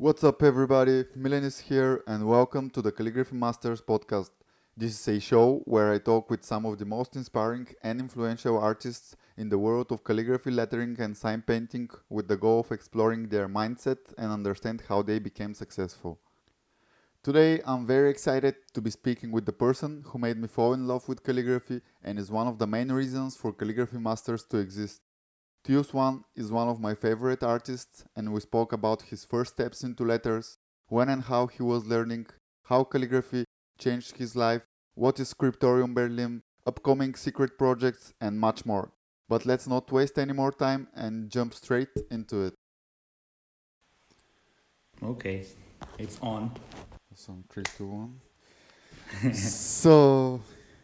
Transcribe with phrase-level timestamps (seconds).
[0.00, 1.04] What's up, everybody?
[1.14, 4.30] Milan is here, and welcome to the Calligraphy Masters podcast.
[4.74, 8.56] This is a show where I talk with some of the most inspiring and influential
[8.56, 13.28] artists in the world of calligraphy, lettering, and sign painting with the goal of exploring
[13.28, 16.18] their mindset and understand how they became successful.
[17.22, 20.86] Today, I'm very excited to be speaking with the person who made me fall in
[20.86, 25.02] love with calligraphy and is one of the main reasons for Calligraphy Masters to exist.
[25.62, 29.84] Teos One is one of my favorite artists, and we spoke about his first steps
[29.84, 30.56] into letters,
[30.88, 32.28] when and how he was learning,
[32.64, 33.44] how calligraphy
[33.78, 34.62] changed his life,
[34.94, 38.92] what is Scriptorium Berlin, upcoming secret projects, and much more.
[39.28, 42.54] But let's not waste any more time and jump straight into it.
[45.02, 45.44] Okay,
[45.98, 46.52] it's on.
[47.14, 48.20] Some three, two, one.
[49.34, 50.40] so,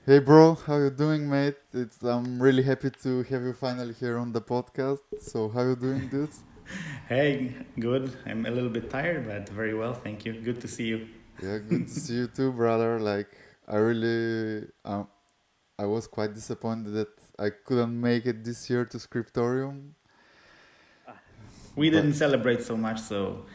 [0.06, 1.56] hey, bro, how you doing, mate?
[1.72, 5.00] It's I'm really happy to have you finally here on the podcast.
[5.20, 6.30] So, how you doing, dude?
[7.08, 8.10] Hey, good.
[8.26, 10.32] I'm a little bit tired, but very well, thank you.
[10.32, 11.06] Good to see you.
[11.40, 12.98] Yeah, good to see you too, brother.
[12.98, 13.28] Like,
[13.68, 15.06] I really, um,
[15.78, 19.94] I was quite disappointed that I couldn't make it this year to Scriptorium.
[21.76, 23.46] We But- didn't celebrate so much, so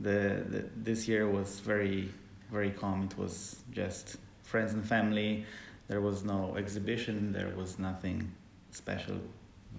[0.00, 0.18] the,
[0.52, 2.10] the this year was very
[2.50, 3.02] very calm.
[3.10, 5.44] It was just friends and family.
[5.88, 7.32] There was no exhibition.
[7.32, 8.32] There was nothing
[8.70, 9.18] special.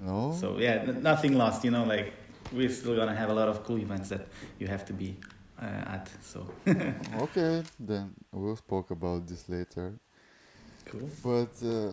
[0.01, 0.31] No.
[0.39, 1.63] So yeah, n- nothing lost.
[1.65, 2.13] You know, like
[2.53, 4.27] we're still gonna have a lot of cool events that
[4.59, 5.17] you have to be
[5.61, 6.09] uh, at.
[6.21, 6.47] So
[7.25, 9.99] okay, then we'll spoke about this later.
[10.85, 11.09] cool.
[11.23, 11.91] But uh,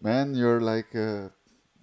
[0.00, 1.28] man, you're like uh,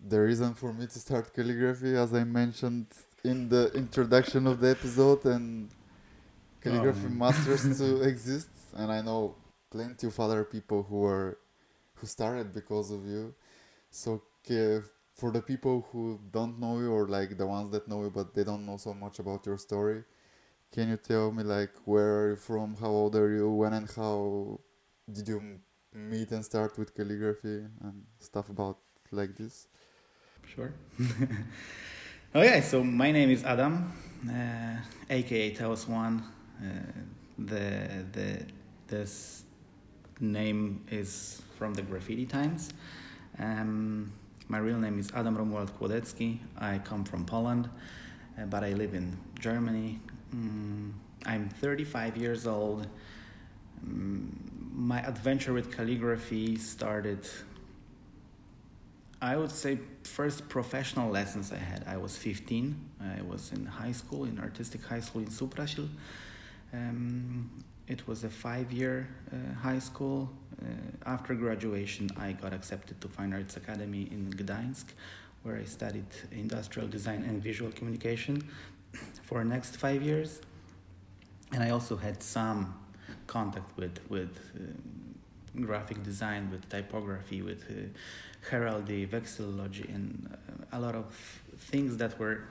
[0.07, 2.87] the reason for me to start calligraphy, as I mentioned
[3.23, 5.69] in the introduction of the episode, and
[6.61, 7.17] calligraphy Um.
[7.17, 8.49] masters to exist.
[8.75, 9.35] And I know
[9.71, 11.37] plenty of other people who are
[11.99, 13.33] who started because of you.
[13.91, 14.81] So ca-
[15.15, 18.33] for the people who don't know you, or like the ones that know you but
[18.33, 20.03] they don't know so much about your story,
[20.71, 23.89] can you tell me like where are you from, how old are you, when and
[23.95, 24.59] how
[25.11, 25.59] did you
[25.93, 28.77] meet and start with calligraphy and stuff about
[29.11, 29.67] like this?
[30.55, 30.73] Sure.
[32.35, 33.91] okay, so my name is Adam,
[34.29, 34.77] uh,
[35.09, 36.23] aka Taos One.
[36.61, 36.65] Uh,
[37.37, 38.45] the the
[38.87, 39.43] this
[40.19, 42.69] name is from the graffiti times.
[43.37, 44.13] Um,
[44.47, 46.39] my real name is Adam Romuald Kłodecki.
[46.57, 47.69] I come from Poland,
[48.39, 49.99] uh, but I live in Germany.
[50.33, 50.93] Mm,
[51.25, 52.87] I'm 35 years old.
[53.85, 54.31] Mm,
[54.71, 57.27] my adventure with calligraphy started
[59.21, 61.83] I would say first professional lessons I had.
[61.85, 62.73] I was 15.
[63.01, 65.89] I was in high school, in artistic high school in Supraśl.
[66.73, 67.49] Um,
[67.89, 70.29] it was a five-year uh, high school.
[70.61, 70.65] Uh,
[71.05, 74.85] after graduation, I got accepted to Fine Arts Academy in Gdańsk,
[75.43, 78.47] where I studied industrial design and visual communication
[79.23, 80.39] for the next five years.
[81.51, 82.75] And I also had some
[83.25, 87.89] contact with with um, graphic design, with typography, with uh,
[88.51, 91.05] heraldry, vexillology, and uh, a lot of
[91.57, 92.43] things that were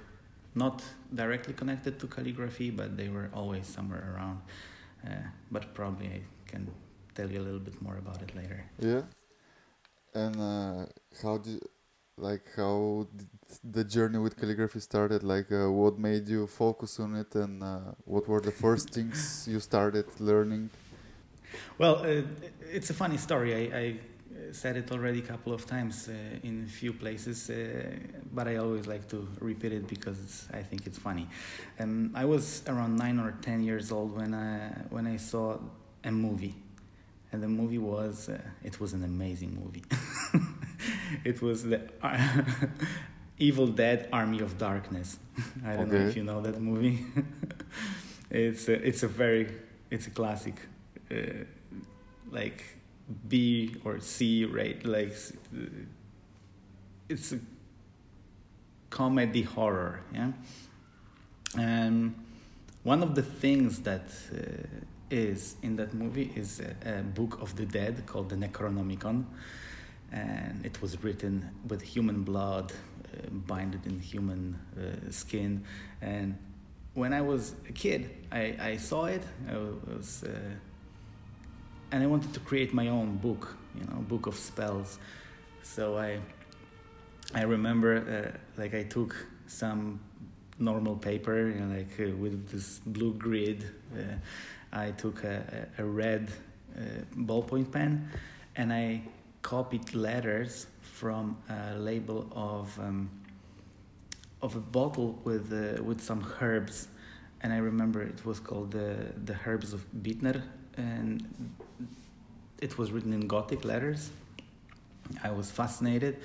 [0.57, 0.83] not
[1.15, 4.41] directly connected to calligraphy, but they were always somewhere around.
[5.07, 5.15] Uh,
[5.51, 6.69] but probably I can
[7.15, 8.65] tell you a little bit more about it later.
[8.79, 9.03] Yeah.
[10.15, 10.87] And uh,
[11.23, 11.63] how did
[12.17, 13.29] like how did
[13.63, 15.23] the journey with calligraphy started?
[15.23, 19.47] Like uh, what made you focus on it, and uh, what were the first things
[19.49, 20.71] you started learning?
[21.79, 22.23] Well, uh,
[22.73, 23.55] it's a funny story.
[23.55, 23.97] I, I
[24.53, 27.97] said it already a couple of times uh, in a few places, uh,
[28.33, 31.27] but I always like to repeat it because it's, I think it's funny.
[31.79, 35.59] Um, I was around nine or ten years old when I when I saw
[36.05, 36.55] a movie,
[37.33, 39.85] and the movie was uh, it was an amazing movie.
[41.25, 41.81] it was the
[43.39, 45.19] Evil Dead: Army of Darkness.
[45.65, 47.05] I don't know if you know that movie.
[48.31, 49.49] it's a, it's a very
[49.91, 50.55] it's a classic
[51.11, 51.45] uh,
[52.31, 52.78] like
[53.29, 54.85] B or C right?
[54.85, 55.15] Like
[57.09, 57.39] it's a
[58.91, 60.01] comedy horror.
[60.13, 60.33] Yeah.
[61.57, 62.15] And
[62.83, 64.67] one of the things that uh,
[65.11, 69.25] is in that movie is a, a book of the dead called the Necronomicon,
[70.13, 75.65] and it was written with human blood, uh, binded in human uh, skin,
[76.03, 76.37] and
[76.95, 79.23] when I was a kid, I, I saw it.
[79.49, 80.31] I was, uh,
[81.91, 84.99] and I wanted to create my own book, you know, book of spells.
[85.63, 86.19] So I,
[87.35, 89.15] I remember, uh, like I took
[89.47, 90.01] some
[90.59, 93.65] normal paper, you know, like uh, with this blue grid.
[93.95, 94.17] Uh,
[94.73, 96.31] I took a, a red
[96.77, 96.81] uh,
[97.17, 98.11] ballpoint pen,
[98.57, 99.03] and I
[99.43, 102.79] copied letters from a label of.
[102.79, 103.11] Um,
[104.41, 106.87] of a bottle with uh, with some herbs
[107.41, 110.43] and I remember it was called the the Herbs of Bittner,
[110.77, 111.27] and
[112.61, 114.11] it was written in Gothic letters.
[115.23, 116.19] I was fascinated,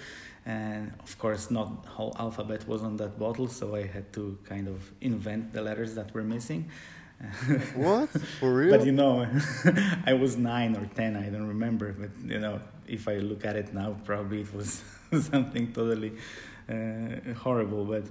[0.46, 4.68] and of course, not whole alphabet was on that bottle, so I had to kind
[4.68, 6.70] of invent the letters that were missing.
[7.76, 8.78] what for real?
[8.78, 9.26] But you know,
[10.06, 11.16] I was nine or ten.
[11.16, 11.94] I don't remember.
[11.94, 14.84] But you know, if I look at it now, probably it was
[15.32, 16.14] something totally
[16.70, 17.86] uh, horrible.
[17.86, 18.04] But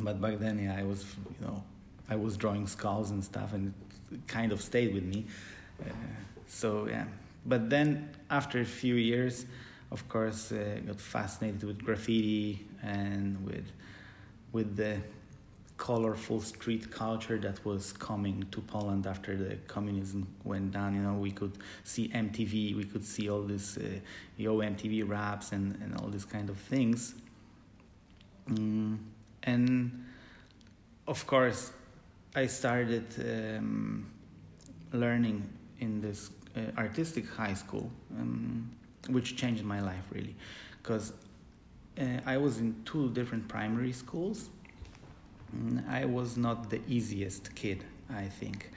[0.00, 1.04] but back then, yeah, I was
[1.38, 1.62] you know,
[2.08, 3.72] I was drawing skulls and stuff, and
[4.10, 5.26] it kind of stayed with me.
[5.80, 5.92] Uh,
[6.46, 7.04] so yeah,
[7.44, 9.46] but then after a few years,
[9.90, 13.70] of course, uh, got fascinated with graffiti and with
[14.52, 14.98] with the
[15.76, 20.94] colorful street culture that was coming to Poland after the communism went down.
[20.94, 23.82] You know, we could see MTV, we could see all this uh,
[24.36, 27.14] yo MTV raps and and all these kind of things.
[28.48, 28.98] Mm,
[29.42, 30.04] and
[31.06, 31.72] of course,
[32.34, 34.06] I started um,
[34.92, 35.48] learning
[35.80, 38.70] in this uh, artistic high school, um,
[39.08, 40.34] which changed my life really,
[40.82, 41.12] because
[41.98, 44.50] uh, I was in two different primary schools.
[45.88, 48.70] I was not the easiest kid, I think.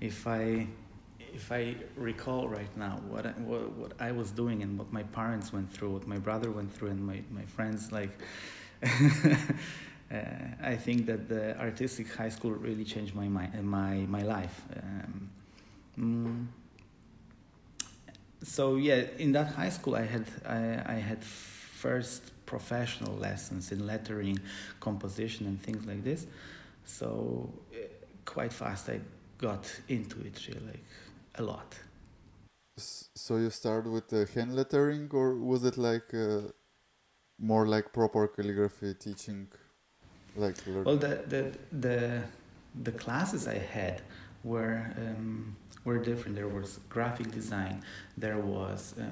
[0.00, 0.66] If I
[1.36, 5.02] if I recall right now what I, what, what I was doing and what my
[5.02, 8.10] parents went through, what my brother went through, and my, my friends, like,
[8.82, 10.16] uh,
[10.62, 14.62] I think that the artistic high school really changed my my my, my life.
[14.76, 15.30] Um,
[15.98, 16.46] mm,
[18.42, 23.86] so yeah, in that high school, I had I, I had first professional lessons in
[23.86, 24.38] lettering,
[24.80, 26.26] composition, and things like this.
[26.84, 27.78] So uh,
[28.24, 29.00] quite fast, I
[29.38, 30.84] got into it, really, like
[31.36, 31.74] a lot.
[32.78, 36.42] So you started with the hand lettering, or was it like uh,
[37.38, 39.48] more like proper calligraphy teaching?
[40.36, 42.22] Like well, the the the
[42.82, 44.02] the classes I had
[44.44, 44.92] were.
[44.98, 46.36] Um, were different.
[46.36, 47.82] There was graphic design,
[48.18, 49.04] there was uh,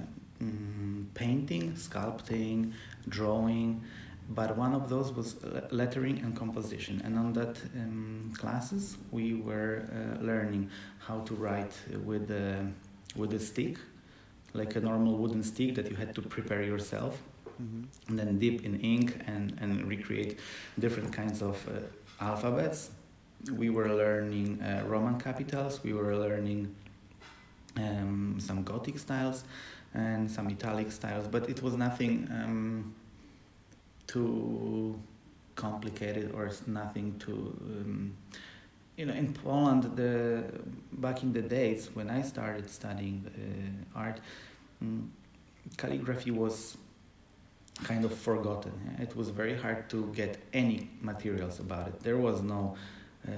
[0.42, 2.72] mm, painting, sculpting,
[3.08, 3.82] drawing,
[4.28, 5.36] but one of those was
[5.70, 7.00] lettering and composition.
[7.04, 11.74] And on that um, classes, we were uh, learning how to write
[12.04, 12.66] with a,
[13.16, 13.76] with a stick,
[14.54, 17.20] like a normal wooden stick that you had to prepare yourself.
[17.62, 17.82] Mm-hmm.
[18.08, 20.40] And then dip in ink and, and recreate
[20.78, 22.90] different kinds of uh, alphabets
[23.50, 26.74] we were learning uh, Roman capitals, we were learning
[27.76, 29.44] um, some Gothic styles
[29.92, 32.94] and some Italic styles, but it was nothing um,
[34.06, 34.98] too
[35.56, 37.56] complicated or nothing too.
[37.62, 38.16] Um,
[38.96, 40.44] you know, in Poland, the
[40.92, 43.24] back in the days when I started studying
[43.94, 44.20] uh, art,
[44.80, 45.12] um,
[45.76, 46.76] calligraphy was
[47.82, 48.72] kind of forgotten.
[49.00, 52.00] It was very hard to get any materials about it.
[52.00, 52.76] There was no
[53.26, 53.30] uh,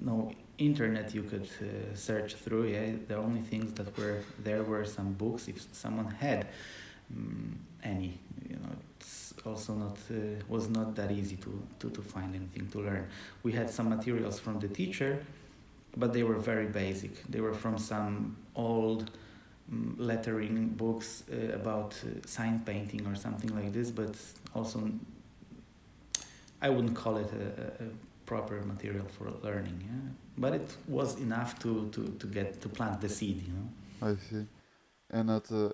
[0.00, 2.66] no internet you could uh, search through.
[2.66, 6.46] Yeah, the only things that were there were some books if someone had
[7.10, 8.18] um, any.
[8.48, 12.68] You know, it's also not uh, was not that easy to, to to find anything
[12.70, 13.08] to learn.
[13.42, 15.24] We had some materials from the teacher,
[15.96, 17.24] but they were very basic.
[17.30, 19.10] They were from some old
[19.70, 24.14] um, lettering books uh, about uh, sign painting or something like this, but
[24.54, 24.90] also
[26.60, 27.88] I wouldn't call it a, a
[28.32, 29.78] proper material for learning.
[29.88, 30.04] Yeah?
[30.42, 30.68] But it
[30.98, 33.38] was enough to, to, to get to plant the seed.
[33.46, 33.68] You know.
[34.10, 34.44] I see.
[35.16, 35.70] And at uh,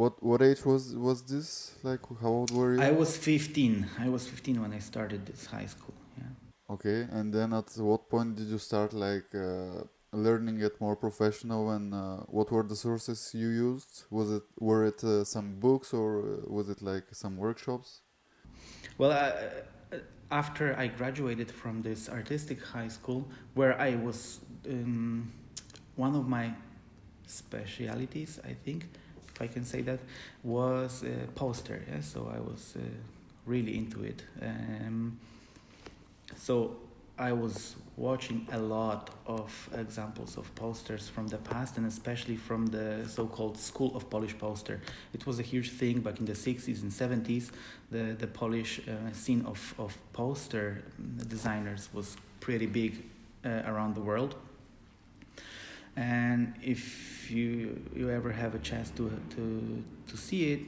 [0.00, 1.48] what what age was was this?
[1.88, 2.82] Like how old were you?
[2.90, 3.86] I was 15.
[4.06, 5.98] I was 15 when I started this high school.
[6.20, 6.32] Yeah.
[6.74, 9.82] Okay, and then at what point did you start like uh,
[10.26, 11.62] learning it more professional?
[11.76, 13.92] And uh, what were the sources you used?
[14.18, 17.88] Was it were it uh, some books or uh, was it like some workshops?
[18.98, 19.32] Well, I,
[20.30, 25.32] after I graduated from this artistic high school, where I was um,
[25.96, 26.52] one of my
[27.26, 28.86] specialities, I think,
[29.34, 30.00] if I can say that,
[30.42, 31.82] was a poster.
[31.90, 32.00] Yeah?
[32.00, 32.82] So I was uh,
[33.46, 34.22] really into it.
[34.40, 35.18] Um,
[36.36, 36.76] so
[37.20, 42.64] I was watching a lot of examples of posters from the past and especially from
[42.68, 44.80] the so-called School of Polish Poster.
[45.12, 47.50] It was a huge thing back in the 60s and 70s.
[47.90, 50.82] The, the Polish uh, scene of, of poster
[51.28, 53.04] designers was pretty big
[53.44, 54.34] uh, around the world.
[55.96, 60.60] And if you, you ever have a chance to, to, to see it,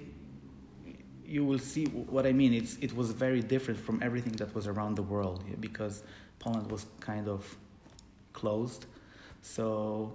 [1.24, 2.52] you will see what I mean.
[2.52, 6.02] It's, it was very different from everything that was around the world because
[6.42, 7.56] Poland was kind of
[8.32, 8.84] closed,
[9.40, 10.12] so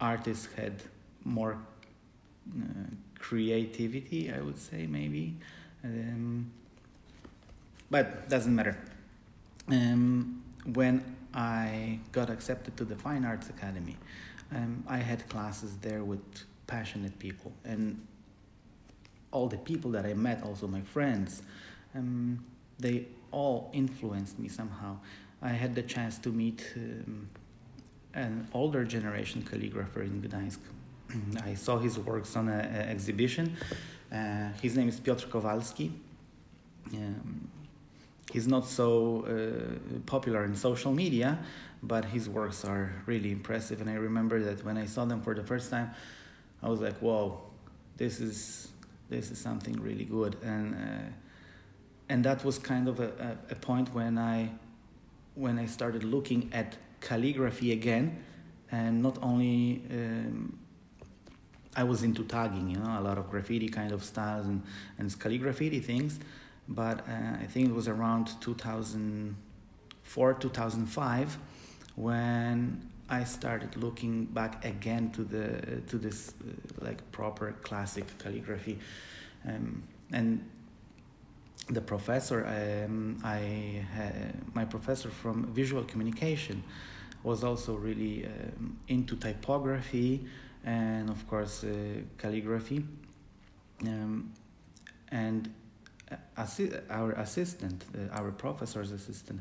[0.00, 0.82] artists had
[1.24, 1.58] more
[2.48, 5.36] uh, creativity, I would say maybe,
[5.84, 6.50] um,
[7.90, 8.76] but doesn't matter.
[9.68, 11.02] Um, when
[11.34, 13.96] I got accepted to the Fine Arts Academy.
[14.54, 16.22] Um, I had classes there with
[16.66, 18.06] passionate people, and
[19.32, 21.42] all the people that I met, also my friends,
[21.94, 22.44] um,
[22.78, 24.98] they all influenced me somehow.
[25.42, 27.28] I had the chance to meet um,
[28.14, 30.58] an older generation calligrapher in Gdańsk.
[31.44, 33.56] I saw his works on an exhibition.
[34.12, 35.92] Uh, his name is Piotr Kowalski.
[36.92, 37.48] Um,
[38.32, 41.38] he's not so uh, popular in social media,
[41.82, 43.80] but his works are really impressive.
[43.80, 45.90] And I remember that when I saw them for the first time,
[46.62, 47.40] I was like, "Whoa,
[47.96, 48.68] this is
[49.10, 51.10] this is something really good." And uh,
[52.08, 54.50] and that was kind of a, a, a point when I
[55.34, 58.22] when I started looking at calligraphy again,
[58.70, 60.58] and not only um,
[61.76, 64.62] I was into tagging, you know, a lot of graffiti kind of styles and
[64.98, 66.20] and calligraphy things,
[66.68, 71.38] but uh, I think it was around 2004 2005
[71.96, 78.78] when I started looking back again to the to this uh, like proper classic calligraphy,
[79.46, 80.48] um, and
[81.68, 86.62] the professor um, I had, my professor from visual communication
[87.22, 90.26] was also really um, into typography
[90.64, 91.72] and of course uh,
[92.18, 92.84] calligraphy.
[93.82, 94.32] Um,
[95.08, 95.52] and
[96.36, 99.40] assi- our assistant uh, our professor's assistant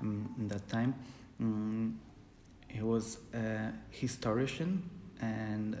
[0.00, 0.94] um, in that time
[1.40, 1.98] um,
[2.68, 4.82] he was a historian
[5.20, 5.76] and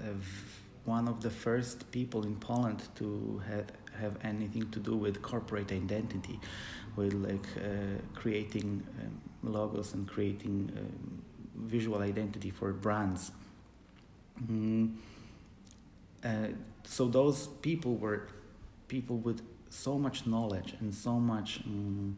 [0.84, 3.64] one of the first people in Poland to have
[4.00, 6.38] have anything to do with corporate identity,
[6.96, 11.22] with like uh, creating um, logos and creating um,
[11.54, 13.32] visual identity for brands.
[14.42, 14.96] Mm.
[16.24, 16.48] Uh,
[16.84, 18.28] so those people were
[18.88, 22.16] people with so much knowledge and so much um,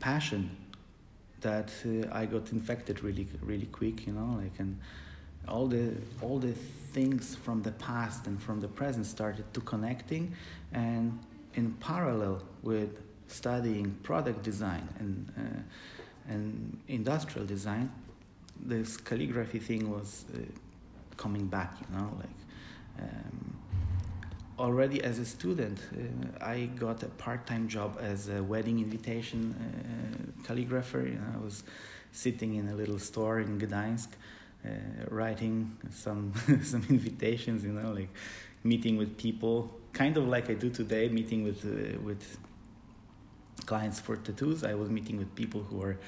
[0.00, 0.56] passion
[1.40, 4.78] that uh, I got infected really really quick, you know, like and
[5.48, 10.34] all the all the things from the past and from the present started to connecting
[10.72, 11.18] and
[11.54, 12.90] in parallel with
[13.28, 17.90] studying product design and uh, and industrial design
[18.60, 20.38] this calligraphy thing was uh,
[21.16, 22.40] coming back you know like
[23.00, 23.56] um,
[24.58, 30.42] already as a student uh, i got a part-time job as a wedding invitation uh,
[30.46, 31.04] calligrapher.
[31.04, 31.62] You know, i was
[32.12, 34.08] sitting in a little store in gdańsk
[35.08, 36.32] writing some
[36.62, 38.10] some invitations, you know, like
[38.64, 42.38] meeting with people, kind of like I do today, meeting with uh, with
[43.66, 44.64] clients for tattoos.
[44.64, 45.98] I was meeting with people who are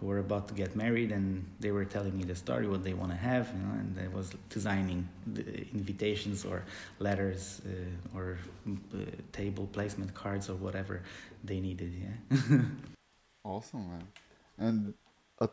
[0.00, 2.94] who were about to get married, and they were telling me the story, what they
[2.94, 6.64] want to have, you know, and I was designing the invitations or
[6.98, 8.98] letters uh, or uh,
[9.32, 11.02] table placement cards or whatever
[11.44, 11.92] they needed.
[11.94, 12.60] Yeah.
[13.44, 14.06] awesome, man.
[14.56, 14.94] And
[15.38, 15.52] at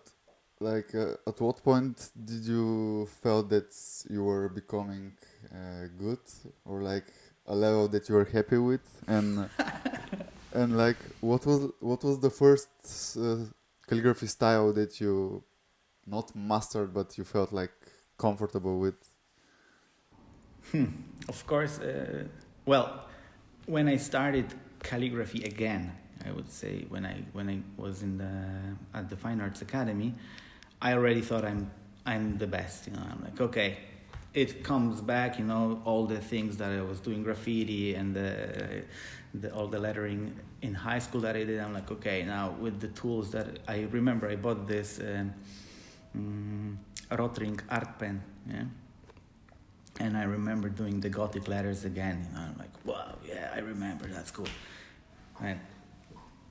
[0.60, 3.76] like uh, at what point did you felt that
[4.10, 5.14] you were becoming
[5.54, 6.20] uh, good?
[6.66, 7.06] Or like
[7.46, 8.86] a level that you were happy with?
[9.08, 9.50] And
[10.54, 12.70] and like what was what was the first
[13.18, 13.38] uh,
[13.88, 15.44] calligraphy style that you
[16.06, 17.72] not mastered but you felt like
[18.18, 18.96] comfortable with?
[20.72, 20.86] Hmm.
[21.30, 22.26] of course uh,
[22.66, 23.06] well
[23.68, 25.94] when i started calligraphy again
[26.26, 28.34] i would say when i when i was in the
[28.94, 30.14] at the fine arts academy
[30.82, 31.72] I already thought I'm
[32.06, 32.88] I'm the best.
[32.88, 33.78] You know, I'm like okay,
[34.34, 35.40] it comes back.
[35.40, 38.84] You know, all the things that I was doing graffiti and the,
[39.34, 41.60] the all the lettering in high school that I did.
[41.60, 45.34] I'm like okay, now with the tools that I remember, I bought this um,
[46.16, 46.80] um,
[47.12, 48.22] Rotring art pen.
[48.50, 48.64] Yeah.
[50.00, 52.28] And I remember doing the Gothic letters again.
[52.30, 54.06] You know, I'm like, wow, yeah, I remember.
[54.06, 54.48] That's cool.
[55.42, 55.60] And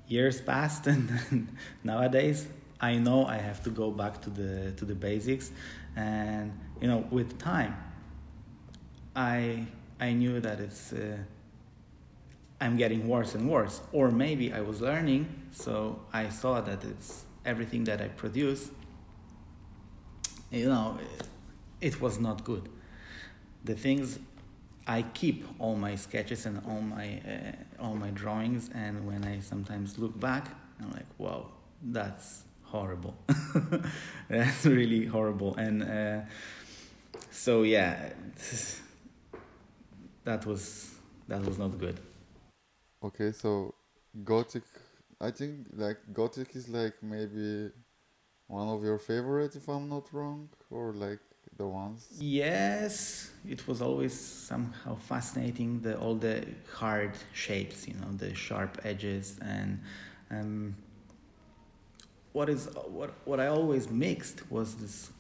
[0.09, 2.49] years passed, and nowadays
[2.81, 5.51] I know I have to go back to the to the basics,
[5.97, 7.77] and you know, with time,
[9.15, 9.67] I
[9.99, 11.17] I knew that it's uh,
[12.61, 17.25] I'm getting worse and worse, or maybe I was learning, so I saw that it's
[17.45, 18.71] everything that I produce.
[20.51, 21.29] You know, it,
[21.81, 22.69] it was not good.
[23.65, 24.19] The things
[24.87, 29.41] I keep all my sketches and all my uh, all my drawings, and when I
[29.41, 30.49] sometimes look back,
[30.81, 31.49] I'm like, wow,
[31.83, 32.46] that's
[32.77, 33.15] horrible.
[34.29, 35.55] That's really horrible.
[35.57, 36.21] And uh,
[37.31, 38.11] so yeah,
[40.25, 40.91] that was
[41.29, 41.99] that was not good.
[43.03, 43.75] Okay, so
[44.25, 44.65] Gothic,
[45.21, 47.71] I think like Gothic is like maybe
[48.49, 51.21] one of your favorite, if I'm not wrong, or like
[51.57, 52.09] the ones.
[52.19, 55.81] Yes, it was always somehow fascinating.
[55.81, 59.81] The all the hard shapes, you know, the sharp edges and.
[60.29, 60.75] Um,
[62.37, 65.11] what is what what I always mixed was this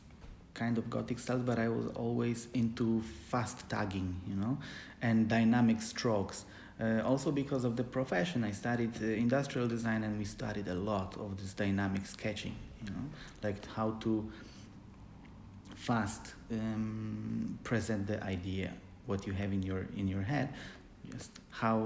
[0.53, 4.59] kind of gothic style, but I was always into fast tagging, you know,
[5.01, 6.45] and dynamic strokes.
[6.79, 10.75] Uh, also because of the profession, I studied uh, industrial design, and we studied a
[10.75, 13.07] lot of this dynamic sketching, you know,
[13.43, 14.31] like how to
[15.75, 18.75] fast um, present the idea,
[19.07, 20.51] what you have in your in your head,
[21.11, 21.77] just how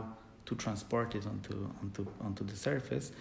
[0.46, 3.12] to transport it onto onto onto the surface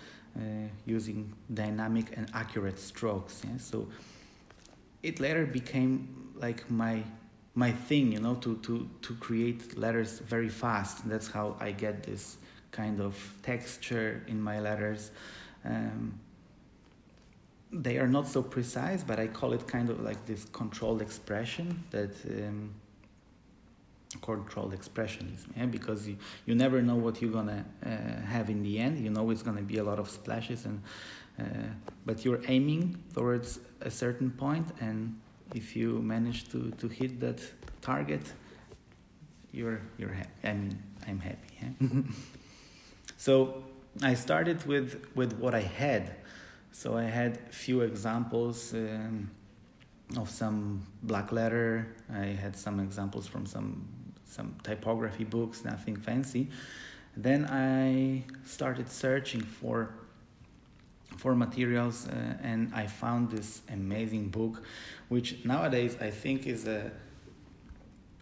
[0.85, 3.41] using dynamic and accurate strokes.
[3.43, 3.57] Yeah?
[3.57, 3.87] So
[5.03, 7.03] it later became like my
[7.55, 11.07] my thing, you know, to to to create letters very fast.
[11.09, 12.37] That's how I get this
[12.71, 15.11] kind of texture in my letters.
[15.65, 16.19] Um,
[17.71, 21.83] they are not so precise, but I call it kind of like this controlled expression
[21.91, 22.73] that um,
[24.21, 25.65] controlled expressionism, yeah?
[25.65, 27.89] because you, you never know what you're gonna uh,
[28.25, 28.99] have in the end.
[28.99, 30.81] You know it's gonna be a lot of splashes, and
[31.39, 31.43] uh,
[32.05, 35.19] but you're aiming towards a certain point, and
[35.53, 37.39] if you manage to, to hit that
[37.81, 38.33] target,
[39.51, 40.29] you're you're happy.
[40.43, 41.59] I mean, I'm happy.
[41.61, 42.01] Yeah?
[43.17, 43.63] so
[44.01, 46.15] I started with with what I had.
[46.71, 48.73] So I had few examples.
[48.73, 49.31] Um,
[50.17, 51.95] of some black letter.
[52.11, 53.87] I had some examples from some
[54.39, 56.43] some typography books, nothing fancy.
[57.25, 59.77] Then I started searching for
[61.21, 64.63] for materials uh, and I found this amazing book
[65.09, 66.91] which nowadays I think is a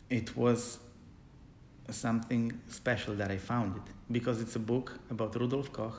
[0.10, 0.80] it was
[2.06, 2.46] something
[2.80, 5.98] special that I found it because it's a book about Rudolf Koch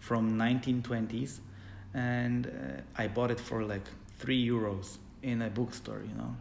[0.00, 1.32] from 1920s
[1.94, 3.86] and uh, I bought it for like
[4.18, 4.86] 3 euros
[5.22, 6.34] in a bookstore you know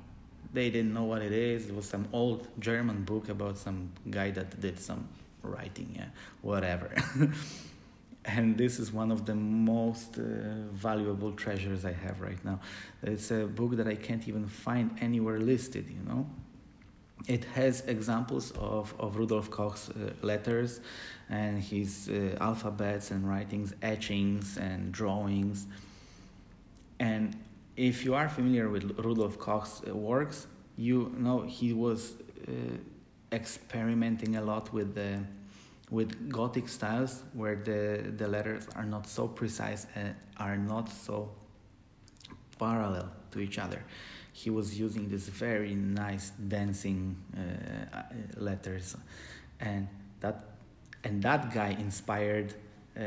[0.54, 1.68] they didn't know what it is.
[1.68, 5.08] It was some old German book about some guy that did some
[5.44, 6.10] writing, yeah,
[6.42, 6.92] whatever.
[8.26, 10.22] and this is one of the most uh,
[10.74, 12.60] valuable treasures I have right now.
[13.04, 16.28] It's a book that I can't even find anywhere listed, you know.
[17.28, 20.82] It has examples of, of Rudolf Koch's uh, letters
[21.30, 25.66] and his uh, alphabets and writings, etchings and drawings.
[27.00, 27.36] And
[27.78, 32.16] if you are familiar with Rudolf Koch's uh, works, you know he was
[32.48, 32.52] uh,
[33.32, 35.20] experimenting a lot with the
[35.90, 41.30] with Gothic styles where the the letters are not so precise and are not so
[42.60, 43.84] parallel to each other.
[44.34, 48.04] He was using these very nice dancing uh, uh
[48.38, 48.98] letters,
[49.60, 49.88] and
[50.20, 50.44] that
[51.04, 52.56] and that guy inspired
[52.98, 53.02] uh,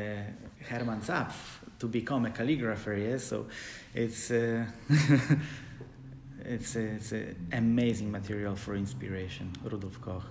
[0.68, 2.96] Hermann Zapf to become a calligrapher.
[2.96, 3.46] Yes, so
[3.94, 4.64] it's uh,
[6.44, 9.52] it's a, it's an amazing material for inspiration.
[9.64, 10.24] Rudolf Koch.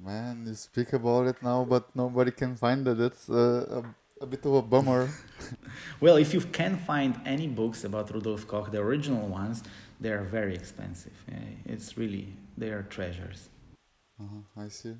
[0.00, 2.98] Man, you speak about it now, but nobody can find it.
[2.98, 3.82] That's uh,
[4.20, 5.08] a, a bit of a bummer.
[6.00, 9.62] well, if you can find any books about Rudolf Koch, the original ones,
[10.00, 11.16] they are very expensive.
[11.64, 12.28] It's really
[12.58, 13.48] they are treasures.
[14.20, 14.94] Uh-huh, I see.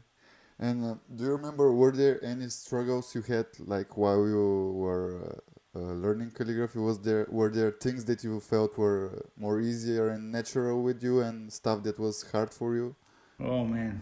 [0.59, 5.41] And uh, do you remember were there any struggles you had like while you were
[5.75, 6.79] uh, uh, learning calligraphy?
[6.79, 11.21] Was there were there things that you felt were more easier and natural with you,
[11.21, 12.95] and stuff that was hard for you?
[13.41, 14.01] Oh man,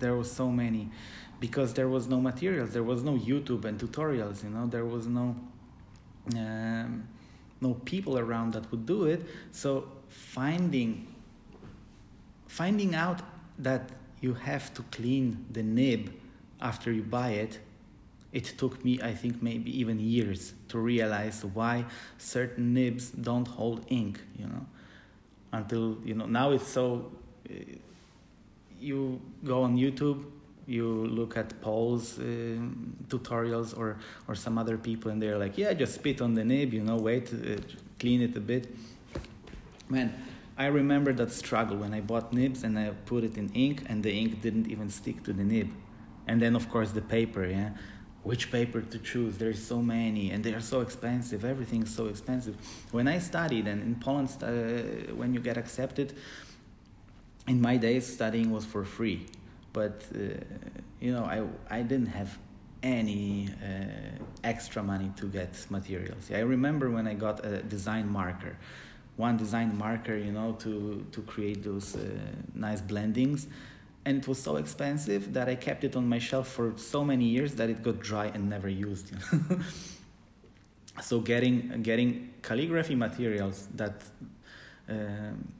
[0.00, 0.90] there was so many,
[1.38, 4.42] because there was no materials, there was no YouTube and tutorials.
[4.42, 5.36] You know, there was no
[6.36, 7.08] um,
[7.60, 9.24] no people around that would do it.
[9.52, 11.06] So finding
[12.46, 13.22] finding out
[13.58, 13.90] that
[14.22, 16.10] you have to clean the nib
[16.60, 17.58] after you buy it.
[18.32, 21.84] It took me, I think, maybe even years to realize why
[22.16, 24.64] certain nibs don't hold ink, you know.
[25.52, 27.12] Until, you know, now it's so.
[27.50, 27.54] Uh,
[28.80, 30.24] you go on YouTube,
[30.66, 32.22] you look at Paul's uh,
[33.08, 36.72] tutorials or, or some other people, and they're like, yeah, just spit on the nib,
[36.72, 37.56] you know, wait, uh,
[37.98, 38.74] clean it a bit.
[39.88, 40.12] Man,
[40.62, 44.00] I remember that struggle when I bought nibs and I put it in ink and
[44.06, 45.68] the ink didn't even stick to the nib.
[46.28, 47.70] And then of course the paper, yeah.
[48.22, 49.38] Which paper to choose?
[49.38, 51.44] There's so many and they are so expensive.
[51.44, 52.54] Everything's so expensive.
[52.92, 56.14] When I studied and in Poland uh, when you get accepted
[57.48, 59.26] in my days studying was for free.
[59.72, 60.18] But uh,
[61.00, 61.38] you know, I
[61.78, 62.38] I didn't have
[62.84, 66.30] any uh, extra money to get materials.
[66.30, 68.54] I remember when I got a design marker
[69.16, 72.00] one design marker, you know, to, to create those uh,
[72.54, 73.46] nice blendings.
[74.04, 77.26] And it was so expensive that I kept it on my shelf for so many
[77.26, 79.12] years that it got dry and never used.
[81.00, 84.02] so getting getting calligraphy materials that
[84.88, 85.52] um,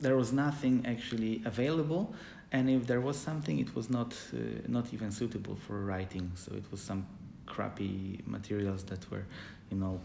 [0.00, 2.14] there was nothing actually available,
[2.52, 6.30] and if there was something, it was not uh, not even suitable for writing.
[6.36, 7.06] So it was some
[7.46, 9.24] crappy materials that were,
[9.70, 10.00] you know,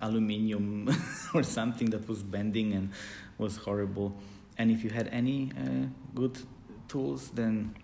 [0.00, 0.90] aluminium
[1.34, 2.90] or something that was bending and
[3.38, 4.16] was horrible.
[4.56, 6.38] And if you had any uh, good
[6.88, 7.74] tools, then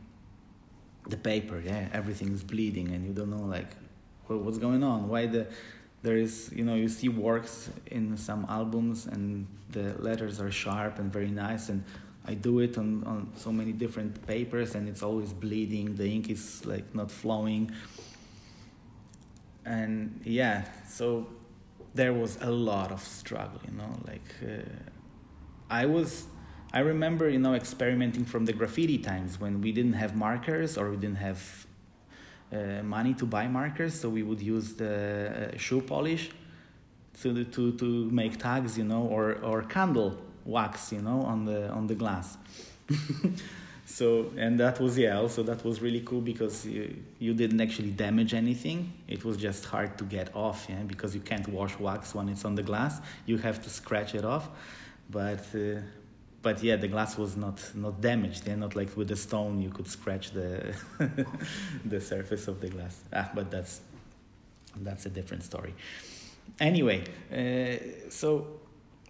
[1.08, 3.76] the paper, yeah, everything is bleeding, and you don't know like
[4.28, 5.08] well, what's going on.
[5.08, 5.46] Why the
[6.04, 10.98] there is you know you see works in some albums and the letters are sharp
[10.98, 11.82] and very nice and
[12.26, 16.28] I do it on, on so many different papers and it's always bleeding the ink
[16.28, 17.72] is like not flowing
[19.64, 21.26] and yeah so
[21.94, 24.62] there was a lot of struggle you know like uh,
[25.70, 26.26] I was
[26.72, 30.90] I remember you know experimenting from the graffiti times when we didn't have markers or
[30.90, 31.66] we didn't have
[32.54, 36.30] uh, money to buy markers, so we would use the uh, shoe polish
[37.20, 41.68] to, to, to make tags, you know, or, or candle wax, you know, on the,
[41.70, 42.36] on the glass.
[43.86, 47.90] so, and that was, yeah, also that was really cool because you, you didn't actually
[47.90, 48.92] damage anything.
[49.08, 52.44] It was just hard to get off, yeah, because you can't wash wax when it's
[52.44, 53.00] on the glass.
[53.26, 54.48] You have to scratch it off.
[55.10, 55.80] But, uh,
[56.44, 58.46] but yeah, the glass was not not damaged.
[58.46, 60.74] Yeah, not like with a stone you could scratch the
[61.84, 63.02] the surface of the glass.
[63.12, 63.80] Ah, but that's
[64.76, 65.74] that's a different story.
[66.60, 68.46] Anyway, uh, so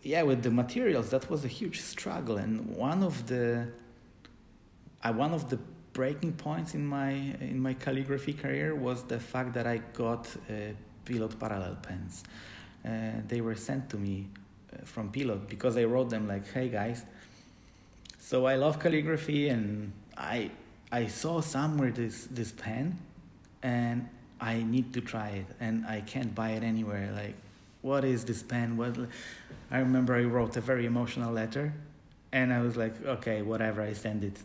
[0.03, 3.69] yeah, with the materials, that was a huge struggle, and one of the
[5.05, 5.59] uh, one of the
[5.93, 10.73] breaking points in my in my calligraphy career was the fact that I got uh,
[11.05, 12.25] Pilot parallel pens.
[12.85, 14.27] Uh, they were sent to me
[14.73, 17.05] uh, from Pilot because I wrote them like, "Hey guys,
[18.19, 20.51] so I love calligraphy, and I
[20.91, 22.99] I saw somewhere this this pen,
[23.63, 24.09] and
[24.41, 27.13] I need to try it, and I can't buy it anywhere.
[27.15, 27.35] Like,
[27.83, 28.77] what is this pen?
[28.77, 28.97] What?
[29.71, 31.75] I remember I wrote a very emotional letter,
[32.33, 33.83] and I was like, okay, whatever.
[33.83, 34.39] I send it,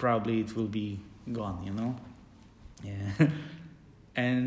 [0.00, 0.88] probably it will be
[1.32, 1.58] gone.
[1.68, 1.92] You know,
[2.90, 3.28] yeah,
[4.16, 4.44] and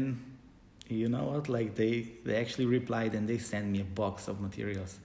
[0.90, 1.50] you know what?
[1.58, 1.94] Like they
[2.26, 5.00] they actually replied and they sent me a box of materials,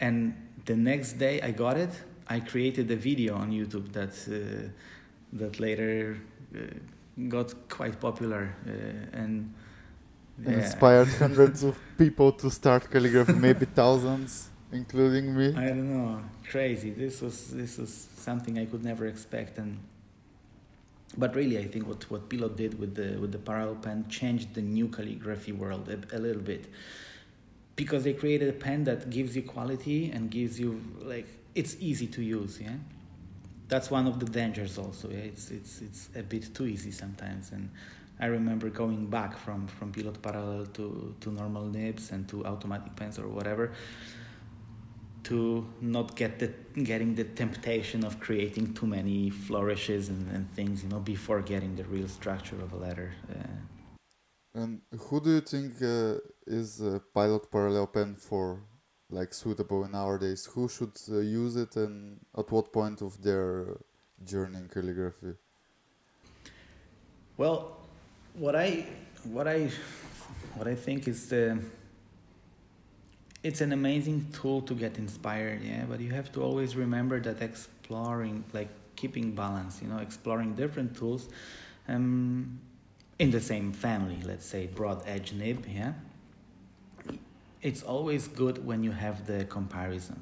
[0.00, 0.16] and
[0.64, 1.94] the next day I got it
[2.28, 4.68] I created a video on YouTube that uh,
[5.40, 6.18] that later
[6.54, 6.60] uh,
[7.28, 9.52] got quite popular uh, and
[10.42, 10.52] yeah.
[10.52, 15.48] inspired hundreds of people to start calligraphy, maybe thousands, including me.
[15.64, 16.90] I don't know, crazy.
[16.90, 19.78] This was this was something I could never expect, and
[21.16, 24.54] but really, I think what what Pilot did with the with the parallel pen changed
[24.54, 26.66] the new calligraphy world a, a little bit
[27.76, 32.06] because they created a pen that gives you quality and gives you like it's easy
[32.06, 32.76] to use yeah
[33.68, 35.18] that's one of the dangers also yeah?
[35.18, 37.70] it's it's it's a bit too easy sometimes and
[38.20, 42.94] I remember going back from from pilot parallel to to normal nibs and to automatic
[42.94, 43.72] pens or whatever
[45.24, 46.48] to not get the
[46.82, 51.76] getting the temptation of creating too many flourishes and, and things you know before getting
[51.76, 53.62] the real structure of a letter uh,
[54.54, 58.60] and who do you think uh, is a pilot parallel pen for
[59.08, 60.46] like suitable nowadays?
[60.52, 63.78] Who should uh, use it and at what point of their
[64.24, 65.34] journey in calligraphy?
[67.36, 67.78] Well,
[68.34, 68.86] what I
[69.24, 69.70] what I
[70.54, 71.58] what I think is the
[73.42, 77.42] it's an amazing tool to get inspired, yeah, but you have to always remember that
[77.42, 81.28] exploring like keeping balance, you know, exploring different tools
[81.88, 82.60] um,
[83.18, 85.92] in the same family, let's say broad edge nib, yeah
[87.62, 90.20] it's always good when you have the comparison.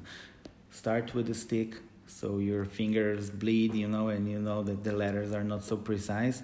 [0.69, 1.75] Start with the stick
[2.07, 5.75] so your fingers bleed, you know, and you know that the letters are not so
[5.75, 6.43] precise.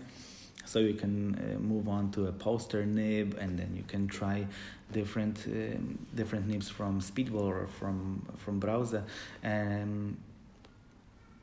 [0.68, 4.46] So you can uh, move on to a poster nib, and then you can try
[4.92, 9.02] different um, different nibs from Speedball or from from Brause.
[9.44, 10.18] Um,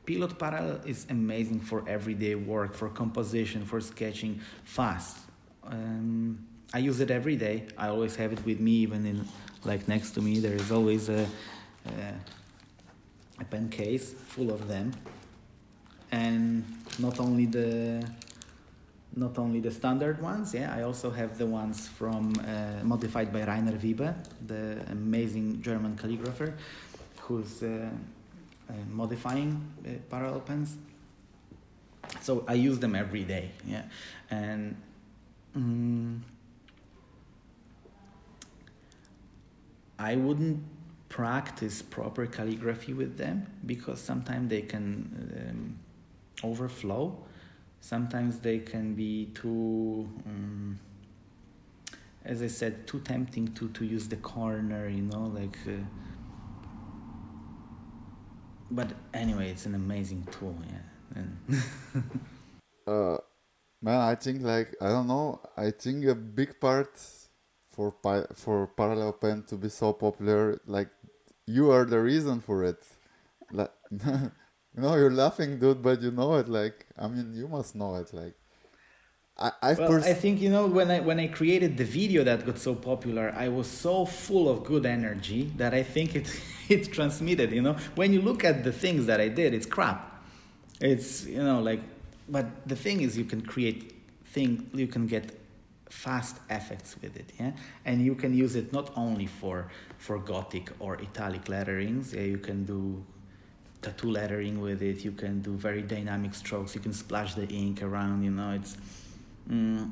[0.05, 5.17] Pilot Parallel is amazing for everyday work, for composition, for sketching fast.
[5.65, 7.65] Um, I use it every day.
[7.75, 9.27] I always have it with me, even in
[9.63, 10.39] like next to me.
[10.39, 11.27] There is always a,
[11.87, 12.13] a,
[13.39, 14.93] a pen case full of them,
[16.11, 16.63] and
[16.99, 18.07] not only the
[19.15, 20.53] not only the standard ones.
[20.53, 24.13] Yeah, I also have the ones from uh, modified by Rainer Wiebe,
[24.45, 26.53] the amazing German calligrapher,
[27.21, 27.89] who's uh,
[28.69, 30.75] uh, modifying uh, parallel pens.
[32.21, 33.51] So I use them every day.
[33.65, 33.83] Yeah,
[34.29, 34.75] and.
[35.55, 36.23] Um,
[39.97, 40.61] I wouldn't
[41.09, 45.79] practice proper calligraphy with them because sometimes they can um,
[46.43, 47.17] overflow.
[47.85, 50.79] Sometimes they can be too, um,
[52.25, 55.55] as I said, too tempting to, to use the corner, you know, like.
[55.67, 55.85] Uh,
[58.71, 60.57] but anyway, it's an amazing tool,
[61.15, 61.61] yeah.
[62.91, 63.17] uh,
[63.83, 65.41] man, I think like I don't know.
[65.55, 66.99] I think a big part
[67.71, 70.59] for pi- for parallel pen to be so popular.
[70.65, 70.89] Like
[71.45, 72.83] you are the reason for it.
[73.51, 73.71] Like
[74.77, 76.47] no, you're laughing, dude, but you know it.
[76.47, 78.13] Like I mean, you must know it.
[78.13, 78.35] Like
[79.37, 82.45] I I've Well, I think you know when I when I created the video that
[82.45, 86.27] got so popular, I was so full of good energy that I think it
[86.69, 87.51] it transmitted.
[87.51, 90.23] You know, when you look at the things that I did, it's crap.
[90.81, 91.81] It's you know like,
[92.29, 93.93] but the thing is, you can create
[94.25, 94.69] thing.
[94.73, 95.39] You can get
[95.89, 97.51] fast effects with it, yeah,
[97.85, 102.13] and you can use it not only for for Gothic or italic letterings.
[102.13, 103.05] Yeah, you can do
[103.85, 104.97] tattoo lettering with it.
[105.07, 106.75] You can do very dynamic strokes.
[106.75, 108.23] You can splash the ink around.
[108.23, 108.77] You know, it's
[109.49, 109.91] mm,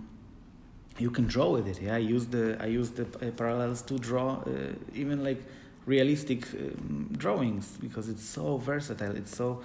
[0.99, 1.82] you can draw with it.
[1.82, 4.51] Yeah, I use the I use the uh, parallels to draw uh,
[4.93, 5.41] even like
[5.86, 9.15] realistic um, drawings because it's so versatile.
[9.15, 9.62] It's so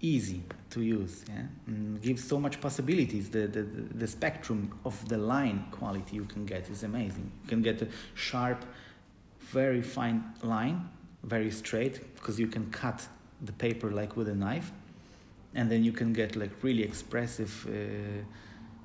[0.00, 1.24] easy to use.
[1.28, 3.30] Yeah, mm, gives so much possibilities.
[3.30, 7.30] The, the the the spectrum of the line quality you can get is amazing.
[7.42, 8.64] You can get a sharp,
[9.40, 10.88] very fine line,
[11.22, 13.06] very straight because you can cut
[13.42, 14.70] the paper like with a knife,
[15.54, 17.66] and then you can get like really expressive.
[17.68, 18.24] Uh,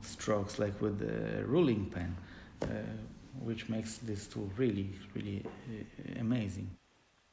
[0.02, 2.16] strokes like with the ruling pen,
[2.62, 2.66] uh,
[3.40, 6.70] which makes this tool really, really uh, amazing.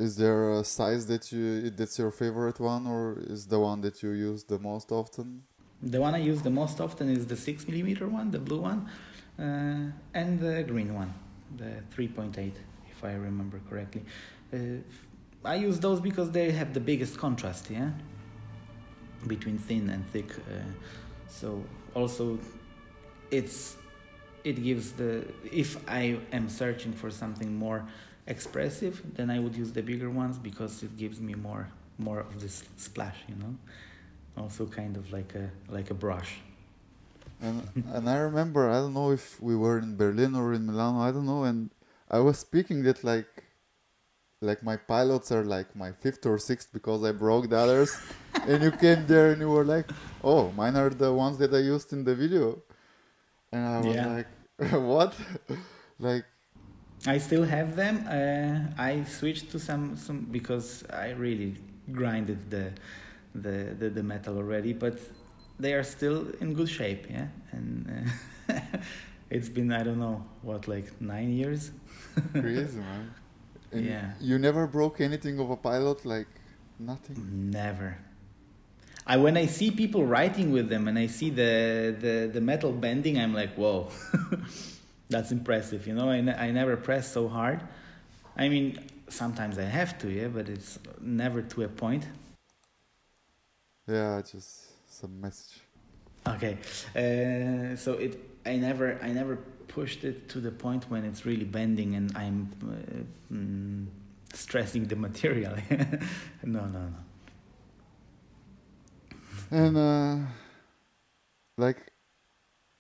[0.01, 3.03] is there a size that you that's your favorite one, or
[3.35, 5.27] is the one that you use the most often?
[5.95, 8.81] The one I use the most often is the 6 millimeter one, the blue one,
[9.39, 11.13] uh, and the green one,
[11.57, 12.53] the 3.8,
[12.93, 14.03] if I remember correctly.
[15.44, 17.90] I use those because they have the biggest contrast, yeah,
[19.26, 20.30] between thin and thick.
[20.37, 20.70] Uh,
[21.28, 21.62] so
[21.94, 22.38] also,
[23.30, 23.76] it's
[24.44, 27.87] it gives the if I am searching for something more
[28.26, 32.40] expressive, then I would use the bigger ones because it gives me more more of
[32.40, 33.54] this splash, you know.
[34.37, 36.38] Also, kind of like a like a brush.
[37.40, 41.00] And and I remember I don't know if we were in Berlin or in Milano,
[41.00, 41.70] I don't know, and
[42.11, 43.43] I was speaking that like
[44.44, 48.02] like my pilots are like my fifth or sixth because I broke the others,
[48.44, 49.88] and you came there and you were like,
[50.22, 52.62] oh, mine are the ones that I used in the video,
[53.52, 54.11] and I was Yeah.
[54.12, 54.28] like,
[54.72, 55.14] what,
[55.98, 56.24] like
[57.07, 58.07] I still have them.
[58.09, 61.57] Uh, I switched to some some because I really
[61.92, 62.72] grinded the
[63.35, 64.98] the the, the metal already, but
[65.59, 67.07] they are still in good shape.
[67.11, 68.09] Yeah, and
[68.48, 68.54] uh,
[69.30, 71.72] it's been I don't know what like nine years.
[72.38, 73.14] crazy man.
[73.75, 74.13] And Yeah.
[74.21, 76.29] You never broke anything of a pilot, like
[76.79, 77.51] nothing.
[77.51, 77.99] Never.
[79.07, 82.73] I when I see people writing with them and I see the the, the metal
[82.73, 83.91] bending, I'm like, whoa,
[85.11, 85.87] that's impressive.
[85.87, 87.61] You know, I, ne- I never press so hard.
[88.37, 92.07] I mean, sometimes I have to, yeah, but it's never to a point.
[93.87, 95.61] Yeah, just some message.
[96.27, 96.57] Okay,
[96.97, 99.39] uh, so it I never I never
[99.75, 103.87] pushed it to the point when it's really bending and I'm uh, mm,
[104.33, 105.55] stressing the material.
[106.45, 107.01] no, no, no.
[109.51, 110.17] And uh,
[111.57, 111.93] like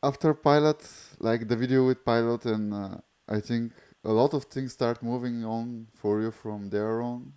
[0.02, 0.86] after pilot,
[1.18, 2.96] like the video with pilot, and uh,
[3.28, 3.72] I think
[4.04, 7.32] a lot of things start moving on for you from there on.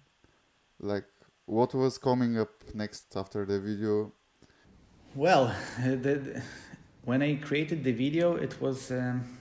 [0.80, 1.06] Like
[1.46, 4.14] what was coming up next after the video?
[5.16, 6.44] Well, the, the-
[7.06, 8.92] when I created the video, it was.
[8.92, 9.37] Um,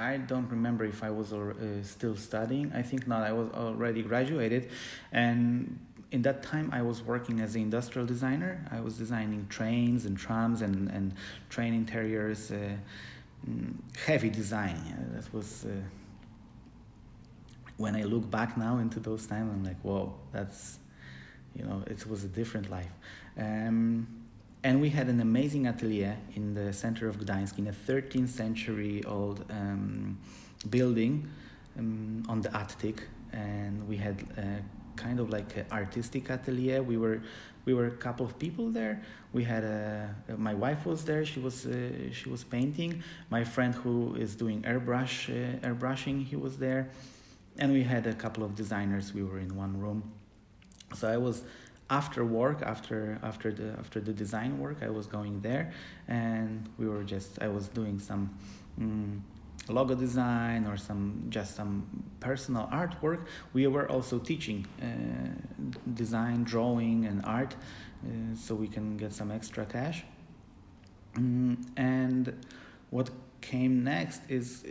[0.00, 2.72] I don't remember if I was uh, still studying.
[2.74, 3.22] I think not.
[3.22, 4.70] I was already graduated,
[5.12, 5.78] and
[6.10, 8.66] in that time I was working as an industrial designer.
[8.70, 11.12] I was designing trains and trams and and
[11.50, 12.56] train interiors, uh,
[13.46, 13.74] mm,
[14.06, 14.80] heavy design.
[15.14, 15.66] That was.
[15.66, 15.70] Uh,
[17.76, 20.78] when I look back now into those times, I'm like, whoa, that's,
[21.56, 22.92] you know, it was a different life.
[23.38, 24.19] Um,
[24.62, 29.02] and we had an amazing atelier in the center of Gdańsk, in a 13th century
[29.04, 30.18] old um,
[30.68, 31.28] building
[31.78, 34.16] um, on the attic, and we had
[35.00, 36.82] kind of like an artistic atelier.
[36.82, 37.22] We were
[37.64, 39.02] we were a couple of people there.
[39.32, 41.24] We had a my wife was there.
[41.24, 43.02] She was uh, she was painting.
[43.30, 46.90] My friend who is doing airbrush uh, airbrushing, he was there,
[47.58, 49.14] and we had a couple of designers.
[49.14, 50.12] We were in one room,
[50.94, 51.42] so I was
[51.90, 55.72] after work after after the after the design work i was going there
[56.08, 58.30] and we were just i was doing some
[58.80, 59.20] mm,
[59.68, 61.86] logo design or some just some
[62.20, 64.86] personal artwork we were also teaching uh,
[65.94, 67.54] design drawing and art
[68.02, 70.04] uh, so we can get some extra cash.
[71.14, 72.44] Mm, and
[72.88, 74.64] what came next is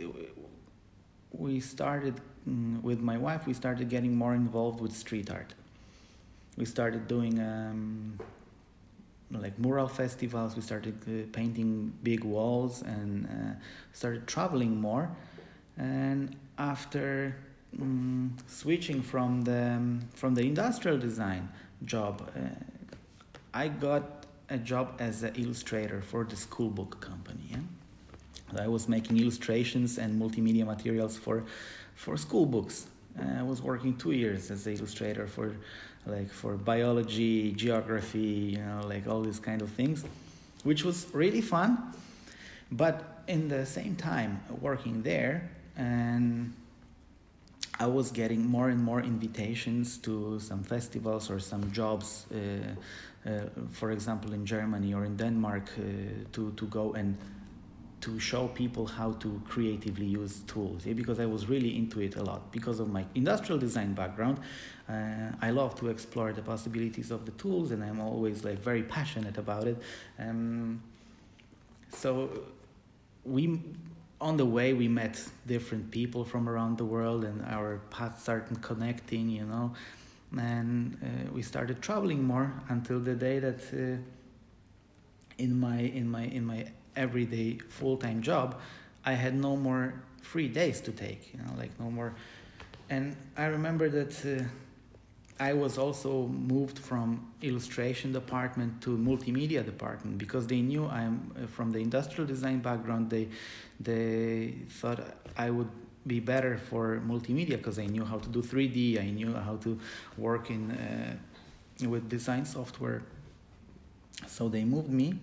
[1.30, 5.54] we started mm, with my wife we started getting more involved with street art
[6.60, 8.18] we started doing um,
[9.44, 13.54] like mural festivals we started uh, painting big walls and uh,
[13.92, 15.10] started traveling more
[15.76, 17.34] and after
[17.80, 21.48] um, switching from the um, from the industrial design
[21.84, 22.40] job, uh,
[23.54, 27.48] I got a job as an illustrator for the school book company.
[27.50, 28.62] Yeah?
[28.64, 31.44] I was making illustrations and multimedia materials for
[31.94, 32.86] for school books.
[33.18, 35.56] Uh, I was working two years as an illustrator for
[36.06, 40.04] like for biology, geography, you know, like all these kind of things,
[40.64, 41.92] which was really fun.
[42.72, 46.52] But in the same time, working there, and
[47.78, 53.40] I was getting more and more invitations to some festivals or some jobs, uh, uh,
[53.72, 55.82] for example, in Germany or in Denmark, uh,
[56.32, 57.16] to, to go and
[58.00, 60.94] to show people how to creatively use tools yeah?
[60.94, 64.38] because I was really into it a lot because of my industrial design background.
[64.88, 68.82] Uh, I love to explore the possibilities of the tools and I'm always like very
[68.82, 69.80] passionate about it.
[70.18, 70.82] Um,
[71.92, 72.30] so
[73.24, 73.60] we
[74.20, 78.60] on the way we met different people from around the world and our paths started
[78.60, 79.72] connecting you know
[80.38, 83.96] and uh, we started traveling more until the day that uh,
[85.38, 88.60] in my in my in my everyday full-time job
[89.04, 92.14] i had no more free days to take you know like no more
[92.88, 94.44] and i remember that uh,
[95.40, 101.46] I was also moved from illustration department to multimedia department because they knew I'm uh,
[101.46, 103.08] from the industrial design background.
[103.08, 103.28] They
[103.80, 105.00] they thought
[105.38, 105.70] I would
[106.06, 109.00] be better for multimedia because I knew how to do 3D.
[109.00, 109.78] I knew how to
[110.18, 111.16] work in uh,
[111.88, 113.02] with design software.
[114.26, 115.14] So they moved me,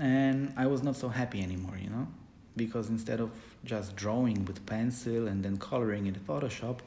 [0.00, 1.76] and I was not so happy anymore.
[1.80, 2.06] You know,
[2.56, 3.30] because instead of
[3.64, 6.78] just drawing with pencil and then coloring in Photoshop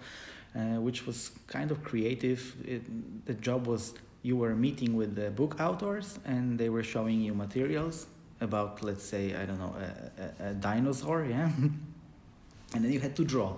[0.55, 2.55] uh, which was kind of creative.
[2.65, 7.21] It, the job was you were meeting with the book authors and they were showing
[7.21, 8.07] you materials
[8.41, 11.49] about, let's say, I don't know, a, a, a dinosaur, yeah,
[12.73, 13.57] and then you had to draw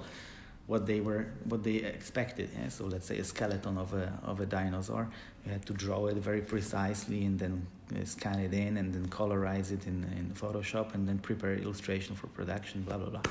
[0.66, 2.68] what they were what they expected yeah?
[2.68, 5.08] so let's say a skeleton of a of a dinosaur
[5.46, 7.66] you had to draw it very precisely and then
[8.04, 12.28] scan it in and then colorize it in in photoshop and then prepare illustration for
[12.28, 13.22] production blah blah blah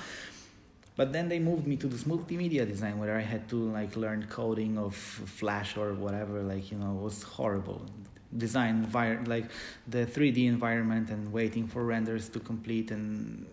[0.97, 4.27] but then they moved me to this multimedia design where I had to like learn
[4.31, 6.43] coding of Flash or whatever.
[6.43, 7.83] Like you know, it was horrible.
[8.37, 8.91] Design
[9.27, 9.51] like
[9.87, 13.47] the 3D environment and waiting for renders to complete and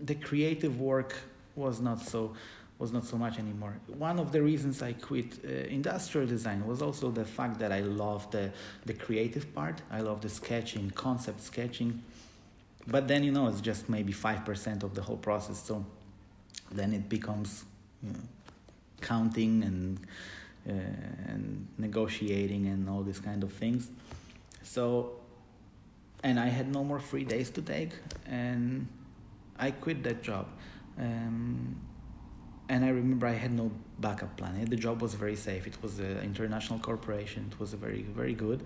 [0.00, 1.14] the creative work
[1.56, 2.34] was not so
[2.78, 3.76] was not so much anymore.
[3.86, 7.80] One of the reasons I quit uh, industrial design was also the fact that I
[7.80, 8.50] love the
[8.84, 9.82] the creative part.
[9.90, 12.02] I love the sketching, concept sketching.
[12.86, 15.62] But then you know it's just maybe five percent of the whole process.
[15.62, 15.84] So
[16.72, 17.64] then it becomes
[18.02, 18.18] you know,
[19.00, 19.98] counting and
[20.68, 20.72] uh,
[21.32, 23.90] and negotiating and all these kind of things.
[24.62, 25.12] So,
[26.22, 27.92] and I had no more free days to take,
[28.26, 28.88] and
[29.58, 30.48] I quit that job.
[30.98, 31.76] Um,
[32.68, 34.64] and I remember I had no backup plan.
[34.64, 35.66] The job was very safe.
[35.66, 37.50] It was an international corporation.
[37.52, 38.62] It was very very good.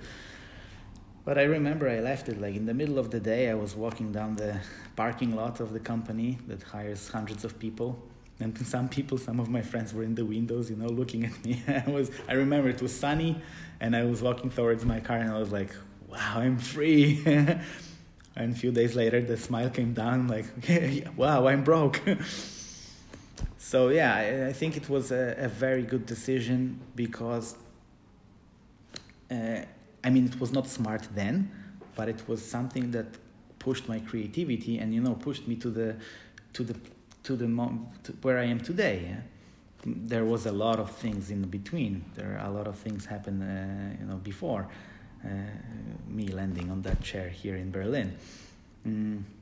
[1.24, 3.50] But I remember I left it like in the middle of the day.
[3.50, 4.58] I was walking down the
[4.96, 8.02] parking lot of the company that hires hundreds of people.
[8.40, 11.44] And some people, some of my friends were in the windows, you know, looking at
[11.44, 11.62] me.
[11.68, 13.42] I was, I remember it was sunny,
[13.80, 15.70] and I was walking towards my car, and I was like,
[16.08, 17.60] "Wow, I'm free." and
[18.36, 20.46] a few days later, the smile came down, like,
[21.16, 22.00] "Wow, I'm broke."
[23.56, 27.56] So yeah, I, I, think it was a, a very good decision because.
[29.30, 29.62] Uh,
[30.04, 31.50] I mean, it was not smart then,
[31.94, 33.06] but it was something that
[33.58, 35.96] pushed my creativity and you know pushed me to the
[36.52, 36.76] to the
[37.24, 39.06] to the mom, to where I am today.
[39.08, 39.20] Yeah?
[39.84, 42.04] There was a lot of things in between.
[42.14, 44.66] There are a lot of things happened, uh, you know, before
[45.24, 45.28] uh,
[46.06, 48.16] me landing on that chair here in Berlin.
[48.86, 49.37] Mm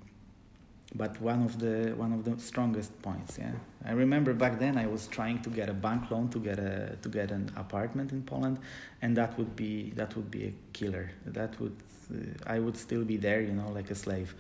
[0.96, 3.52] but one of the one of the strongest points yeah.
[3.84, 6.96] I remember back then i was trying to get a bank loan to get a
[7.02, 8.58] to get an apartment in poland
[9.02, 11.10] and that would be that would be a killer.
[11.26, 11.76] That would
[12.12, 14.34] uh, i would still be there you know like a slave.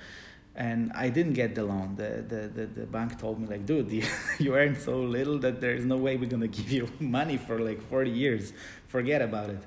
[0.54, 1.96] And i didn't get the loan.
[1.96, 4.04] The the the, the bank told me like dude you,
[4.38, 7.36] you earn so little that there is no way we're going to give you money
[7.36, 8.52] for like 40 years.
[8.88, 9.62] Forget about it.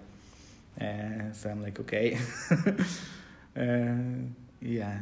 [0.81, 2.17] Uh, so i'm like okay.
[3.57, 4.29] Uh,
[4.61, 4.99] yeah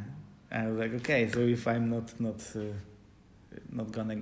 [0.51, 2.61] I was like, okay, so if I'm not not uh,
[3.71, 4.21] not gonna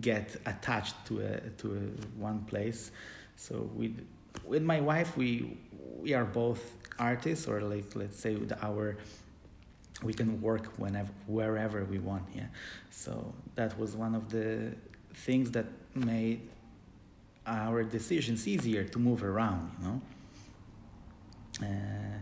[0.00, 2.92] get attached to a to a one place,
[3.36, 3.96] so with
[4.44, 5.56] with my wife we
[6.00, 8.96] we are both artists or like let's say with our
[10.02, 12.46] we can work whenever wherever we want yeah.
[12.90, 14.74] So that was one of the
[15.14, 16.40] things that made
[17.46, 20.00] our decisions easier to move around you know?
[21.60, 22.18] Uh,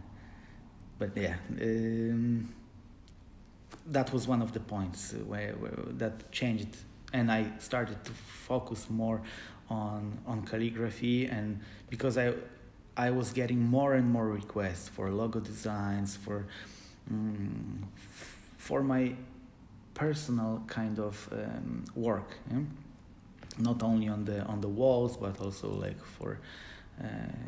[0.98, 2.48] but yeah um,
[3.86, 6.76] that was one of the points where, where that changed
[7.12, 9.20] and I started to focus more
[9.68, 12.34] on on calligraphy and because I
[12.96, 16.46] I was getting more and more requests for logo designs for
[17.10, 17.88] um,
[18.58, 19.14] for my
[19.94, 22.60] personal kind of um, work yeah?
[23.58, 26.38] not only on the on the walls but also like for
[27.02, 27.06] uh,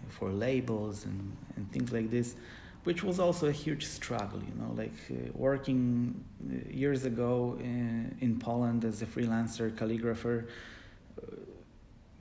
[0.09, 2.37] for labels and, and things like this
[2.85, 8.17] which was also a huge struggle you know like uh, working uh, years ago in,
[8.21, 11.27] in Poland as a freelancer calligrapher uh,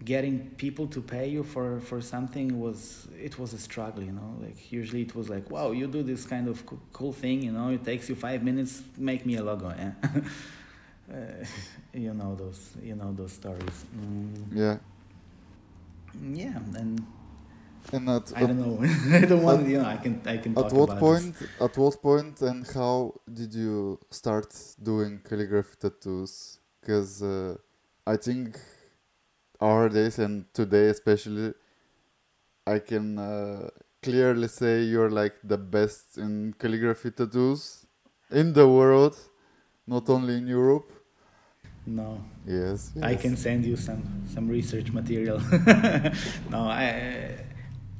[0.03, 4.35] getting people to pay you for for something was it was a struggle you know
[4.41, 7.69] like usually it was like wow you do this kind of cool thing you know
[7.69, 9.91] it takes you five minutes make me a logo yeah
[11.13, 11.45] uh,
[11.93, 13.85] you know those you know those stories.
[13.97, 14.45] Mm.
[14.53, 14.77] yeah.
[16.33, 17.05] Yeah and
[17.93, 18.79] and at, I don't know.
[19.17, 19.63] I don't want.
[19.63, 20.21] At, you know, I can.
[20.25, 20.57] I can.
[20.57, 21.37] At what point?
[21.37, 21.49] This.
[21.59, 26.59] At what point and how did you start doing calligraphy tattoos?
[26.79, 27.55] Because uh,
[28.05, 28.57] I think
[29.59, 31.53] our days and today especially,
[32.65, 33.69] I can uh,
[34.01, 37.85] clearly say you're like the best in calligraphy tattoos
[38.31, 39.15] in the world,
[39.85, 40.91] not only in Europe.
[41.85, 42.23] No.
[42.45, 43.03] Yes, yes.
[43.03, 45.39] I can send you some some research material.
[46.49, 47.50] no, I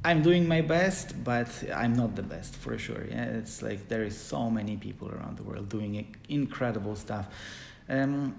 [0.04, 3.04] I'm doing my best, but I'm not the best for sure.
[3.08, 7.26] Yeah, it's like there is so many people around the world doing incredible stuff.
[7.88, 8.34] Um,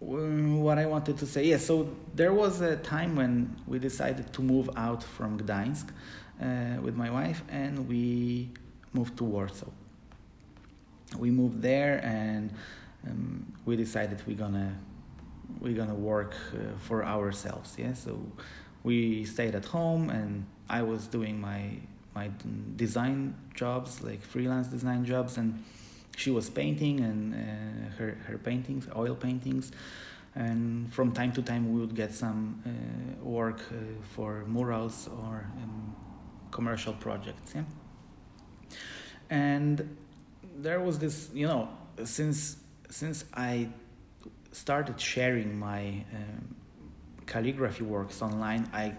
[0.00, 1.58] what I wanted to say, yeah.
[1.58, 5.88] So there was a time when we decided to move out from Gdańsk
[6.40, 8.50] uh, with my wife, and we
[8.92, 9.70] moved to Warsaw.
[11.16, 12.52] We moved there, and
[13.06, 14.76] um, we decided we're gonna
[15.60, 17.76] we're gonna work uh, for ourselves.
[17.78, 18.20] Yeah, so
[18.84, 21.72] we stayed at home and I was doing my
[22.14, 22.30] my
[22.76, 25.62] design jobs like freelance design jobs and
[26.16, 29.72] she was painting and uh, her her paintings oil paintings.
[30.34, 33.74] And from time to time we would get some uh, work uh,
[34.14, 35.96] for murals or um,
[36.50, 37.64] commercial projects yeah?
[39.30, 39.96] And
[40.56, 41.68] there was this you know
[42.04, 42.56] since
[42.90, 43.68] since I
[44.52, 46.56] started sharing my um,
[47.28, 48.94] calligraphy works online, I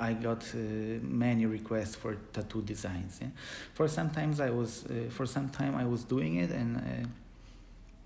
[0.00, 0.58] I got uh,
[1.02, 3.18] many requests for tattoo designs.
[3.20, 3.28] Yeah?
[3.74, 7.08] For sometimes I was uh, for some time I was doing it, and uh,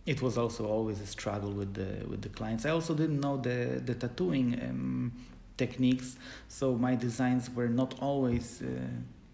[0.05, 2.67] it was also always a struggle with the with the clients.
[2.67, 5.13] I also didn't know the the tattooing um,
[5.57, 6.17] techniques,
[6.49, 8.67] so my designs were not always uh,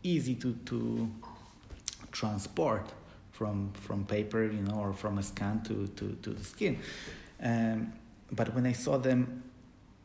[0.02, 1.08] easy to to
[2.12, 2.92] transport
[3.32, 6.78] from from paper, you know, or from a scan to to to the skin.
[7.42, 7.92] Um,
[8.30, 9.49] but when I saw them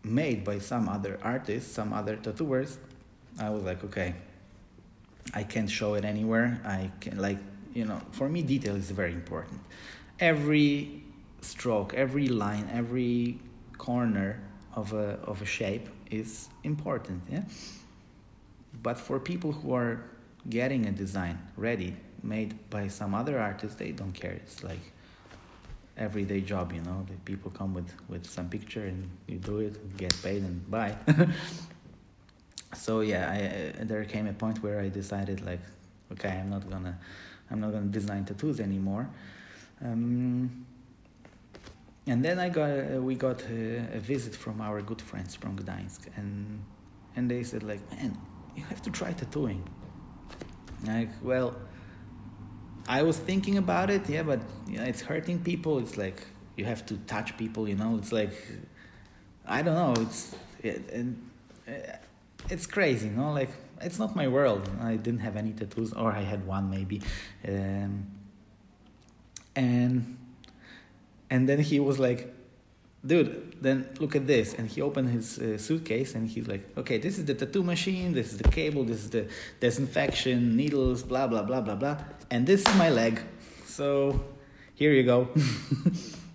[0.05, 2.77] made by some other artists, some other tattooers,
[3.39, 4.15] I was like, okay,
[5.33, 6.61] I can't show it anywhere.
[6.63, 7.39] I can like,
[7.73, 9.59] you know, for me detail is very important.
[10.19, 11.03] Every
[11.41, 13.39] stroke, every line, every
[13.77, 14.41] corner
[14.73, 17.43] of a of a shape is important, yeah?
[18.81, 20.03] But for people who are
[20.49, 24.31] getting a design ready, made by some other artist, they don't care.
[24.31, 24.91] It's like
[25.97, 27.05] everyday job, you know.
[27.07, 30.95] The people come with with some picture and you do it, get paid, and bye.
[32.73, 33.31] so yeah,
[33.79, 35.61] I, there came a point where I decided like,
[36.13, 36.97] okay, I'm not gonna,
[37.49, 39.09] I'm not gonna design tattoos anymore.
[39.81, 40.65] Um,
[42.07, 45.57] and then I got uh, we got a, a, visit from our good friends from
[45.57, 46.63] Gdańsk, and
[47.15, 48.17] and they said like, man,
[48.55, 49.67] you have to try tattooing.
[50.85, 51.55] Like, well,
[52.87, 55.79] I was thinking about it, yeah, but you know, it's hurting people.
[55.79, 56.21] It's like
[56.55, 57.97] you have to touch people, you know.
[57.97, 58.33] It's like
[59.45, 60.01] I don't know.
[60.03, 60.83] It's it,
[61.67, 61.71] uh,
[62.49, 63.31] it's crazy, you know.
[63.31, 63.49] Like
[63.81, 64.69] it's not my world.
[64.81, 67.01] I didn't have any tattoos, or I had one maybe,
[67.47, 68.05] um,
[69.55, 70.17] and
[71.29, 72.34] and then he was like,
[73.05, 74.53] dude, then look at this.
[74.53, 78.13] And he opened his uh, suitcase and he's like, okay, this is the tattoo machine,
[78.13, 79.27] this is the cable, this is the
[79.59, 81.97] disinfection, needles, blah, blah, blah, blah, blah.
[82.31, 83.21] And this is my leg.
[83.65, 84.23] So
[84.73, 85.29] here you go.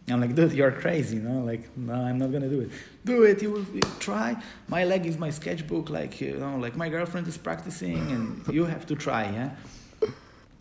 [0.08, 1.44] I'm like, dude, you're crazy, you know?
[1.44, 2.70] Like, no, I'm not gonna do it.
[3.04, 3.66] Do it, you will
[4.00, 4.36] try.
[4.66, 8.64] My leg is my sketchbook, like, you know, like my girlfriend is practicing and you
[8.64, 9.50] have to try, yeah?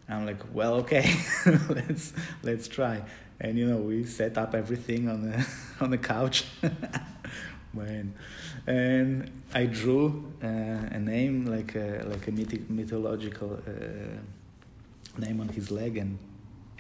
[0.08, 1.16] I'm like, well, okay,
[1.70, 3.04] let's let's try
[3.42, 5.48] and you know we set up everything on the
[5.82, 6.46] on the couch
[7.74, 8.14] man
[8.68, 15.50] and i drew uh, a name like a like a mythic, mythological uh, name on
[15.50, 16.18] his leg and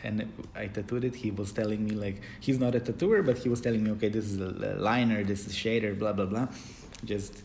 [0.01, 1.13] and I tattooed it.
[1.13, 4.07] He was telling me like he's not a tattooer, but he was telling me, okay,
[4.07, 6.47] this is a liner, this is shader, blah blah blah.
[7.03, 7.43] Just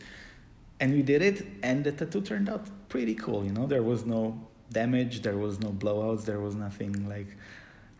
[0.78, 3.44] and we did it, and the tattoo turned out pretty cool.
[3.44, 4.40] You know, there was no
[4.70, 7.36] damage, there was no blowouts, there was nothing like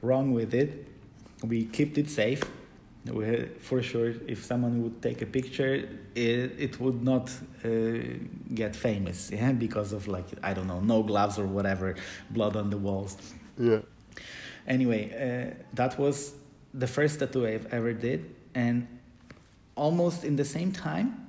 [0.03, 0.87] wrong with it
[1.43, 2.43] we kept it safe
[3.13, 5.75] We had, for sure, if someone would take a picture,
[6.15, 7.31] it, it would not
[7.63, 7.69] uh,
[8.55, 11.97] get famous, yeah, because of like I don't know, no gloves or whatever,
[12.31, 13.17] blood on the walls.
[13.59, 13.81] Yeah.
[14.67, 16.33] Anyway, uh, that was
[16.73, 18.89] the first tattoo I've ever did, and
[19.77, 21.27] almost in the same time,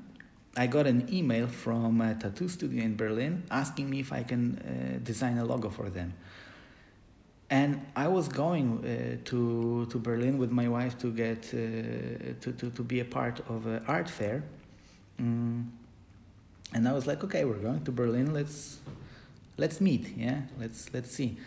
[0.56, 4.58] I got an email from a tattoo studio in Berlin asking me if I can
[4.60, 6.14] uh, design a logo for them.
[7.50, 12.52] And I was going uh, to to Berlin with my wife to get uh, to,
[12.54, 14.44] to to be a part of an art fair,
[15.22, 15.64] mm.
[16.74, 18.34] and I was like, okay, we're going to Berlin.
[18.34, 18.80] Let's
[19.58, 20.18] let's meet.
[20.18, 21.38] Yeah, let's let's see.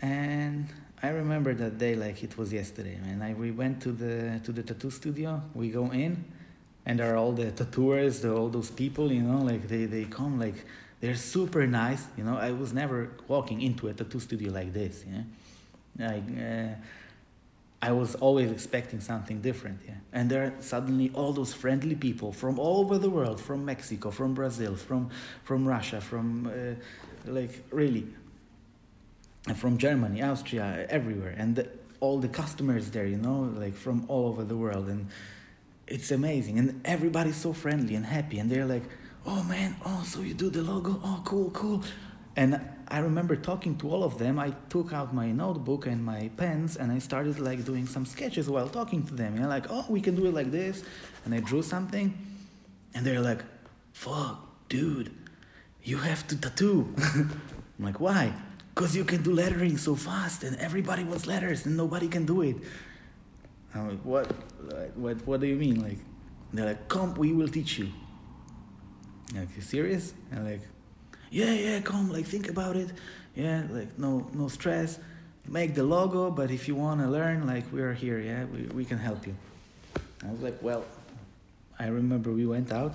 [0.00, 0.66] And
[1.02, 3.20] I remember that day like it was yesterday, man.
[3.20, 5.42] I, we went to the to the tattoo studio.
[5.54, 6.24] We go in,
[6.86, 10.04] and there are all the tattooers, the, all those people, you know, like they they
[10.04, 10.64] come like
[11.00, 12.06] they're super nice.
[12.16, 15.04] You know, I was never walking into a tattoo studio like this.
[15.08, 16.74] Yeah, like uh,
[17.80, 19.80] I was always expecting something different.
[19.86, 23.64] Yeah, and there are suddenly all those friendly people from all over the world, from
[23.64, 25.10] Mexico, from Brazil, from
[25.44, 28.06] from Russia, from uh, like really,
[29.54, 31.68] from Germany, Austria, everywhere, and the,
[32.00, 33.06] all the customers there.
[33.06, 35.06] You know, like from all over the world, and
[35.86, 36.58] it's amazing.
[36.58, 38.84] And everybody's so friendly and happy, and they're like
[39.28, 40.98] oh man, oh, so you do the logo?
[41.04, 41.84] Oh, cool, cool.
[42.34, 44.38] And I remember talking to all of them.
[44.38, 48.48] I took out my notebook and my pens and I started like doing some sketches
[48.48, 49.34] while talking to them.
[49.34, 50.82] You know, like, oh, we can do it like this.
[51.24, 52.16] And I drew something.
[52.94, 53.42] And they're like,
[53.92, 55.12] fuck, dude,
[55.82, 56.94] you have to tattoo.
[56.98, 58.32] I'm like, why?
[58.74, 62.40] Because you can do lettering so fast and everybody wants letters and nobody can do
[62.42, 62.56] it.
[63.74, 64.32] I'm like, what?
[64.96, 65.82] What, what do you mean?
[65.82, 65.98] Like,
[66.54, 67.88] they're like, come, we will teach you.
[69.34, 70.14] Like, you serious?
[70.32, 70.62] And like,
[71.30, 72.90] yeah, yeah, come, like, think about it.
[73.34, 74.98] Yeah, like, no, no stress.
[75.46, 78.84] Make the logo, but if you want to learn, like, we're here, yeah, we, we
[78.84, 79.34] can help you.
[80.26, 80.84] I was like, well,
[81.78, 82.94] I remember we went out,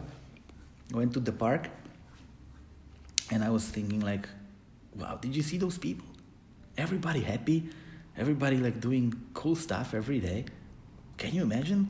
[0.91, 1.69] went to the park,
[3.31, 4.27] and I was thinking, like,
[4.95, 6.05] wow, did you see those people?
[6.77, 7.69] Everybody happy,
[8.17, 10.45] everybody like doing cool stuff every day.
[11.17, 11.87] Can you imagine?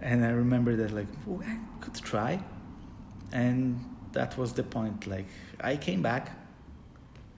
[0.00, 2.40] And I remember that, like, oh, I could try
[3.32, 3.78] and
[4.12, 5.26] that was the point like
[5.60, 6.30] i came back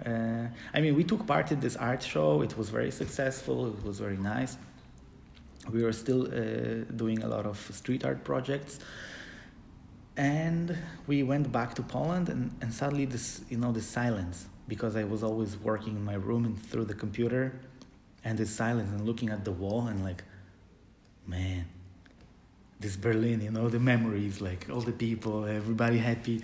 [0.05, 3.85] uh, i mean we took part in this art show it was very successful it
[3.85, 4.57] was very nice.
[5.71, 8.79] We were still uh, doing a lot of street art projects.
[10.17, 10.77] And
[11.07, 15.03] we went back to poland and, and suddenly this you know this silence because i
[15.03, 17.59] was always working in my room and through the computer
[18.23, 20.23] and this silence and looking at the wall and like
[21.27, 21.65] man
[22.85, 26.43] this Berlin, you know, the memories, like all the people, everybody happy.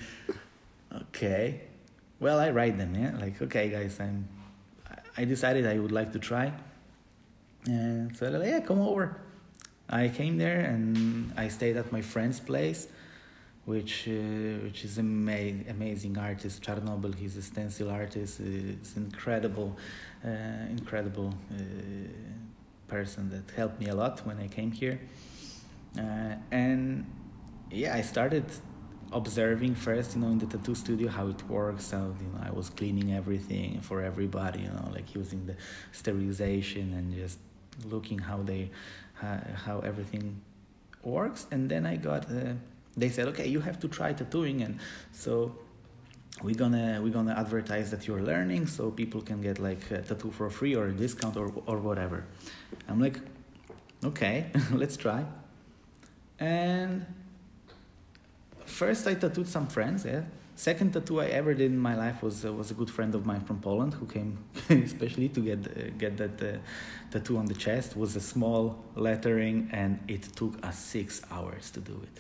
[1.03, 1.61] Okay,
[2.19, 3.13] well, I write them, yeah.
[3.21, 4.27] Like, okay, guys, I'm.
[5.17, 6.53] I decided I would like to try,
[7.67, 9.17] and so like, yeah, come over.
[9.89, 12.87] I came there and I stayed at my friend's place,
[13.67, 17.15] which uh, which is ama- amazing artist Chernobyl.
[17.15, 18.41] He's a stencil artist.
[18.41, 19.77] It's incredible,
[20.25, 20.31] uh,
[20.79, 21.63] incredible uh,
[22.89, 24.99] person that helped me a lot when I came here
[25.99, 27.05] uh, and
[27.71, 28.45] yeah, I started
[29.13, 31.91] observing first, you know, in the tattoo studio how it works.
[31.91, 35.57] How you know, I was cleaning everything for everybody, you know, like using the
[35.93, 37.39] sterilization and just
[37.87, 38.71] looking how they,
[39.23, 40.41] uh, how everything
[41.03, 41.47] works.
[41.51, 42.55] And then I got, uh,
[42.97, 44.79] they said, okay, you have to try tattooing, and
[45.13, 45.57] so
[46.43, 50.31] we're gonna we're gonna advertise that you're learning, so people can get like a tattoo
[50.31, 52.25] for free or a discount or or whatever.
[52.89, 53.19] I'm like,
[54.05, 55.25] okay, let's try.
[56.41, 57.07] And
[58.65, 60.05] first, I tattooed some friends.
[60.05, 60.23] Yeah.
[60.57, 63.25] Second tattoo I ever did in my life was uh, was a good friend of
[63.25, 64.39] mine from Poland who came
[64.69, 66.59] especially to get uh, get that uh,
[67.11, 67.93] tattoo on the chest.
[67.93, 72.17] It was a small lettering, and it took us six hours to do it.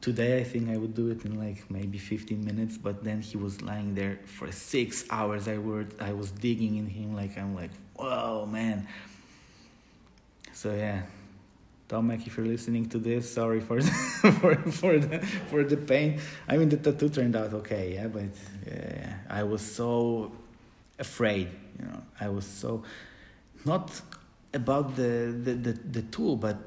[0.00, 3.36] Today I think I would do it in like maybe 15 minutes, but then he
[3.36, 5.48] was lying there for six hours.
[5.48, 8.86] I were I was digging in him like I'm like, whoa man.
[10.52, 11.02] So yeah,
[11.88, 13.90] Tomek, if you're listening to this, sorry for the,
[14.40, 15.18] for for the
[15.50, 16.20] for the pain.
[16.46, 18.24] I mean, the tattoo turned out okay, yeah, but
[18.66, 20.32] yeah, I was so
[20.98, 21.48] afraid.
[21.78, 22.82] You know, I was so
[23.64, 24.00] not
[24.52, 26.58] about the the the, the tool, but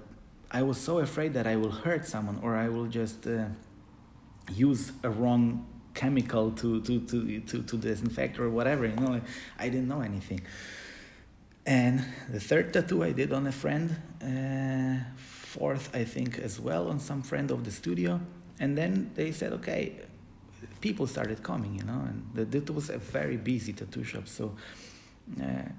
[0.50, 3.46] I was so afraid that I will hurt someone or I will just uh,
[4.52, 8.88] use a wrong chemical to to to to to disinfect or whatever.
[8.88, 9.24] You know, like,
[9.60, 10.42] I didn't know anything.
[11.66, 16.90] And the third tattoo I did on a friend, uh, fourth I think as well
[16.90, 18.20] on some friend of the studio.
[18.60, 19.94] And then they said, okay,
[20.82, 24.28] people started coming, you know, and the, it was a very busy tattoo shop.
[24.28, 24.56] So
[25.42, 25.70] uh,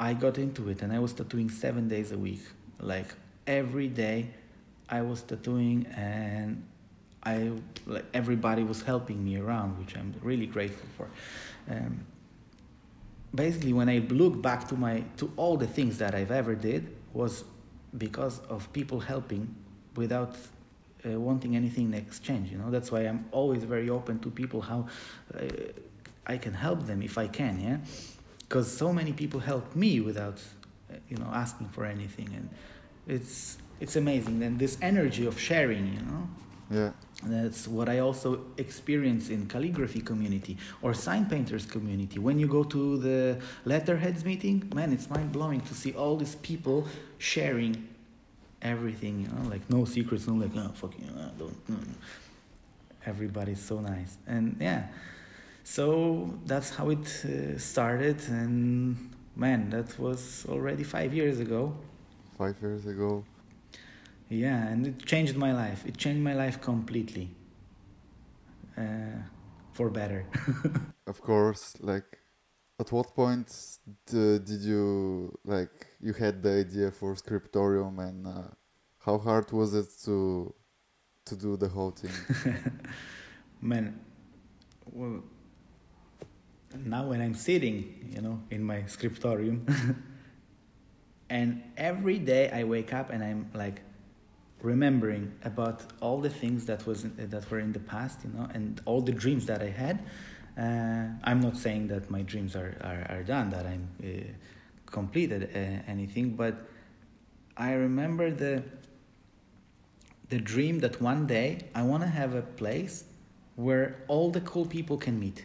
[0.00, 2.42] I got into it and I was tattooing seven days a week.
[2.80, 3.14] Like
[3.46, 4.30] every day,
[4.88, 6.64] I was tattooing, and
[7.22, 7.50] I
[7.86, 11.08] like everybody was helping me around, which I'm really grateful for.
[11.68, 12.06] Um,
[13.34, 16.94] basically, when I look back to my to all the things that I've ever did
[17.12, 17.44] was
[17.96, 19.54] because of people helping
[19.94, 20.36] without
[21.04, 22.50] uh, wanting anything in exchange.
[22.50, 24.86] You know, that's why I'm always very open to people how
[25.34, 25.46] uh,
[26.26, 27.60] I can help them if I can.
[27.60, 27.78] Yeah,
[28.40, 30.40] because so many people help me without
[30.90, 32.48] uh, you know asking for anything, and
[33.06, 34.42] it's it's amazing.
[34.42, 36.28] And this energy of sharing, you know.
[36.70, 36.90] Yeah.
[37.24, 42.18] That's what I also experience in calligraphy community or sign painters community.
[42.18, 46.34] When you go to the letterheads meeting, man, it's mind blowing to see all these
[46.36, 46.86] people
[47.18, 47.88] sharing
[48.60, 49.22] everything.
[49.22, 51.68] You know, like no secrets, no like oh fucking uh, don't.
[51.68, 51.76] No.
[53.06, 54.88] Everybody's so nice, and yeah.
[55.64, 61.72] So that's how it uh, started, and man, that was already five years ago.
[62.36, 63.24] Five years ago.
[64.28, 65.84] Yeah, and it changed my life.
[65.86, 67.30] It changed my life completely.
[68.76, 69.22] Uh,
[69.72, 70.26] for better.
[71.06, 72.18] of course, like
[72.80, 78.48] at what point did you like you had the idea for scriptorium and uh,
[79.04, 80.52] how hard was it to
[81.26, 82.12] to do the whole thing?
[83.60, 84.00] Man,
[84.92, 85.22] well,
[86.84, 89.66] now when I'm sitting, you know, in my scriptorium,
[91.30, 93.80] and every day I wake up and I'm like,
[94.66, 98.80] remembering about all the things that was that were in the past, you know, and
[98.84, 99.96] all the dreams that I had.
[100.58, 104.06] Uh, I'm not saying that my dreams are, are, are done, that I'm uh,
[104.86, 106.54] completed uh, anything, but
[107.56, 108.62] I remember the
[110.28, 113.04] the dream that one day I want to have a place
[113.54, 115.44] where all the cool people can meet,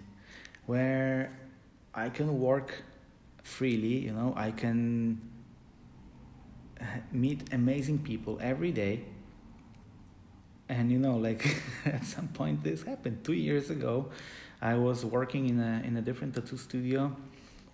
[0.66, 1.32] where
[1.94, 2.84] I can work
[3.44, 5.22] freely, you know, I can
[7.12, 9.04] meet amazing people every day.
[10.70, 13.24] And you know like at some point this happened.
[13.24, 14.10] Two years ago
[14.62, 17.16] i was working in a in a different tattoo studio.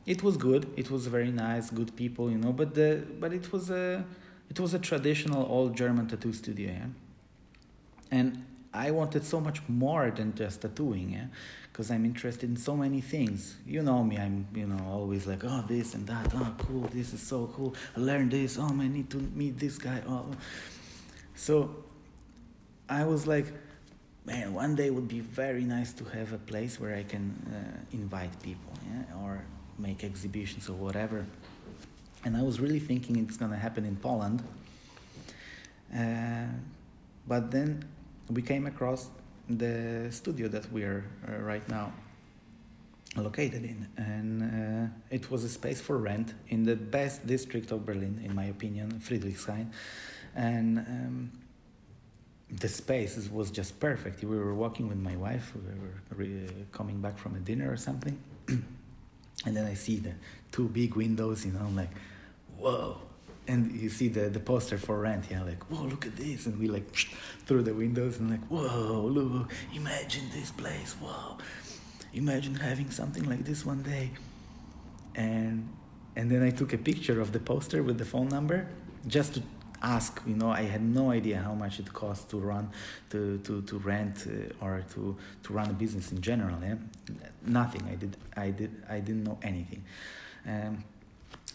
[0.05, 0.71] It was good.
[0.77, 4.05] It was very nice good people you know but the but it was a
[4.49, 6.85] it was a traditional old german tattoo studio yeah?
[8.11, 11.27] And i wanted so much more than just tattooing yeah
[11.77, 13.55] because I'm interested in so many things.
[13.67, 17.13] You know me, I'm you know always like oh this and that, oh cool, this
[17.13, 17.75] is so cool.
[17.95, 18.57] I learned this.
[18.57, 20.01] Oh, I need to meet this guy.
[20.09, 20.25] Oh,
[21.35, 21.75] so
[22.89, 23.45] I was like,
[24.25, 27.95] man, one day would be very nice to have a place where I can uh,
[27.95, 29.43] invite people, yeah, or
[29.77, 31.27] make exhibitions or whatever.
[32.25, 34.41] And I was really thinking it's gonna happen in Poland.
[35.95, 36.47] Uh,
[37.27, 37.85] but then
[38.31, 39.11] we came across
[39.49, 41.93] the studio that we are uh, right now
[43.15, 43.87] located in.
[43.97, 48.35] And uh, it was a space for rent in the best district of berlin in
[48.35, 49.71] my opinion friedrichshain.
[50.35, 51.31] And um,
[52.49, 54.23] the space was just perfect.
[54.23, 57.77] We were walking with my wife we were re- coming back from a dinner or
[57.77, 58.17] something.
[59.45, 60.13] And then i see the
[60.51, 61.91] two big windows you know i'm like
[62.57, 62.97] whoa
[63.47, 66.59] and you see the, the poster for rent yeah like whoa look at this and
[66.59, 66.93] we like
[67.45, 71.37] through the windows and like whoa look imagine this place whoa
[72.13, 74.11] imagine having something like this one day.
[75.15, 75.67] And
[76.15, 78.67] and then i took a picture of the poster with the phone number
[79.07, 79.41] just to
[79.83, 82.69] ask you know i had no idea how much it costs to run
[83.11, 86.75] to to, to rent uh, or to to run a business in general yeah.
[87.45, 87.83] Nothing.
[87.89, 89.83] I did i did i didn't know anything.
[90.45, 90.83] Um,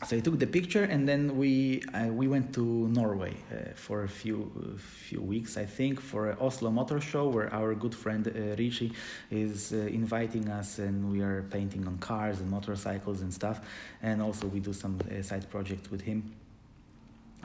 [0.05, 4.03] so I took the picture and then we uh, we went to Norway uh, for
[4.03, 8.26] a few uh, few weeks I think for Oslo Motor Show where our good friend
[8.26, 8.92] uh, Richie
[9.30, 13.61] is uh, inviting us and we are painting on cars and motorcycles and stuff.
[14.03, 16.34] And also we do some uh, side projects with him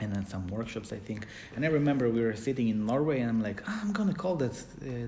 [0.00, 1.26] and then some workshops I think.
[1.54, 4.34] And I remember we were sitting in Norway and I'm like oh, I'm gonna call
[4.36, 4.54] that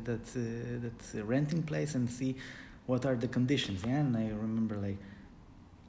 [0.04, 2.36] that that renting place and see
[2.86, 3.82] what are the conditions.
[3.84, 4.98] Yeah and I remember like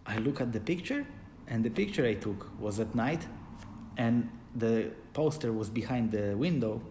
[0.08, 1.06] I look at the picture
[1.52, 3.28] and the picture I took was at night,
[3.98, 6.82] and the poster was behind the window,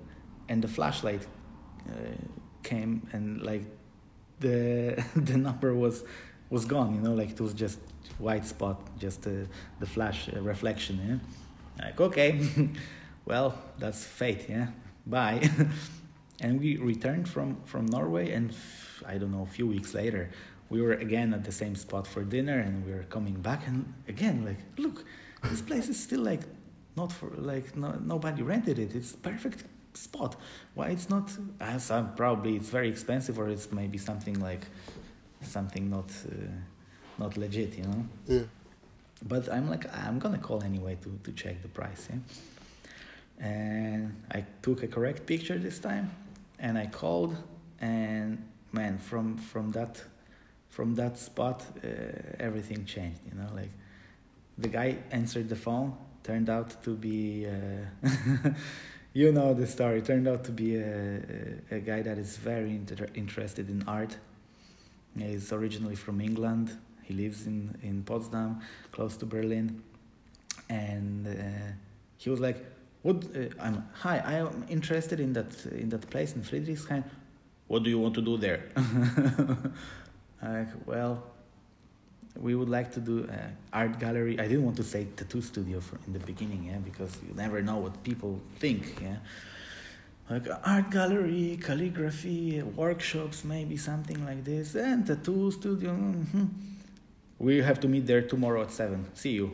[0.51, 1.27] and the flashlight
[1.89, 1.95] uh,
[2.63, 3.65] came and like
[4.41, 6.05] the the number was
[6.51, 6.95] was gone.
[6.95, 7.79] You know, like it was just
[8.19, 9.31] white spot, just uh,
[9.81, 11.01] the flash uh, reflection.
[11.09, 12.41] Yeah, like okay,
[13.25, 14.45] well that's fate.
[14.49, 14.67] Yeah,
[15.07, 15.41] bye.
[16.41, 18.55] and we returned from from Norway, and
[19.07, 20.29] I don't know a few weeks later
[20.71, 23.93] we were again at the same spot for dinner and we were coming back and
[24.09, 25.05] again like look
[25.43, 26.43] this place is still like
[26.97, 28.95] not for like no, nobody rented it.
[28.95, 29.65] It's perfect
[29.95, 30.37] spot.
[30.75, 34.67] Why it's not as uh, probably it's very expensive or it's maybe something like
[35.43, 36.35] something not uh,
[37.19, 38.05] not legit you know?
[38.27, 38.43] Yeah.
[39.23, 42.19] But i'm like i'm gonna call anyway to to check the price yeah?
[43.43, 46.11] And I took a correct picture this time,
[46.59, 47.35] and I called,
[47.81, 48.37] and
[48.71, 50.03] man, from from that
[50.71, 51.89] from that spot, uh,
[52.39, 53.21] everything changed.
[53.27, 53.71] You know, like
[54.57, 57.47] the guy answered the phone, turned out to be.
[57.47, 58.51] Uh,
[59.13, 60.01] you know the story.
[60.01, 61.21] Turned out to be a,
[61.71, 64.17] a guy that is very inter- interested in art.
[65.19, 66.77] He's originally from England.
[67.03, 68.61] He lives in, in Potsdam,
[68.93, 69.83] close to Berlin.
[70.69, 71.73] And uh,
[72.17, 72.65] he was like,
[73.03, 73.25] "What?
[73.35, 74.23] Uh, I'm hi.
[74.25, 77.03] I am interested in that in that place in Friedrichshain.
[77.67, 78.63] What do you want to do there?"
[80.43, 81.23] Like, well,
[82.37, 84.39] we would like to do an art gallery.
[84.39, 87.61] I didn't want to say tattoo studio for, in the beginning, yeah, because you never
[87.63, 89.17] know what people think, yeah.
[90.31, 95.91] Like art gallery, calligraphy, workshops, maybe something like this, and tattoo studio.
[95.91, 96.45] Mm-hmm.
[97.41, 99.07] We have to meet there tomorrow at seven.
[99.15, 99.51] See you.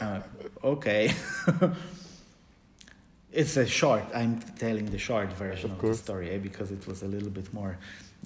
[0.00, 0.20] uh,
[0.64, 1.12] okay.
[3.32, 4.04] it's a short.
[4.14, 7.28] I'm telling the short version of, of the story eh, because it was a little
[7.28, 7.76] bit more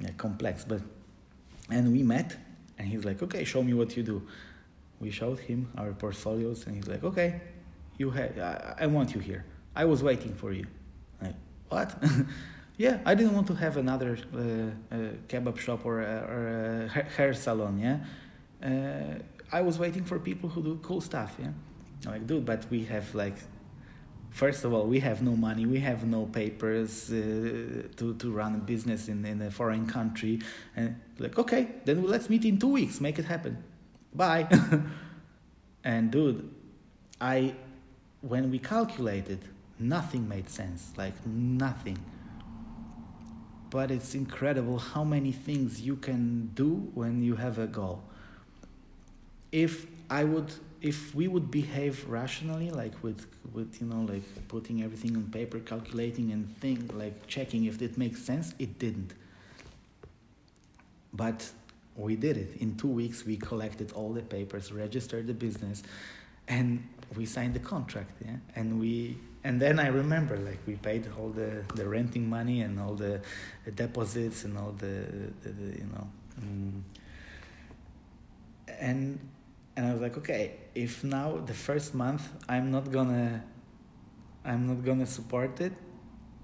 [0.04, 0.64] uh, complex.
[0.64, 0.82] But
[1.72, 2.36] and we met
[2.78, 4.22] and he's like, okay, show me what you do.
[5.00, 7.40] We showed him our portfolios, and he's like, okay,
[7.98, 9.44] you have, I, I want you here.
[9.74, 10.66] I was waiting for you.
[11.20, 11.34] Like,
[11.68, 12.02] what?
[12.76, 14.96] yeah, I didn't want to have another uh, uh,
[15.28, 17.78] kebab shop or a, or a hair salon.
[17.78, 17.98] Yeah,
[18.68, 19.18] uh,
[19.50, 21.36] I was waiting for people who do cool stuff.
[21.38, 21.48] Yeah,
[22.06, 23.36] I'm like, dude, but we have like
[24.32, 28.54] first of all, we have no money, we have no papers uh, to, to run
[28.54, 30.40] a business in, in a foreign country.
[30.74, 33.62] And like, okay, then let's meet in two weeks, make it happen.
[34.14, 34.48] Bye.
[35.84, 36.50] and dude,
[37.20, 37.54] I,
[38.22, 39.40] when we calculated,
[39.78, 41.98] nothing made sense, like nothing.
[43.70, 48.02] But it's incredible how many things you can do when you have a goal.
[49.50, 50.52] If I would
[50.82, 55.60] if we would behave rationally, like with with you know like putting everything on paper,
[55.60, 59.14] calculating and think like checking if it makes sense, it didn't.
[61.14, 61.48] But
[61.96, 63.24] we did it in two weeks.
[63.24, 65.82] We collected all the papers, registered the business,
[66.48, 68.10] and we signed the contract.
[68.24, 72.62] Yeah, and we and then I remember like we paid all the the renting money
[72.62, 73.20] and all the,
[73.76, 75.06] deposits and all the,
[75.42, 76.08] the, the you know.
[76.38, 76.84] Um,
[78.80, 79.18] and
[79.76, 83.42] and I was like, okay, if now the first month I'm not gonna,
[84.44, 85.72] I'm not gonna support it,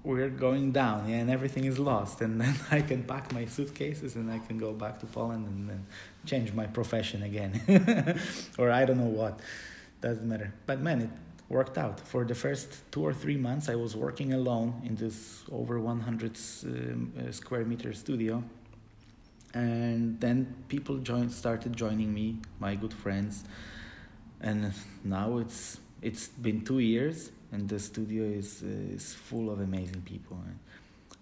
[0.03, 4.15] we're going down, yeah, and everything is lost, and then I can pack my suitcases
[4.15, 5.85] and I can go back to Poland and then
[6.25, 8.19] change my profession again,
[8.57, 9.39] or I don't know what,
[10.01, 10.53] doesn't matter.
[10.65, 11.09] But man, it
[11.49, 11.99] worked out.
[11.99, 16.37] For the first two or three months, I was working alone in this over 100
[16.63, 18.43] um, uh, square meter studio
[19.53, 23.43] and then people joined started joining me my good friends.
[24.41, 24.73] And
[25.03, 30.01] now it's it's been two years and the studio is uh, is full of amazing
[30.01, 30.37] people.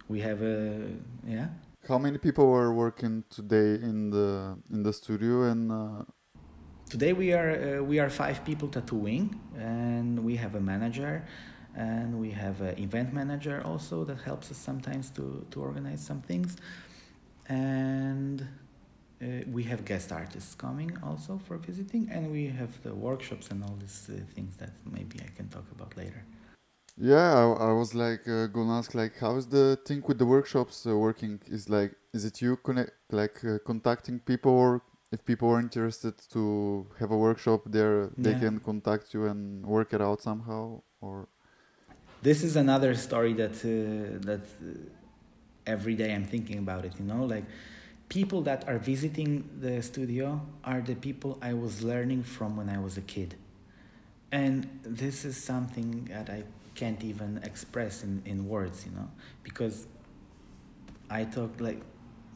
[0.07, 0.81] We have a
[1.25, 1.47] yeah.
[1.87, 5.43] How many people are working today in the in the studio?
[5.43, 6.03] And uh...
[6.89, 11.23] today we are uh, we are five people tattooing and we have a manager
[11.75, 16.21] and we have an event manager also that helps us sometimes to to organize some
[16.21, 16.57] things
[17.49, 18.47] and
[19.21, 23.63] uh, we have guest artists coming also for visiting and we have the workshops and
[23.63, 26.23] all these uh, things that maybe i can talk about later.
[26.97, 30.25] Yeah i, I was like uh, gonna ask like how is the thing with the
[30.25, 31.39] workshops uh, working?
[31.47, 34.81] Is like is it you connect like uh, contacting people or
[35.11, 38.39] if people are interested to have a workshop there they yeah.
[38.39, 41.27] can contact you and work it out somehow or?
[42.21, 44.41] This is another story that uh, that
[45.67, 47.43] every day I'm thinking about it, you know, like
[48.09, 52.79] people that are visiting the studio are the people I was learning from when I
[52.79, 53.35] was a kid.
[54.31, 56.43] And this is something that I
[56.75, 59.09] can't even express in, in words, you know,
[59.43, 59.87] because
[61.09, 61.81] I talk like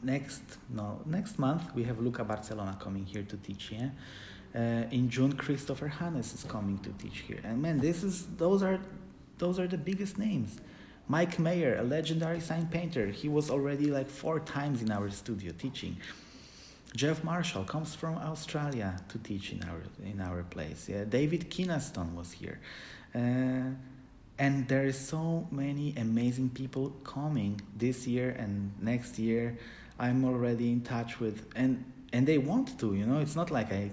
[0.02, 3.90] next no next month we have Luca Barcellona coming here to teach, yeah.
[4.54, 8.62] Uh, in June, Christopher Haanes is coming to teach here, and man, this is those
[8.62, 8.78] are
[9.38, 10.58] those are the biggest names.
[11.08, 15.52] Mike Meyer, a legendary sign painter, he was already like four times in our studio
[15.58, 15.96] teaching.
[16.94, 20.88] Jeff Marshall comes from Australia to teach in our in our place.
[20.88, 22.60] Yeah, David Kinaston was here,
[23.14, 23.70] uh,
[24.38, 29.56] and there is so many amazing people coming this year and next year.
[29.98, 31.82] I'm already in touch with, and
[32.12, 32.94] and they want to.
[32.94, 33.90] You know, it's not like I.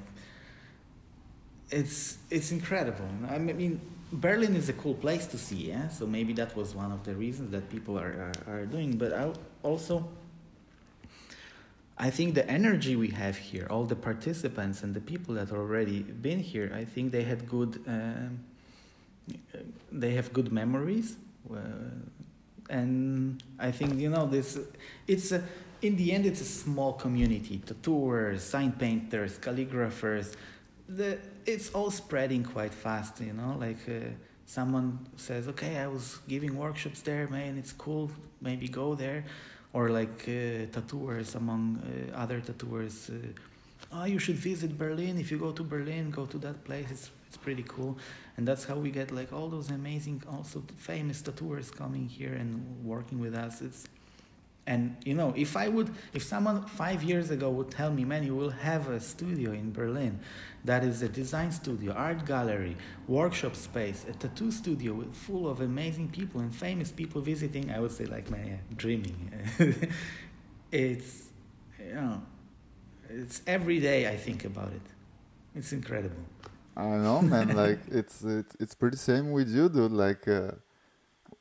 [1.72, 3.08] It's it's incredible.
[3.30, 3.80] I mean,
[4.12, 5.88] Berlin is a cool place to see, yeah.
[5.90, 8.98] So maybe that was one of the reasons that people are are, are doing.
[8.98, 9.32] But I
[9.62, 10.10] also,
[11.98, 16.02] I think the energy we have here, all the participants and the people that already
[16.02, 19.36] been here, I think they had good, uh,
[19.92, 21.16] they have good memories,
[21.54, 21.58] uh,
[22.70, 24.58] and I think you know this.
[25.08, 25.44] It's a,
[25.84, 30.34] in the end, it's a small community: tattooers, sign painters, calligraphers.
[30.88, 33.22] The it's all spreading quite fast.
[33.22, 33.88] You know, like.
[33.88, 34.12] Uh,
[34.50, 37.58] someone says, "Okay, I was giving workshops there, man.
[37.58, 38.10] It's cool.
[38.42, 39.24] Maybe go there,"
[39.74, 43.10] or like uh, tattooers among uh, other tattooers.
[43.10, 45.20] Uh, oh, you should visit Berlin.
[45.20, 46.88] If you go to Berlin, go to that place.
[46.92, 47.98] It's it's pretty cool,
[48.38, 52.50] and that's how we get like all those amazing, also famous tattooers coming here and
[52.84, 53.62] working with us.
[53.62, 53.88] It's
[54.66, 58.24] and you know, if I would, if someone five years ago would tell me, man,
[58.24, 60.20] you will have a studio in Berlin
[60.66, 62.76] that is a design studio, art gallery,
[63.08, 67.80] workshop space, a tattoo studio with, full of amazing people and famous people visiting, I
[67.80, 69.32] would say, like, man, yeah, dreaming.
[70.72, 71.30] it's,
[71.80, 72.22] you know,
[73.10, 74.82] it's every day I think about it.
[75.56, 76.24] It's incredible.
[76.76, 77.56] I know, man.
[77.64, 79.92] like it's it's it's pretty same with you, dude.
[79.92, 80.28] Like.
[80.28, 80.52] Uh,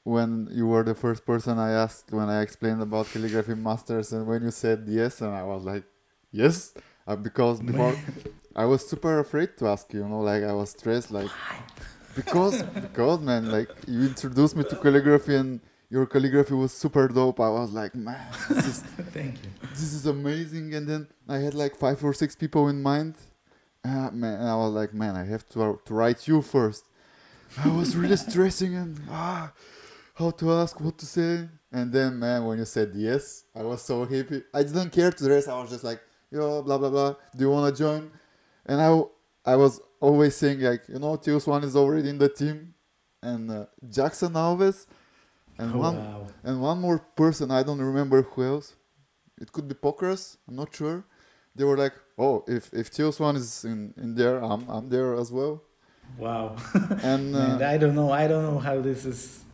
[0.08, 4.26] when you were the first person I asked when I explained about calligraphy masters, and
[4.26, 5.84] when you said yes, and I was like,
[6.32, 6.72] yes,
[7.08, 7.96] uh, because before
[8.54, 11.30] I was super afraid to ask you, you know, like I was stressed, like
[12.14, 17.40] because because man, like you introduced me to calligraphy and your calligraphy was super dope.
[17.40, 18.80] I was like, man, this is
[19.16, 19.50] thank you.
[19.70, 20.74] This is amazing.
[20.74, 23.14] And then I had like five or six people in mind.
[23.82, 26.84] Uh, man, and I was like, man, I have to uh, to write you first.
[27.56, 29.52] I was really stressing and ah,
[30.14, 31.48] how to ask, what to say.
[31.72, 34.42] And then, man, when you said yes, I was so happy.
[34.52, 35.48] I didn't care to dress.
[35.48, 36.00] I was just like,
[36.30, 37.14] yo, blah blah blah.
[37.36, 38.10] Do you wanna join?
[38.66, 39.00] And I,
[39.44, 42.74] I was always saying like, you know, Tius one is already in the team,
[43.22, 44.86] and uh, Jackson Alves,
[45.58, 46.26] and Oh, one wow.
[46.44, 47.50] and one more person.
[47.50, 48.74] I don't remember who else.
[49.40, 50.36] It could be Pokras.
[50.48, 51.04] I'm not sure.
[51.54, 55.14] They were like, oh, if if Tius one is in in there, I'm I'm there
[55.14, 55.62] as well.
[56.18, 56.56] Wow.
[57.02, 58.10] And Man, uh, I don't know.
[58.12, 59.44] I don't know how this is.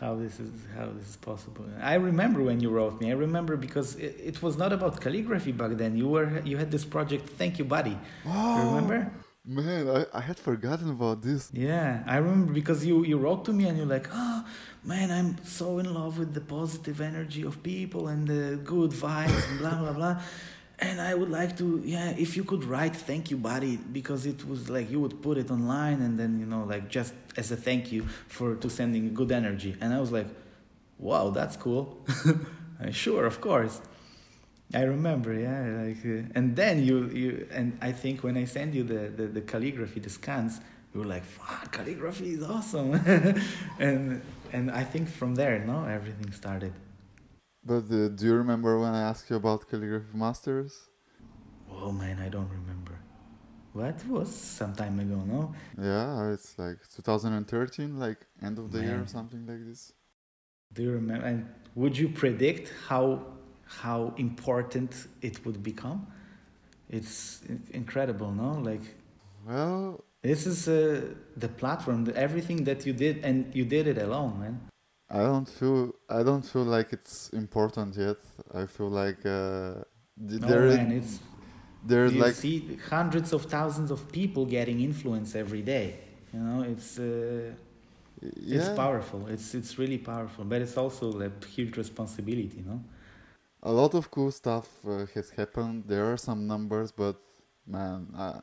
[0.00, 1.64] How this is how this is possible.
[1.80, 3.10] I remember when you wrote me.
[3.10, 5.96] I remember because it, it was not about calligraphy back then.
[5.96, 7.28] You were you had this project.
[7.30, 7.98] Thank you, buddy.
[8.26, 9.12] oh, You remember?
[9.44, 11.50] Man, I, I had forgotten about this.
[11.52, 14.44] Yeah, I remember because you you wrote to me and you're like, oh
[14.84, 19.48] man, I'm so in love with the positive energy of people and the good vibes
[19.48, 20.20] and blah blah blah.
[20.80, 24.46] And I would like to, yeah, if you could write thank you, buddy, because it
[24.46, 27.56] was like you would put it online and then you know, like just as a
[27.56, 29.76] thank you for to sending good energy.
[29.80, 30.28] And I was like,
[30.98, 31.98] wow, that's cool.
[32.80, 33.80] Uh, sure, of course.
[34.72, 38.72] I remember, yeah, like, uh, and then you, you, and I think when I send
[38.72, 40.60] you the, the, the calligraphy, the scans,
[40.94, 42.92] you were like, "Fuck, calligraphy is awesome,"
[43.80, 44.22] and
[44.52, 46.72] and I think from there, no, everything started.
[47.68, 50.72] But uh, do you remember when I asked you about calligraphy masters?
[51.70, 52.94] Oh man, I don't remember.
[53.74, 55.54] What was some time ago, no?
[55.80, 59.92] Yeah, it's like 2013, like end of the year or something like this.
[60.72, 61.26] Do you remember?
[61.26, 63.26] And would you predict how
[63.82, 64.90] how important
[65.20, 66.06] it would become?
[66.88, 67.42] It's
[67.72, 68.50] incredible, no?
[68.70, 68.86] Like
[69.46, 74.40] Well, this is uh, the platform, everything that you did, and you did it alone,
[74.40, 74.60] man.
[75.10, 78.18] I don't feel I don't feel like it's important yet.
[78.54, 79.84] I feel like uh,
[80.28, 81.20] th- No, there is man, it's
[81.82, 86.00] there's you like see hundreds of thousands of people getting influence every day.
[86.32, 87.54] You know, it's uh,
[88.36, 88.58] yeah.
[88.58, 89.26] it's powerful.
[89.28, 92.62] It's it's really powerful, but it's also a huge responsibility.
[92.66, 92.80] No.
[93.62, 95.84] a lot of cool stuff uh, has happened.
[95.86, 97.16] There are some numbers, but
[97.66, 98.40] man, I,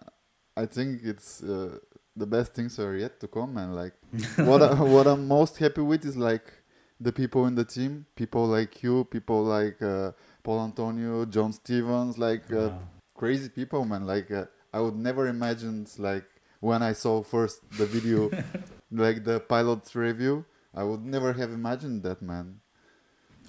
[0.57, 1.79] I think it's uh,
[2.15, 3.53] the best things are yet to come.
[3.53, 3.93] Man, like
[4.37, 6.51] what I, what I'm most happy with is like
[6.99, 10.11] the people in the team, people like you, people like uh,
[10.43, 12.87] Paul Antonio, John Stevens, like uh, Wow.
[13.15, 14.05] crazy people, man.
[14.05, 16.25] Like uh, I would never imagine like
[16.59, 18.31] when I saw first the video,
[18.91, 22.59] like the pilot's review, I would never have imagined that, man.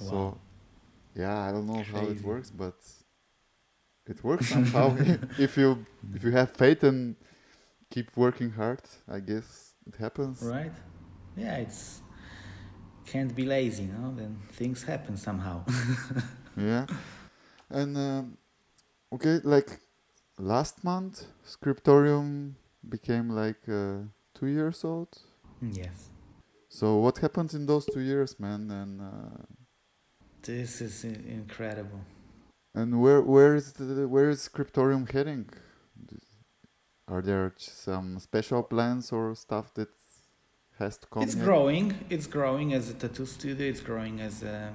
[0.01, 0.09] Wow.
[0.09, 0.39] So
[1.15, 2.77] yeah, I don't know how it works, but
[4.07, 4.97] it works somehow.
[5.39, 7.17] if you if you have faith and
[7.91, 10.43] keep working hard, I guess it happens.
[10.43, 10.73] Right?
[11.37, 12.01] Yeah, it's
[13.07, 14.15] can't be lazy, no?
[14.17, 15.65] Then things happen somehow.
[16.59, 16.87] Yeah.
[17.69, 18.39] And um,
[19.13, 19.81] okay, like
[20.39, 22.57] last month, Scriptorium
[22.89, 23.99] became like uh,
[24.35, 25.09] two years old.
[25.61, 26.09] yes.
[26.69, 28.71] So what happened in those two years, man?
[28.71, 29.43] And uh,
[30.43, 32.01] This is incredible.
[32.75, 35.49] and where where is the, where is Scriptorium heading?
[37.09, 39.89] Are there some special plans or stuff that
[40.79, 41.23] has to come?
[41.23, 41.45] It's yet?
[41.45, 41.95] growing.
[42.11, 43.69] It's growing as a tattoo studio.
[43.69, 44.73] It's growing as a,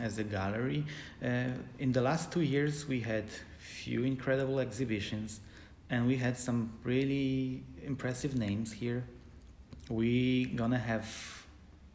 [0.00, 0.86] as a gallery.
[1.22, 3.24] Uh, in the last two years, we had
[3.58, 5.40] few incredible exhibitions,
[5.90, 9.04] and we had some really impressive names here.
[9.88, 11.06] we gonna have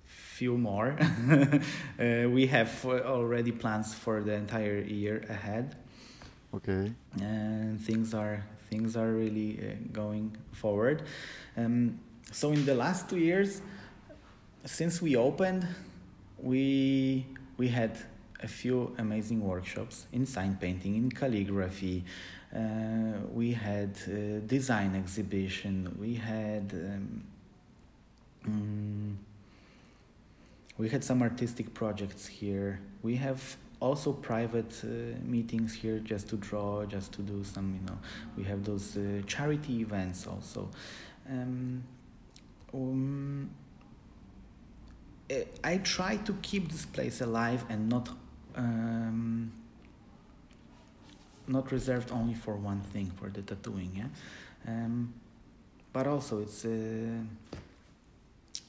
[0.05, 0.97] few more.
[1.29, 5.75] uh, we have already plans for the entire year ahead.
[6.53, 6.91] Okay.
[7.19, 11.03] And things are things are really uh, going forward.
[11.57, 11.99] Um,
[12.31, 13.61] so in the last two years,
[14.65, 15.67] since we opened,
[16.39, 17.25] we
[17.57, 17.97] we had
[18.41, 22.03] a few amazing workshops in sign painting, in calligraphy.
[22.55, 22.59] Uh,
[23.33, 25.95] we had uh, design exhibition.
[25.99, 27.23] We had um,
[28.45, 29.19] um,
[30.77, 32.79] we had some artistic projects here.
[33.03, 34.87] We have also private uh,
[35.25, 37.97] meetings here just to draw, just to do some, you know,
[38.37, 40.69] we have those uh, charity events also.
[41.29, 41.83] Um,
[42.73, 43.49] um,
[45.63, 48.09] I try to keep this place alive and not
[48.55, 49.51] um,
[51.47, 54.07] not reserved only for one thing for the tattooing yeah
[54.67, 55.13] um,
[55.93, 56.69] but also it's uh,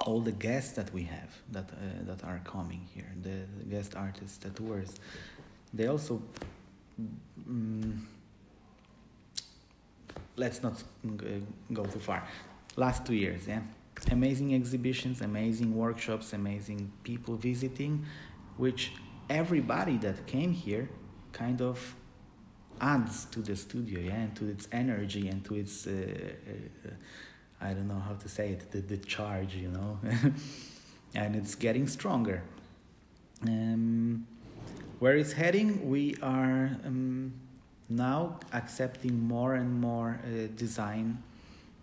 [0.07, 3.95] all the guests that we have that uh, that are coming here the, the guest
[3.97, 4.95] artists tattooers
[5.75, 6.23] they also
[7.49, 7.99] mm,
[10.37, 10.83] let's not
[11.73, 12.27] go too far.
[12.77, 13.61] Last two years yeah?
[14.11, 18.05] Amazing exhibitions amazing workshops amazing people visiting
[18.57, 18.93] which
[19.29, 20.89] everybody that came here
[21.33, 21.95] kind of
[22.81, 26.91] adds to the studio yeah and to its energy and to its uh, uh,
[27.63, 29.99] I don't know how to say it the, the charge you know?
[31.15, 32.43] And it's getting stronger.
[33.43, 34.27] Um,
[34.99, 37.35] where it's heading we are um,
[37.89, 41.23] now accepting more and more uh, design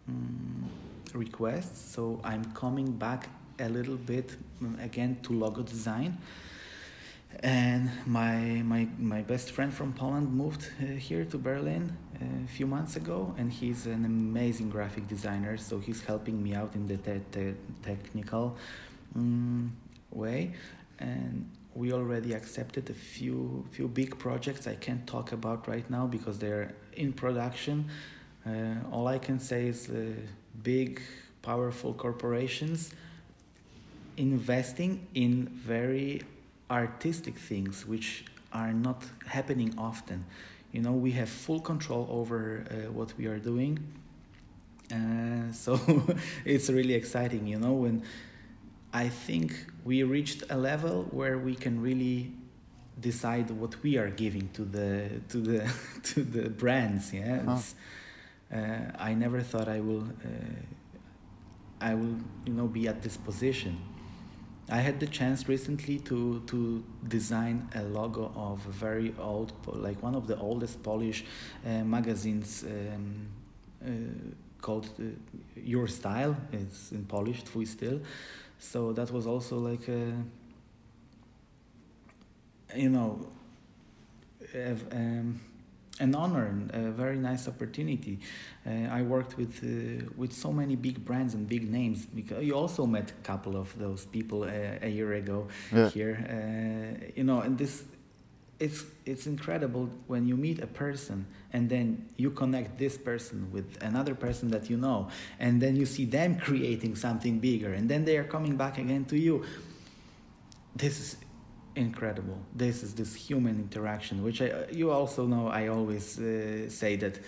[0.08, 0.70] um,
[1.14, 1.94] requests.
[1.94, 6.18] So I'm coming back a little bit um, again to logo design.
[7.44, 12.68] And my my my best friend from Poland moved uh, here to Berlin a few
[12.68, 15.58] months ago, and he's an amazing graphic designer.
[15.58, 18.58] So he's helping me out in the te- te- technical
[19.16, 19.72] um,
[20.12, 20.54] way,
[21.00, 24.68] and we already accepted a few few big projects.
[24.68, 27.90] I can't talk about right now because they're in production.
[28.46, 30.14] Uh, all I can say is uh,
[30.64, 31.02] big,
[31.42, 32.92] powerful corporations
[34.18, 36.22] investing in very
[36.70, 40.26] artistic things which are not happening often.
[40.72, 43.80] You know, we have full control over uh, what we are doing.
[44.92, 45.80] Uh, so
[46.46, 48.04] it's really exciting, you know, when
[48.94, 49.54] I think
[49.84, 52.34] we reached a level where we can really
[53.00, 55.72] decide what we are giving to the to the
[56.04, 57.58] to the brands yeah huh.
[58.54, 60.60] uh, i never thought i will uh,
[61.82, 63.78] i will you know be at this position
[64.72, 70.04] I had the chance recently to to design a logo of a very old, like
[70.04, 71.26] one of the oldest Polish
[71.66, 73.28] uh, magazines um,
[73.84, 73.90] uh,
[74.62, 75.04] called uh,
[75.56, 76.36] Your Style.
[76.52, 78.02] It's in Polish, Twój styl.
[78.60, 80.14] So that was also like a,
[82.76, 83.26] you know,
[84.92, 85.40] um,
[86.00, 88.20] an honor and a very nice opportunity.
[88.66, 92.06] Uh, I worked with uh, with so many big brands and big names.
[92.06, 95.90] Because you also met a couple of those people uh, a year ago yeah.
[95.90, 96.16] here.
[96.30, 97.84] Uh, you know, and this
[98.60, 103.82] it's it's incredible when you meet a person and then you connect this person with
[103.82, 105.08] another person that you know
[105.40, 109.06] and then you see them creating something bigger and then they are coming back again
[109.06, 109.46] to you
[110.76, 111.16] this is
[111.76, 112.38] incredible.
[112.56, 115.48] This is this human interaction, which I, you also know.
[115.48, 117.20] I always uh, say that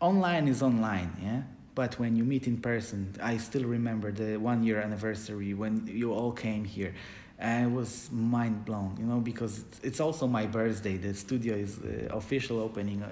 [0.00, 1.42] online is online, yeah.
[1.74, 6.12] But when you meet in person, I still remember the one year anniversary when you
[6.12, 6.94] all came here.
[7.40, 10.98] I was mind blown, you know, because it's also my birthday.
[10.98, 13.02] The studio is uh, official opening.
[13.02, 13.08] Uh,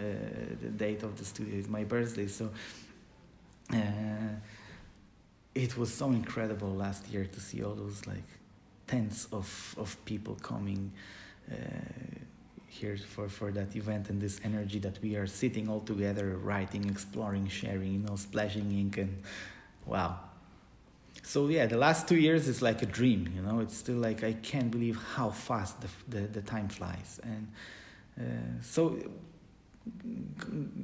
[0.61, 2.51] the date of the studio is my birthday, so
[3.72, 3.76] uh,
[5.55, 8.38] it was so incredible last year to see all those like
[8.89, 10.91] tens of, of people coming
[11.51, 11.55] uh,
[12.66, 16.89] here for, for that event and this energy that we are sitting all together, writing,
[16.89, 19.22] exploring, sharing, you know, splashing ink and
[19.86, 20.18] wow.
[21.22, 23.61] So yeah, the last two years is like a dream, you know.
[23.61, 27.49] It's still like I can't believe how fast the the, the time flies, and
[28.18, 28.99] uh, so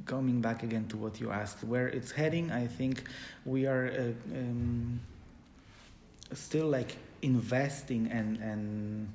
[0.05, 3.03] coming back again to what you asked, where it's heading, I think
[3.45, 4.99] we are uh, um,
[6.33, 9.13] still like investing and and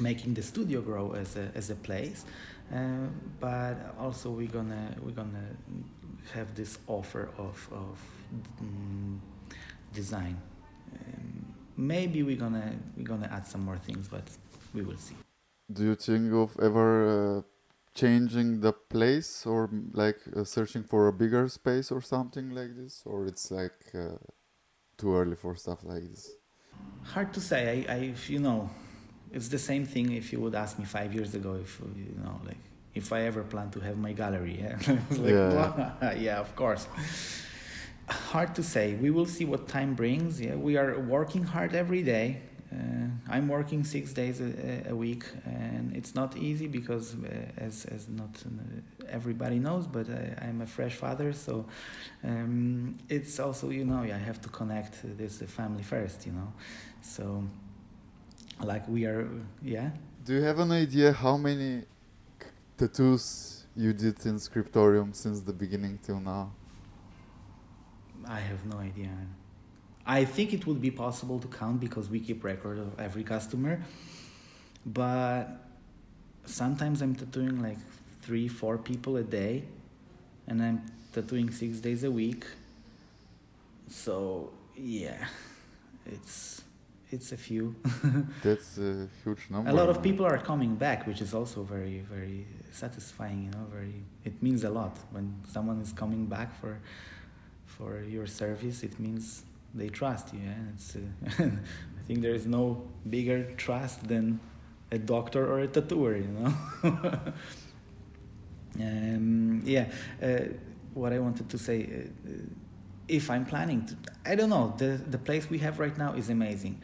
[0.00, 2.24] making the studio grow as a as a place.
[2.72, 3.08] Uh,
[3.40, 5.48] but also we're gonna we're gonna
[6.32, 7.98] have this offer of of
[8.60, 9.20] um,
[9.92, 10.36] design.
[10.92, 11.44] Um,
[11.76, 14.26] maybe we're gonna we're gonna add some more things, but
[14.74, 15.16] we will see.
[15.70, 16.90] Do you think of ever
[17.38, 17.42] uh,
[17.94, 23.02] changing the place or like uh, searching for a bigger space or something like this,
[23.04, 23.80] or it's like?
[23.94, 24.16] Uh,
[24.96, 26.30] too early for stuff like this?
[27.12, 27.84] Hard to say.
[27.88, 28.70] I, I, you know,
[29.32, 32.40] it's the same thing if you would ask me five years ago if you know,
[32.46, 32.58] like
[32.94, 34.60] if I ever plan to have my gallery.
[34.60, 34.78] Yeah,
[35.10, 36.12] like, yeah.
[36.26, 36.86] yeah, of course.
[38.08, 38.94] Hard to say.
[38.94, 40.40] We will see what time brings.
[40.40, 42.40] Yeah, we are working hard every day.
[42.72, 47.84] Uh, I'm working six days a, a, week, and it's not easy because, uh, as
[47.84, 51.66] as not uh, everybody knows, but I, am a fresh father, so
[52.24, 56.52] um, it's also you know I have to connect this family first, you know,
[57.04, 57.44] so
[58.62, 59.28] like we are,
[59.62, 59.90] yeah.
[60.24, 61.82] Do you have an idea how many
[62.78, 66.52] tattoos you did in Scriptorium since the beginning till now?
[68.26, 69.10] I have no idea.
[70.06, 73.82] I think it would be possible to count because we keep record of every customer,
[74.86, 75.48] but
[76.46, 77.78] sometimes I'm tattooing like
[78.22, 79.64] three, four people a day,
[80.46, 80.82] and I'm
[81.12, 82.44] tattooing six days a week.
[83.88, 85.26] So yeah,
[86.06, 86.62] it's
[87.10, 87.74] it's a few.
[88.42, 89.70] That's a huge number.
[89.70, 93.44] A lot of people are coming back, which is also very very satisfying.
[93.44, 93.94] You know, very
[94.24, 96.80] it means a lot when someone is coming back for
[97.66, 98.82] for your service.
[98.82, 99.44] It means
[99.74, 100.40] they trust you.
[100.40, 100.54] Yeah?
[100.74, 104.40] It's, uh, I think there is no bigger trust than
[104.90, 106.54] a doctor or a tattooer, you know.
[108.80, 109.86] um, yeah,
[110.22, 110.40] uh,
[110.94, 112.30] what I wanted to say, uh,
[113.08, 114.74] if I'm planning to, I don't know.
[114.76, 116.80] The the place we have right now is amazing.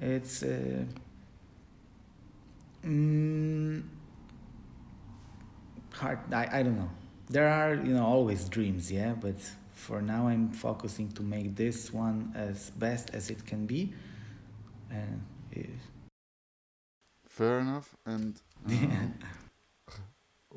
[0.00, 0.42] It's.
[0.42, 0.84] Uh,
[2.84, 3.82] mm,
[5.92, 6.18] hard.
[6.32, 6.90] I, I don't know.
[7.28, 9.36] There are you know always dreams, yeah, but
[9.80, 13.92] for now i'm focusing to make this one as best as it can be
[14.90, 15.22] and
[17.26, 19.14] fair enough and um,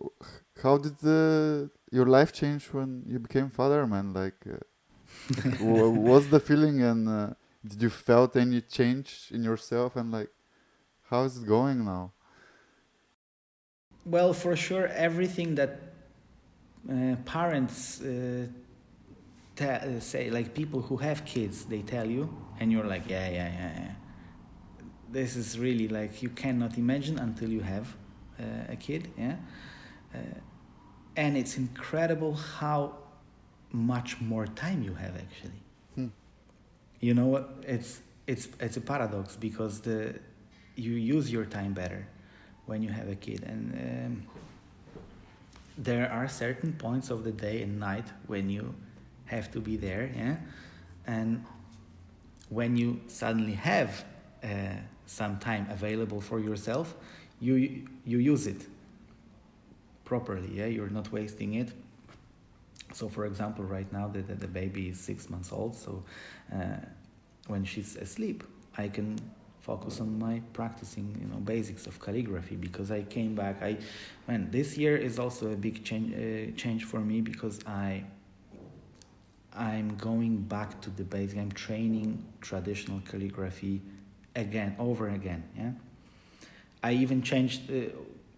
[0.64, 4.58] how did the your life change when you became father man like uh,
[5.60, 7.30] what's the feeling and uh,
[7.66, 10.30] did you felt any change in yourself and like
[11.10, 12.12] how is it going now?
[14.06, 15.80] Well for sure everything that
[16.90, 18.48] uh, parents uh,
[19.62, 23.50] uh, say like people who have kids they tell you and you're like yeah yeah
[23.50, 23.92] yeah yeah.
[25.10, 27.96] This is really like you cannot imagine until you have
[28.40, 29.36] uh, a kid yeah?
[30.14, 30.18] Uh,
[31.16, 33.03] and it's incredible how
[33.74, 35.62] much more time you have actually
[35.96, 36.08] hmm.
[37.02, 40.14] you know what it's it's it's a paradox because the
[40.76, 42.08] you use your time better
[42.66, 44.28] when you have a kid and um,
[45.78, 48.74] there are certain points of the day and night when you
[49.26, 50.36] have to be there, yeah.
[51.08, 51.46] And
[52.50, 54.06] when you suddenly have
[54.44, 54.48] uh,
[55.06, 56.96] some time available for yourself,
[57.40, 58.68] you you use it
[60.06, 60.50] properly.
[60.54, 61.72] Yeah, you're not wasting it.
[62.94, 65.76] So, for example, right now the the, the baby is six months old.
[65.76, 66.04] So,
[66.54, 66.78] uh,
[67.48, 68.44] when she's asleep,
[68.78, 69.18] I can
[69.60, 73.78] focus on my practicing you know basics of calligraphy because I came back I
[74.28, 78.04] man this year is also a big change uh, change for me because I
[79.56, 81.38] I'm going back to the basic.
[81.38, 83.82] I'm training traditional calligraphy
[84.36, 85.44] again, over again.
[85.56, 85.72] Yeah.
[86.82, 87.72] I even changed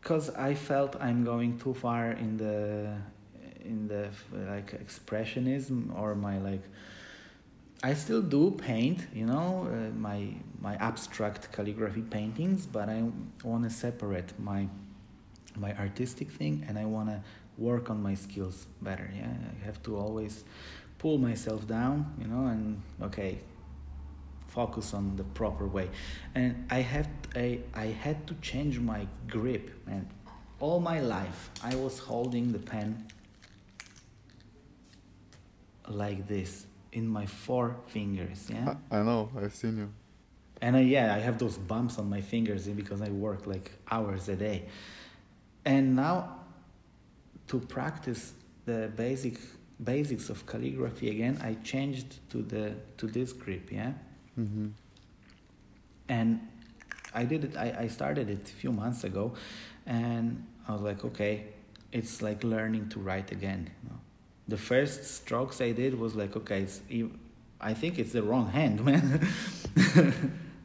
[0.01, 2.97] because uh, I felt I'm going too far in the
[3.65, 4.09] in the
[4.51, 6.63] like expressionism or my like.
[7.83, 13.03] I still do paint, you know, uh, my my abstract calligraphy paintings, but I
[13.43, 14.67] want to separate my
[15.55, 17.21] my artistic thing and I want to
[17.57, 19.09] work on my skills better.
[19.15, 20.43] Yeah, I have to always
[20.97, 23.39] pull myself down, you know, and okay,
[24.47, 25.89] focus on the proper way.
[26.33, 30.07] And I had I, I had to change my grip, and
[30.59, 33.05] all my life I was holding the pen
[35.87, 38.49] like this in my four fingers.
[38.49, 39.29] Yeah, I, I know.
[39.37, 39.91] I've seen you.
[40.61, 44.29] And I, yeah, I have those bumps on my fingers because I work like hours
[44.29, 44.65] a day.
[45.65, 46.39] And now,
[47.47, 48.33] to practice
[48.65, 49.37] the basic
[49.83, 53.91] basics of calligraphy again, I changed to the to this grip, yeah.
[54.39, 54.67] Mm-hmm.
[56.07, 56.47] And
[57.13, 57.57] I did it.
[57.57, 59.33] I, I started it a few months ago,
[59.85, 61.45] and I was like, okay,
[61.91, 63.69] it's like learning to write again.
[63.83, 63.99] You know?
[64.47, 66.81] The first strokes I did was like, okay, it's,
[67.59, 69.27] I think it's the wrong hand, man.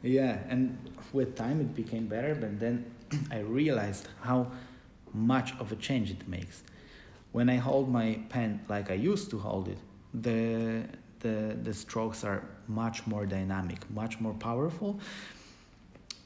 [0.03, 0.77] yeah, and
[1.13, 2.85] with time it became better, but then
[3.31, 4.51] I realized how
[5.13, 6.63] much of a change it makes
[7.31, 9.77] when I hold my pen like I used to hold it,
[10.13, 10.83] the
[11.19, 14.99] the the strokes are much more dynamic, much more powerful.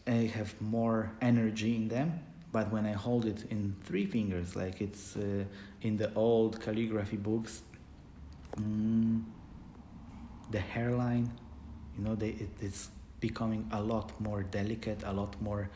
[0.08, 2.20] I have more energy in them.
[2.56, 5.44] But when I hold it in three fingers, like it's uh,
[5.82, 7.64] in the old calligraphy books,
[8.58, 9.24] mm,
[10.52, 11.30] the hairline
[11.98, 15.70] You know, they, it, it's becoming a lot more delicate, a lot more.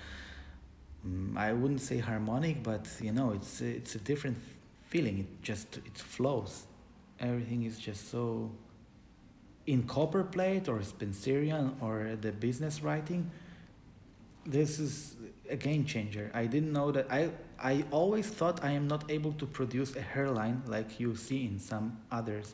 [1.06, 4.38] Um, I wouldn't say harmonic, but you know, it's it's a different
[4.92, 5.20] feeling.
[5.20, 6.68] It just it flows.
[7.20, 8.52] Everything is just so.
[9.66, 13.32] In copperplate or Spencerian or the business writing,
[14.50, 15.16] this is
[15.50, 16.32] a game changer.
[16.34, 17.12] I didn't know that.
[17.12, 17.30] I
[17.62, 21.60] I always thought I am not able to produce a hairline like you see in
[21.60, 22.54] some others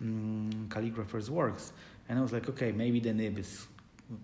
[0.00, 1.72] um, calligraphers' works,
[2.08, 3.66] and I was like, okay, maybe the nib is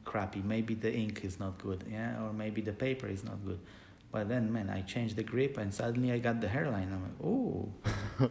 [0.04, 3.58] crappy, maybe the ink is not good, yeah, or maybe the paper is not good.
[4.10, 6.88] But then, man, I changed the grip, and suddenly I got the hairline.
[6.92, 7.68] I'm like, oh,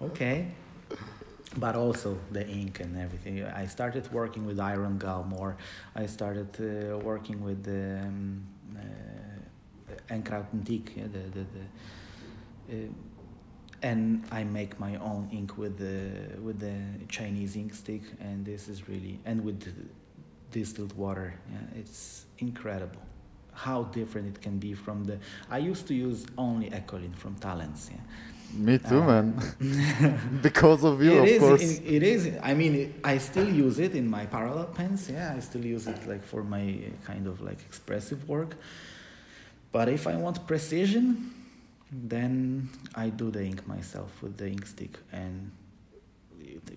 [0.09, 0.47] okay.
[1.57, 3.43] but also the ink and everything.
[3.43, 5.57] I started working with iron gall more.
[5.95, 8.09] I started uh, working with the.
[10.09, 11.45] Antique, yeah, the, the,
[12.68, 12.89] the uh,
[13.84, 18.68] and I make my own ink with the with the Chinese ink stick, and this
[18.68, 19.73] is really and with
[20.51, 21.34] distilled water.
[21.51, 23.01] Yeah, it's incredible
[23.53, 25.19] how different it can be from the.
[25.49, 27.89] I used to use only Ecoline from Talens.
[27.91, 27.97] Yeah.
[28.53, 30.39] Me too, uh, man.
[30.41, 31.61] because of you, it of is, course.
[31.61, 32.38] It, it is.
[32.43, 35.09] I mean, it, I still use it in my parallel pens.
[35.09, 38.57] Yeah, I still use it like for my kind of like expressive work.
[39.72, 41.31] But if I want precision,
[41.91, 45.52] then I do the ink myself with the ink stick and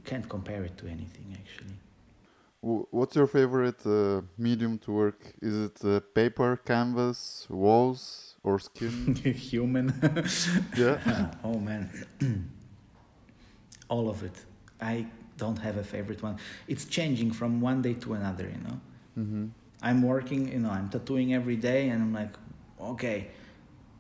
[0.04, 1.74] can't compare it to anything actually.
[2.60, 5.20] What's your favorite uh, medium to work?
[5.42, 9.14] Is it uh, paper, canvas, walls, or skin?
[9.50, 9.92] Human.
[10.76, 11.30] yeah.
[11.44, 11.90] oh man.
[13.90, 14.32] All of it.
[14.80, 15.06] I
[15.36, 16.38] don't have a favorite one.
[16.66, 18.80] It's changing from one day to another, you know.
[19.18, 19.46] Mm-hmm.
[19.82, 22.34] I'm working, you know, I'm tattooing every day, and I'm like,
[22.93, 23.28] okay,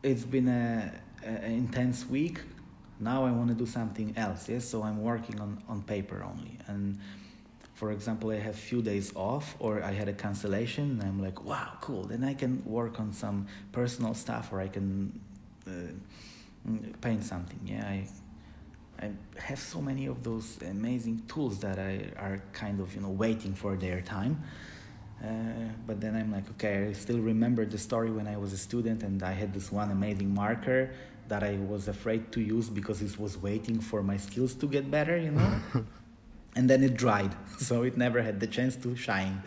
[0.02, 0.92] it's been a,
[1.26, 2.40] a intense week.
[3.00, 4.48] Now I want to do something else.
[4.48, 6.58] Yes, so I'm working on on paper only.
[6.66, 6.98] And
[7.74, 11.00] for example, I have few days off, or I had a cancellation.
[11.00, 12.04] And I'm like, wow, cool.
[12.04, 15.20] Then I can work on some personal stuff, or I can
[15.66, 15.70] uh,
[17.00, 17.60] paint something.
[17.66, 18.08] Yeah, I
[19.00, 23.10] I have so many of those amazing tools that I are kind of you know
[23.10, 24.42] waiting for their time.
[25.24, 28.58] Uh, but then I'm like, okay, I still remember the story when I was a
[28.58, 30.90] student and I had this one amazing marker
[31.28, 34.90] that I was afraid to use because it was waiting for my skills to get
[34.90, 35.60] better, you know?
[36.56, 39.42] and then it dried, so it never had the chance to shine.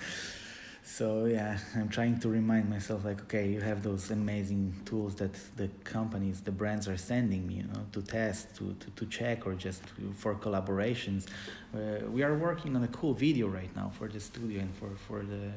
[0.88, 5.34] So yeah, I'm trying to remind myself like, okay, you have those amazing tools that
[5.58, 9.46] the companies, the brands are sending me, you know, to test, to, to, to check,
[9.46, 11.28] or just to, for collaborations.
[11.76, 14.90] Uh, we are working on a cool video right now for the studio and for
[15.08, 15.52] for the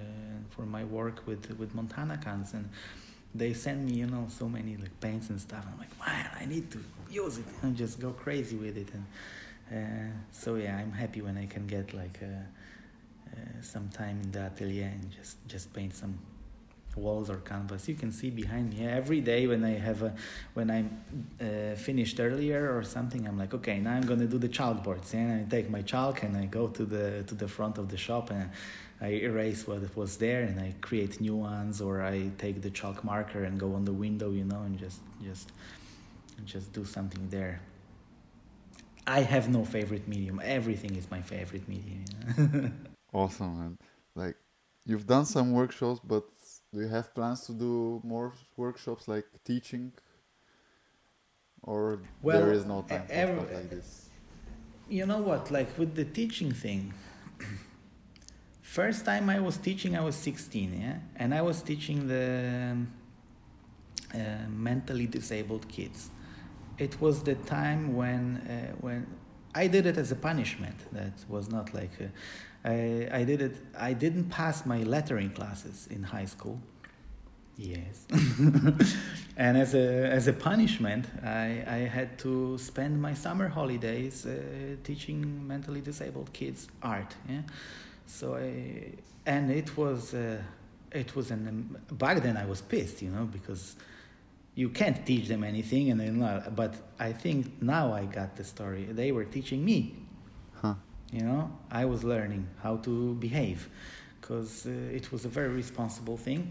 [0.51, 2.69] for my work with with Montana cans and
[3.33, 5.65] they send me, you know, so many like paints and stuff.
[5.71, 8.89] I'm like, man, I need to use it and just go crazy with it.
[8.97, 9.05] And
[9.79, 12.19] uh, so yeah, I'm happy when I can get like.
[13.63, 16.19] Some time in the atelier and just just paint some
[16.97, 17.89] walls or canvas.
[17.89, 20.15] You can see behind me every day when I have a,
[20.55, 21.01] when I'm
[21.41, 23.27] uh, finished earlier or something.
[23.27, 25.15] I'm like, okay, now I'm gonna do the chalk boards.
[25.15, 27.97] And I take my chalk and I go to the to the front of the
[27.97, 28.51] shop and
[29.01, 31.81] I erase what was there and I create new ones.
[31.81, 35.01] Or I take the chalk marker and go on the window, you know, and just
[35.23, 35.53] just
[36.45, 37.61] just do something there.
[39.07, 40.41] I have no favorite medium.
[40.43, 42.05] Everything is my favorite medium.
[42.37, 42.71] You know?
[43.13, 43.79] Awesome, man.
[44.15, 44.37] Like,
[44.85, 46.25] you've done some workshops, but
[46.73, 49.93] do you have plans to do more workshops like teaching?
[51.63, 54.09] Or well, there is no time for stuff like this?
[54.89, 55.51] You know what?
[55.51, 56.95] Like with the teaching thing,
[58.63, 60.99] first time I was teaching, I was 16, yeah?
[61.17, 62.77] And I was teaching the
[64.15, 64.19] uh,
[64.49, 66.11] mentally disabled kids.
[66.79, 69.07] It was the time when, uh, when
[69.55, 70.77] I did it as a punishment.
[70.93, 72.11] That was not like a,
[72.65, 73.57] I, I did it.
[73.79, 76.61] I didn't pass my lettering classes in high school.
[77.57, 78.07] Yes.
[79.37, 84.77] and as a as a punishment, I I had to spend my summer holidays uh,
[84.83, 87.15] teaching mentally disabled kids art.
[87.29, 87.43] Yeah.
[88.07, 88.93] So I
[89.27, 90.43] and it was uh,
[90.91, 93.77] it was an um, back then I was pissed, you know, because
[94.55, 98.85] you can't teach them anything and then but I think now I got the story.
[98.85, 99.97] They were teaching me.
[101.13, 103.69] You know i was learning how to behave
[104.21, 106.51] because uh, it was a very responsible thing.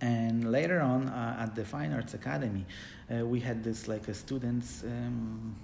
[0.00, 2.64] And later on uh, at the fine arts academy
[3.10, 5.56] uh, we had this like a students um,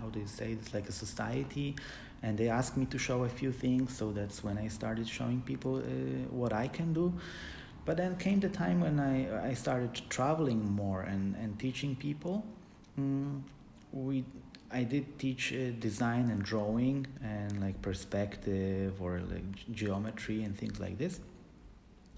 [0.00, 1.76] how do you say it's like a society
[2.22, 5.40] and they asked me to show a few things so that's when i started showing
[5.42, 5.82] people uh,
[6.30, 7.12] what i can do.
[7.84, 12.44] But then came the time when i, I started traveling more and, and teaching people.
[12.98, 13.42] Mm,
[13.92, 14.24] we
[14.70, 20.80] I did teach uh, design and drawing and like perspective or like geometry and things
[20.80, 21.20] like this.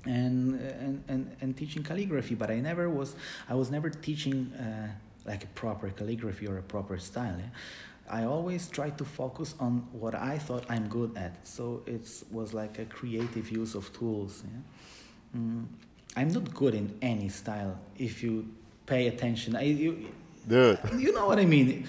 [0.05, 3.15] And, and, and, and teaching calligraphy, but I never was,
[3.49, 4.89] I was never teaching uh,
[5.27, 7.37] like a proper calligraphy or a proper style.
[7.39, 7.51] Yeah?
[8.11, 11.47] I always tried to focus on what I thought I'm good at.
[11.47, 14.43] So it was like a creative use of tools.
[14.45, 15.41] Yeah?
[15.41, 15.66] Mm,
[16.16, 18.49] I'm not good in any style if you
[18.87, 19.57] pay attention.
[19.57, 20.09] I, you,
[20.47, 20.79] Dude.
[20.97, 21.87] you know what I mean?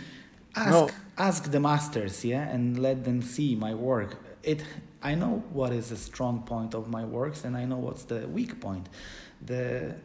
[0.60, 0.90] Ask, No.
[1.18, 4.18] ask the masters, yeah, and let them see my work.
[4.44, 4.64] It,
[5.02, 8.28] I know what is a strong point of my works, and I know what's the
[8.28, 8.90] weak point.
[9.46, 9.96] The,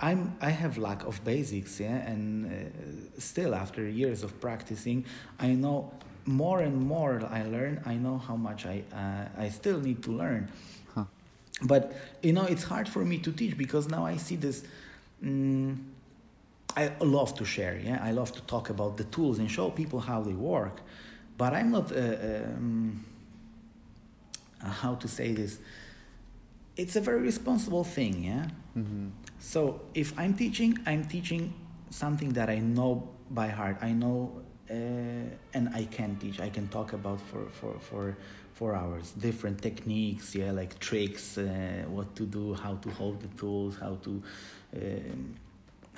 [0.00, 5.04] I'm, I have lack of basics, yeah, and uh, still after years of practicing,
[5.40, 5.92] I know
[6.26, 7.82] more and more I learn.
[7.86, 10.50] I know how much I, uh, I still need to learn.
[10.94, 11.04] Huh.
[11.62, 11.92] But
[12.22, 14.64] you know, it's hard for me to teach because now I see this.
[15.24, 15.78] Mm,
[16.78, 17.76] I love to share.
[17.88, 20.80] Yeah, I love to talk about the tools and show people how they work.
[21.36, 21.90] But I'm not.
[21.92, 21.98] Uh,
[22.56, 23.04] um,
[24.82, 25.58] how to say this?
[26.76, 28.14] It's a very responsible thing.
[28.24, 28.46] Yeah.
[28.74, 29.08] hmm
[29.40, 31.52] So if I'm teaching, I'm teaching
[31.90, 33.76] something that I know by heart.
[33.82, 34.18] I know,
[34.70, 36.40] uh, and I can teach.
[36.40, 38.16] I can talk about for for for
[38.58, 40.34] four hours different techniques.
[40.34, 41.44] Yeah, like tricks, uh,
[41.96, 44.12] what to do, how to hold the tools, how to.
[44.76, 45.34] Um,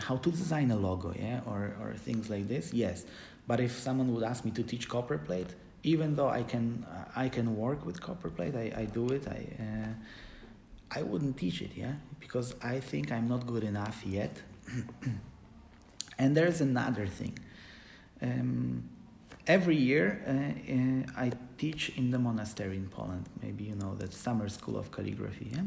[0.01, 3.05] how to design a logo, yeah, or, or things like this, yes.
[3.47, 6.87] But if someone would ask me to teach copper plate, even though I can
[7.17, 9.27] I can work with copper plate, I, I do it.
[9.27, 14.37] I uh, I wouldn't teach it, yeah, because I think I'm not good enough yet.
[16.19, 17.39] and there's another thing.
[18.23, 18.85] Um,
[19.47, 20.31] every year uh,
[20.73, 23.27] uh, I teach in the monastery in Poland.
[23.43, 25.51] Maybe you know that summer school of calligraphy.
[25.53, 25.63] Yeah?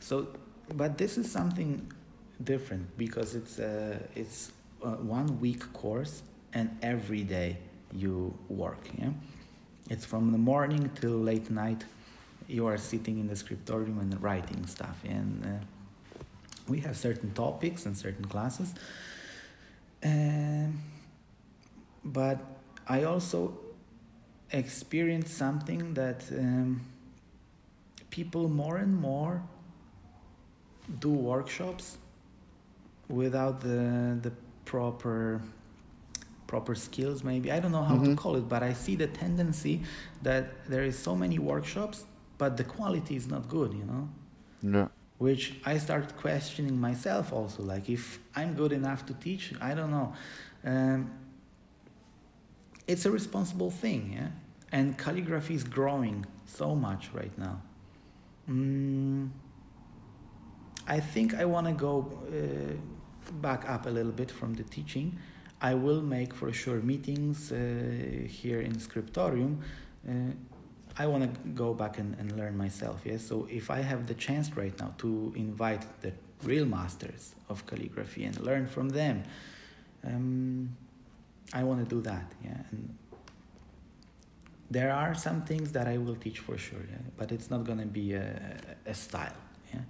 [0.00, 0.28] So,
[0.74, 1.90] but this is something
[2.42, 4.52] different because it's a it's
[4.82, 6.22] a one week course
[6.52, 7.56] and every day
[7.92, 8.80] you work.
[8.98, 9.10] Yeah,
[9.90, 11.84] it's from the morning till late night.
[12.48, 16.24] You are sitting in the scriptorium and writing stuff, and uh,
[16.68, 18.74] we have certain topics and certain classes.
[20.04, 20.80] Um,
[22.04, 22.38] but
[22.88, 23.58] I also
[24.50, 26.80] experienced something that um,
[28.10, 29.42] people more and more
[30.98, 31.96] do workshops
[33.20, 33.80] without the
[34.26, 34.32] the
[34.64, 35.40] proper
[36.46, 38.04] proper skills maybe i don't know how Mhm.
[38.08, 39.74] to call it but i see the tendency
[40.22, 41.98] that there is so many workshops
[42.38, 44.04] but the quality is not good you know
[44.74, 44.88] Yeah.
[45.18, 47.62] which I start questioning myself also.
[47.74, 50.08] Like, if I'm good enough to teach, I don't know.
[50.72, 51.00] Um,
[52.92, 54.30] it's a responsible thing, yeah?
[54.76, 57.56] And calligraphy is growing so much right now.
[58.50, 59.30] Mm,
[60.96, 61.94] I think I want to go
[62.28, 62.74] uh,
[63.40, 65.18] back up a little bit from the teaching.
[65.60, 67.56] I will make for sure meetings uh,
[68.28, 69.60] here in Scriptorium.
[70.08, 70.32] Uh,
[70.98, 73.00] I want to go back and, and learn myself.
[73.04, 76.12] Yes, so if I have the chance right now to invite the
[76.42, 79.22] real masters of calligraphy and learn from them,
[80.04, 80.76] um,
[81.52, 82.32] I want to do that.
[82.44, 82.96] Yeah, and
[84.70, 86.98] there are some things that I will teach for sure, yeah?
[87.16, 89.36] but it's not going to be a, a style,
[89.72, 89.80] yeah,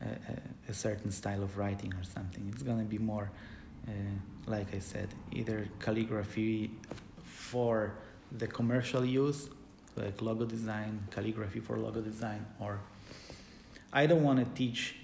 [0.00, 2.50] a, a, certain style of writing or something.
[2.52, 3.30] It's to be more,
[3.88, 3.90] uh,
[4.46, 6.70] like I said, either calligraphy
[7.24, 7.94] for
[8.32, 9.48] the commercial use
[9.96, 12.80] like logo design, calligraphy for logo design, or
[13.92, 14.96] I don't want to teach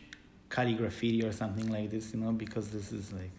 [0.49, 3.31] calligraphy or something like this, you know, because this is like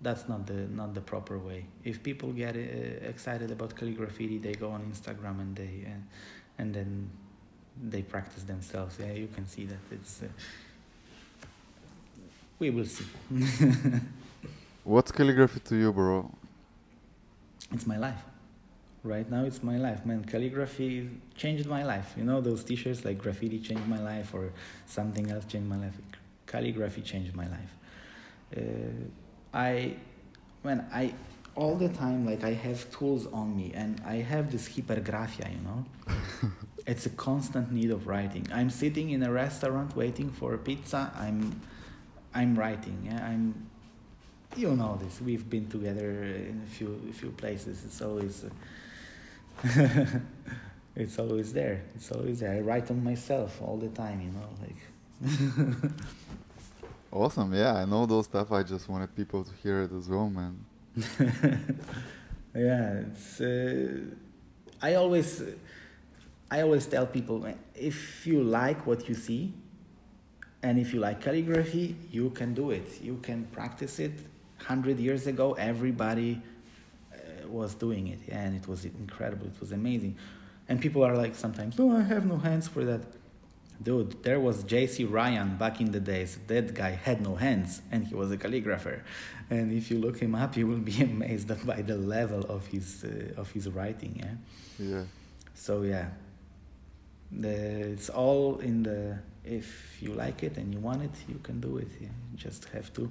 [0.00, 1.66] that's not the not the proper way.
[1.84, 2.58] If people get uh,
[3.08, 6.00] excited about calligraphy, they go on Instagram and they uh,
[6.58, 7.10] and then
[7.82, 8.96] they practice themselves.
[8.98, 10.22] Yeah, you can see that it's.
[10.22, 10.26] Uh,
[12.58, 13.04] we will see.
[14.84, 16.30] What's calligraphy to you, bro?
[17.72, 18.22] it's my life.
[19.04, 20.24] Right now, it's my life, man.
[20.24, 22.14] Calligraphy changed my life.
[22.16, 24.52] You know those T-shirts like graffiti changed my life, or
[24.86, 25.94] something else changed my life.
[26.46, 27.74] Calligraphy changed my life.
[28.56, 28.60] Uh,
[29.54, 29.94] I,
[30.62, 31.14] when I
[31.54, 35.50] all the time like I have tools on me, and I have this hypergraphia.
[35.52, 35.84] You know,
[36.88, 38.46] it's a constant need of writing.
[38.52, 41.12] I'm sitting in a restaurant waiting for a pizza.
[41.14, 41.60] I'm,
[42.34, 43.02] I'm writing.
[43.04, 43.68] Yeah, I'm
[44.56, 45.20] you know this.
[45.20, 47.84] We've been together in a few a few places.
[47.84, 48.50] It's always uh,
[50.96, 51.82] it's always there.
[51.94, 52.54] It's always there.
[52.54, 54.20] I write on myself all the time.
[54.22, 55.90] You know, like
[57.12, 57.54] Awesome.
[57.54, 58.50] Yeah, I know those stuff.
[58.50, 60.64] I just wanted people to hear it as well, man.
[62.54, 63.02] yeah.
[63.10, 63.40] It's.
[63.40, 64.00] Uh,
[64.80, 65.42] I always
[66.50, 69.52] I always tell people if you like what you see.
[70.60, 73.00] And if you like calligraphy, you can do it.
[73.00, 74.12] You can practice it.
[74.58, 76.42] Hundred years ago, everybody
[77.48, 79.46] was doing it, and it was incredible.
[79.46, 80.16] It was amazing,
[80.68, 83.02] and people are like sometimes, "No, I have no hands for that."
[83.80, 85.04] Dude, there was J.C.
[85.04, 86.38] Ryan back in the days.
[86.48, 89.02] That guy had no hands, and he was a calligrapher.
[89.50, 93.04] And if you look him up, you will be amazed by the level of his
[93.04, 94.20] uh, of his writing.
[94.22, 94.86] Yeah.
[94.86, 95.04] Yeah.
[95.54, 96.08] So yeah,
[97.30, 97.48] the,
[97.92, 99.18] it's all in the.
[99.44, 101.88] If you like it and you want it, you can do it.
[101.98, 102.08] Yeah?
[102.30, 103.10] You just have to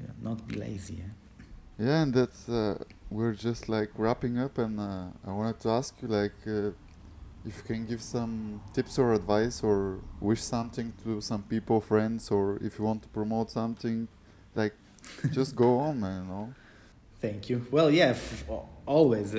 [0.00, 0.94] yeah, not be lazy.
[0.98, 1.86] Yeah.
[1.86, 2.78] Yeah, and that's uh,
[3.10, 6.70] we're just like wrapping up, and uh, I wanted to ask you like uh,
[7.44, 12.30] if you can give some tips or advice or wish something to some people, friends,
[12.30, 14.06] or if you want to promote something,
[14.54, 14.74] like
[15.32, 16.22] just go on, man.
[16.22, 16.54] You know.
[17.20, 17.66] Thank you.
[17.70, 18.44] Well, yeah, f-
[18.86, 19.34] always.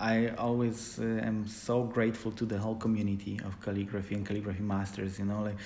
[0.00, 5.18] I always uh, am so grateful to the whole community of calligraphy and calligraphy masters.
[5.18, 5.56] You know, like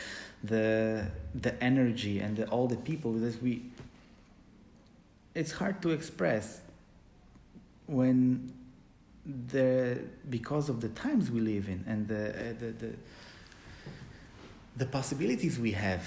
[0.42, 3.62] the the energy and the, all the people that we.
[5.34, 6.60] It's hard to express
[7.86, 8.52] when
[9.24, 12.90] the because of the times we live in and the uh, the, the
[14.76, 16.04] the possibilities we have,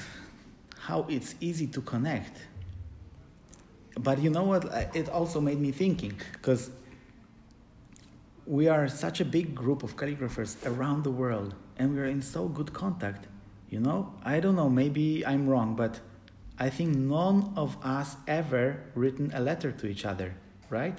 [0.79, 2.37] how it's easy to connect.
[3.97, 4.65] But you know what?
[4.93, 6.69] It also made me thinking because
[8.47, 12.21] we are such a big group of calligraphers around the world and we are in
[12.21, 13.27] so good contact
[13.69, 15.99] you know i don't know maybe i'm wrong but
[16.57, 20.33] i think none of us ever written a letter to each other
[20.69, 20.97] right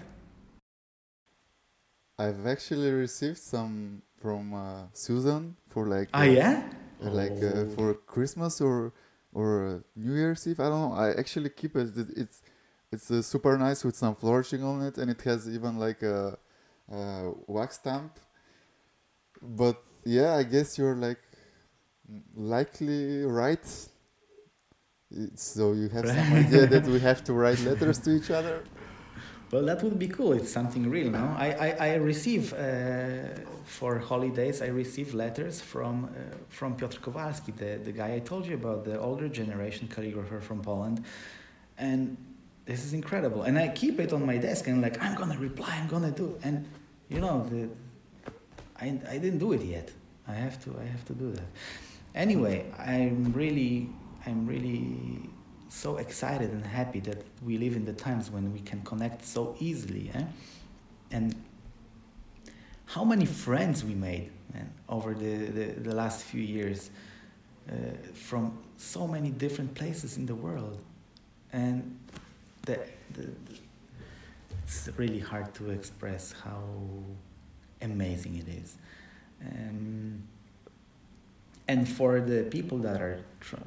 [2.21, 6.63] I've actually received some from uh, Susan for like ah uh, yeah
[7.05, 7.69] uh, like uh, Oh.
[7.77, 8.93] for Christmas or
[9.33, 10.59] or uh, New Year's Eve.
[10.59, 10.95] I don't know.
[10.99, 11.97] I actually keep it.
[11.97, 12.43] It- It's
[12.91, 16.39] it's uh, super nice with some flourishing on it, and it has even like a,
[16.91, 18.19] a wax stamp.
[19.41, 21.21] But yeah, I guess you're like
[22.35, 23.67] likely right.
[25.35, 28.65] So you have some idea that we have to write letters to each other.
[29.51, 30.35] Well, that would be cool.
[30.35, 31.35] It's something real, no?
[31.39, 32.59] I, I, I receive, uh,
[33.65, 38.45] for holidays, I receive letters from, uh, from Piotr Kowalski, the, the guy I told
[38.47, 41.03] you about, the older generation calligrapher from Poland.
[41.79, 42.19] And
[42.67, 43.45] this is incredible.
[43.45, 46.03] And I keep it on my desk and like, I'm going to reply, I'm going
[46.03, 46.39] to do.
[46.43, 46.67] And,
[47.09, 47.69] you know, the,
[48.81, 49.91] I, I didn't do it yet.
[50.27, 51.47] I have to, I have to do that.
[52.15, 53.89] Anyway, I'm really,
[54.27, 55.29] I'm really
[55.69, 59.55] so excited and happy that we live in the times when we can connect so
[59.61, 60.23] easily eh?
[61.11, 61.35] and
[62.87, 66.91] how many friends we made man, over the, the, the last few years
[67.71, 67.75] uh,
[68.15, 70.83] from so many different places in the world
[71.53, 71.99] and
[72.63, 72.79] the,
[73.13, 73.59] the, the-
[74.69, 76.63] it's really hard to express how
[77.81, 78.77] amazing it is
[79.41, 80.23] um,
[81.69, 83.21] and for the people that are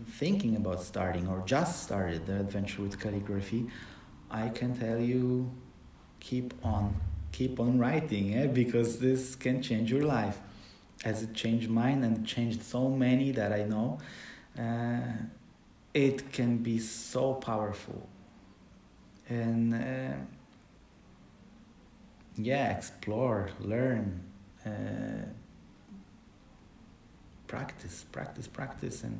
[0.07, 3.68] thinking about starting or just started their adventure with calligraphy,
[4.32, 5.52] I can tell you
[6.19, 6.99] keep on,
[7.32, 8.48] keep on writing, eh?
[8.48, 10.40] because this can change your life.
[11.06, 13.99] As it changed mine and changed so many that I know,
[14.57, 15.02] uh,
[15.94, 18.07] it can be so powerful.
[19.30, 20.14] And uh,
[22.46, 24.22] yeah, explore, learn.
[24.66, 25.26] Uh,
[27.48, 29.20] practice practice practice and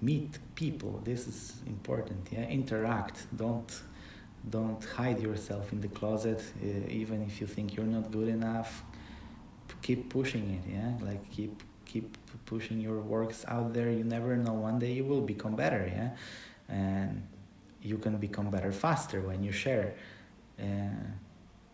[0.00, 1.00] meet people.
[1.04, 2.46] This is important yeah.
[2.48, 3.16] Interact.
[3.36, 3.70] Don't
[4.56, 8.82] don't hide yourself in the closet uh, even if you think you're not good enough.
[9.82, 10.92] Keep pushing it yeah.
[11.08, 12.16] Like keep keep
[12.46, 13.90] pushing your works out there.
[13.90, 16.10] You never know one day you will become better yeah.
[16.68, 17.26] And
[17.82, 19.94] you can become better faster when you share
[20.58, 21.04] uh,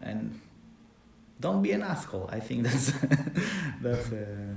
[0.01, 0.41] and
[1.41, 2.93] don't be an asshole i think that's
[3.83, 4.55] that's uh,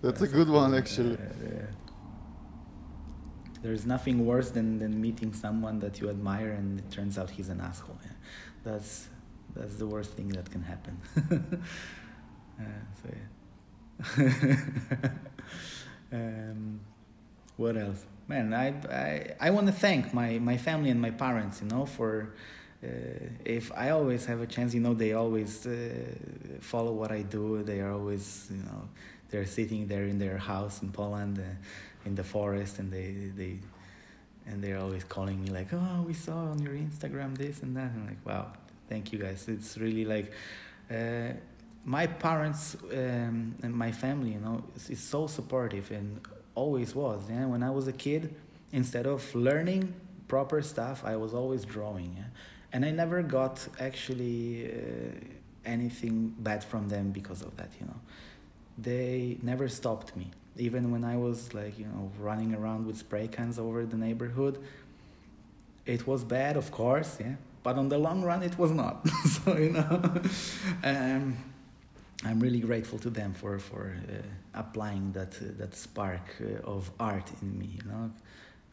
[0.00, 1.16] That's a good one, actually.
[1.16, 1.66] uh, uh,
[3.62, 7.48] there's nothing worse than, than meeting someone that you admire and it turns out he's
[7.48, 7.98] an asshole.
[8.04, 8.10] Yeah.
[8.64, 9.08] That's
[9.56, 11.00] that's the worst thing that can happen.
[12.60, 12.64] uh,
[13.02, 15.10] so yeah.
[16.12, 16.80] um,
[17.56, 18.04] what else?
[18.28, 18.68] Man, I
[19.04, 22.34] I, I want to thank my, my family and my parents, you know, for
[22.82, 22.86] uh,
[23.44, 25.90] if I always have a chance, you know, they always uh,
[26.60, 27.62] follow what I do.
[27.64, 28.88] They are always, you know,
[29.30, 33.58] they're sitting there in their house in Poland, uh, in the forest, and they they
[34.46, 37.90] and they're always calling me like, "Oh, we saw on your Instagram this and that."
[37.94, 38.52] I'm like, "Wow,
[38.88, 40.32] thank you guys." It's really like
[40.90, 41.32] uh,
[41.84, 46.20] my parents um, and my family, you know, is, is so supportive and
[46.54, 47.22] always was.
[47.28, 48.34] Yeah, when I was a kid,
[48.72, 49.94] instead of learning
[50.28, 52.14] proper stuff, I was always drawing.
[52.16, 52.24] Yeah?
[52.72, 55.14] And I never got actually uh,
[55.64, 57.70] anything bad from them because of that.
[57.80, 58.00] You know,
[58.76, 63.28] they never stopped me, even when I was like you know running around with spray
[63.28, 64.58] cans over the neighborhood.
[65.86, 69.08] It was bad, of course, yeah, but on the long run, it was not.
[69.24, 70.02] so you know,
[70.84, 71.36] um,
[72.24, 74.22] I'm really grateful to them for for uh,
[74.54, 77.78] applying that uh, that spark uh, of art in me.
[77.82, 78.10] You know,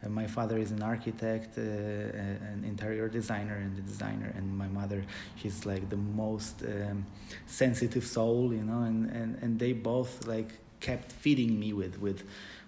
[0.09, 5.03] my father is an architect, uh, an interior designer, and a designer, and my mother,
[5.35, 7.05] she's like the most um,
[7.47, 12.23] sensitive soul, you know, and, and, and they both like kept feeding me with with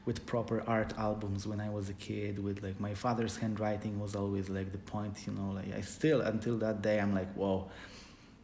[0.05, 2.43] with proper art albums when I was a kid.
[2.43, 5.51] With like my father's handwriting was always like the point, you know.
[5.51, 7.69] Like I still until that day, I'm like, whoa,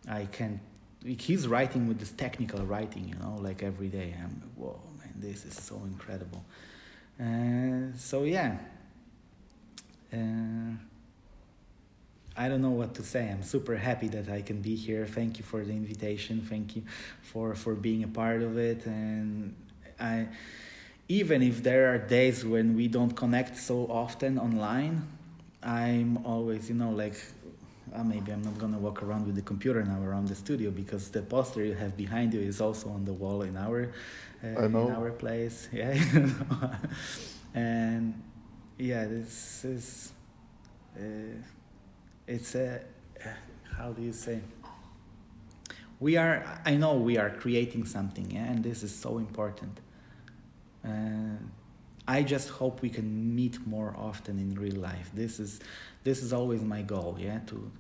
[0.10, 0.60] I can't.
[1.06, 4.14] He's writing with this technical writing, you know, like every day.
[4.22, 6.44] I'm whoa, man, this is so incredible.
[7.20, 8.57] Uh, so yeah.
[10.14, 10.77] Uh,
[12.35, 13.30] I don't know what to say.
[13.30, 15.06] I'm super happy that I can be here.
[15.06, 16.41] Thank you for the invitation.
[16.41, 16.84] Thank you
[17.22, 18.85] for for being a part of it.
[18.85, 19.56] And
[19.99, 20.27] I,
[21.07, 25.07] even if there are days when we don't connect so often online,
[25.61, 27.15] I'm always, you know, like
[27.94, 31.10] uh, maybe I'm not gonna walk around with the computer now around the studio because
[31.10, 33.91] the poster you have behind you is also on the wall in our
[34.44, 35.69] uh, in our place.
[35.73, 35.94] Yeah,
[37.53, 38.15] and
[38.78, 40.12] yeah, this is
[40.98, 41.02] uh,
[42.28, 42.82] it's a
[43.78, 44.40] how do you say?
[46.00, 49.80] We are i know we are creating something yeah and this is so important.
[50.86, 51.38] Uh,
[52.08, 55.10] i just hope we can meet more often in real life.
[55.14, 55.60] This is
[56.04, 57.72] this is always my goal yeah to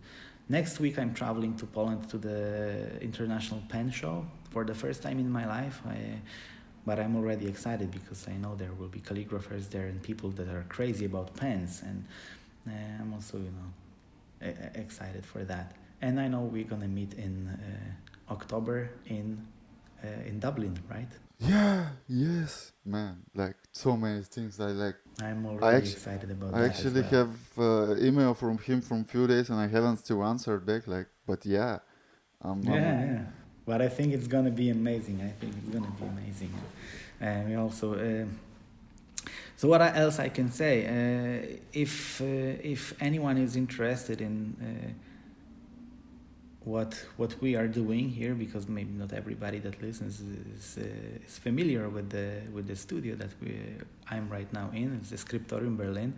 [0.49, 4.25] next week i'm traveling to poland to the international pen show.
[4.51, 6.21] For the first time in my life I,
[6.85, 10.47] but i'm already excited because i know there will be calligraphers there and people that
[10.47, 12.05] are crazy about pens and
[12.67, 13.69] uh, i'm also you know
[14.75, 15.73] excited for that.
[16.01, 19.45] And I know we're gonna meet in uh, October in
[20.03, 21.07] uh, in Dublin, right?
[21.39, 21.89] Yeah.
[22.07, 23.23] Yes, man.
[23.33, 24.59] Like so many things.
[24.59, 24.95] I like.
[25.21, 26.53] I'm already actually, excited about.
[26.53, 27.11] I actually well.
[27.11, 30.87] have uh, email from him from few days, and I haven't still answered back.
[30.87, 31.79] Like, but yeah.
[32.41, 33.25] Um, yeah, yeah.
[33.65, 35.21] But I think it's gonna be amazing.
[35.21, 36.53] I think it's gonna be amazing.
[37.19, 37.93] And we also.
[37.93, 38.25] Uh,
[39.55, 40.85] so what else I can say?
[40.85, 44.91] Uh, if uh, if anyone is interested in uh,
[46.65, 51.37] what what we are doing here, because maybe not everybody that listens is, uh, is
[51.37, 53.57] familiar with the with the studio that we
[54.09, 54.97] I'm right now in.
[54.99, 56.13] It's the Scriptorium Berlin,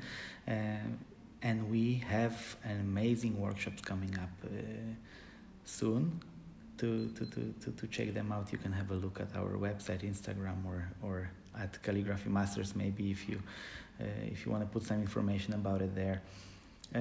[0.47, 0.51] uh,
[1.43, 4.31] and we have an amazing workshops coming up
[5.65, 6.19] soon.
[6.79, 9.57] To, to, to, to, to check them out, you can have a look at our
[9.57, 13.41] website, Instagram, or, or at Calligraphy Masters, maybe if you
[13.99, 16.21] uh, if you want to put some information about it there.
[16.93, 16.99] Uh,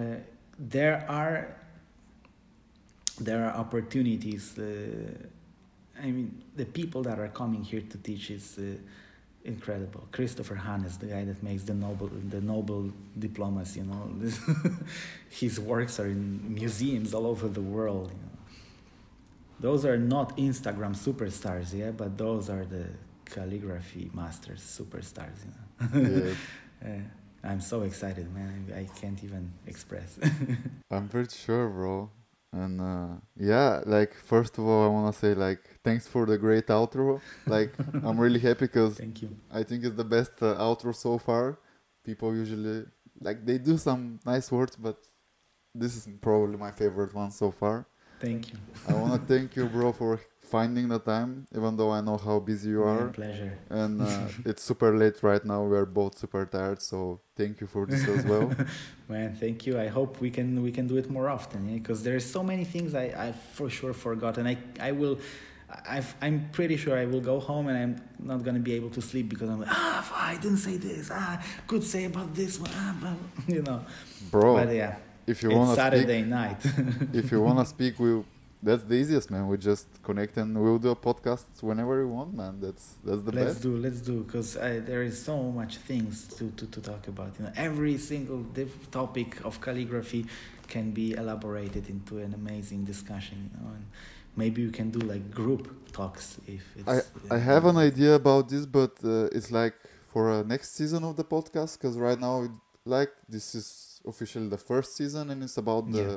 [0.58, 1.56] there are
[3.20, 4.56] there are opportunities.
[4.58, 4.62] Uh,
[6.00, 8.58] I mean, the people that are coming here to teach is
[9.44, 10.08] incredible.
[10.10, 14.10] Christopher Haanes, the guy that makes the Nobel the Nobel diplomas, you know,
[15.30, 18.10] his works are in museums all over the world.
[18.10, 18.33] You know.
[19.64, 22.84] Those are not Instagram superstars, yeah, but those are the
[23.24, 25.38] calligraphy masters, superstars.
[25.42, 26.10] You know?
[26.26, 26.36] yes.
[26.84, 28.70] uh, I'm so excited, man.
[28.76, 30.18] I, I can't even express.
[30.90, 32.10] I'm pretty sure, bro.
[32.52, 36.66] And uh, yeah, like first of all, I wanna say like thanks for the great
[36.66, 37.22] outro.
[37.46, 37.72] Like
[38.04, 39.30] I'm really happy because thank you.
[39.50, 41.58] I think it's the best uh, outro so far.
[42.04, 42.84] People usually
[43.18, 44.98] like they do some nice words, but
[45.74, 47.86] this is probably my favorite one so far.
[48.24, 48.58] Thank you.
[48.88, 52.70] I wanna thank you, bro, for finding the time, even though I know how busy
[52.70, 53.06] you are.
[53.06, 53.58] My pleasure.
[53.68, 55.62] And uh, it's super late right now.
[55.64, 58.50] We are both super tired, so thank you for this as well.
[59.08, 59.78] Man, thank you.
[59.78, 62.12] I hope we can we can do it more often because yeah?
[62.12, 64.56] there's so many things I I for sure forgot, and I
[64.88, 65.18] I will.
[65.98, 67.94] i am pretty sure I will go home and I'm
[68.30, 71.10] not gonna be able to sleep because I'm like, ah, I didn't say this.
[71.12, 71.34] Ah,
[71.70, 72.74] could say about this one.
[72.82, 73.16] Ah, blah,
[73.54, 73.80] you know.
[74.30, 74.54] Bro.
[74.58, 74.94] But yeah.
[75.26, 76.60] If you want to Saturday speak, night.
[77.14, 78.24] if you wanna speak, we'll
[78.64, 79.46] that's the easiest, man.
[79.46, 82.60] We just connect and we'll do a podcast whenever we want, man.
[82.60, 83.62] That's that's the let's best.
[83.62, 87.32] do, let's do, because there is so much things to, to, to talk about.
[87.38, 90.26] You know, every single diff- topic of calligraphy
[90.66, 93.50] can be elaborated into an amazing discussion.
[93.52, 93.84] You know, and
[94.34, 96.88] maybe we can do like group talks if it's.
[96.88, 99.74] I I have an idea about this, but uh, it's like
[100.08, 102.48] for a next season of the podcast, because right now,
[102.86, 106.02] like this is officially the first season, and it's about the.
[106.02, 106.16] Yeah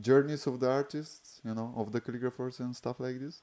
[0.00, 3.42] journeys of the artists, you know, of the calligraphers and stuff like this.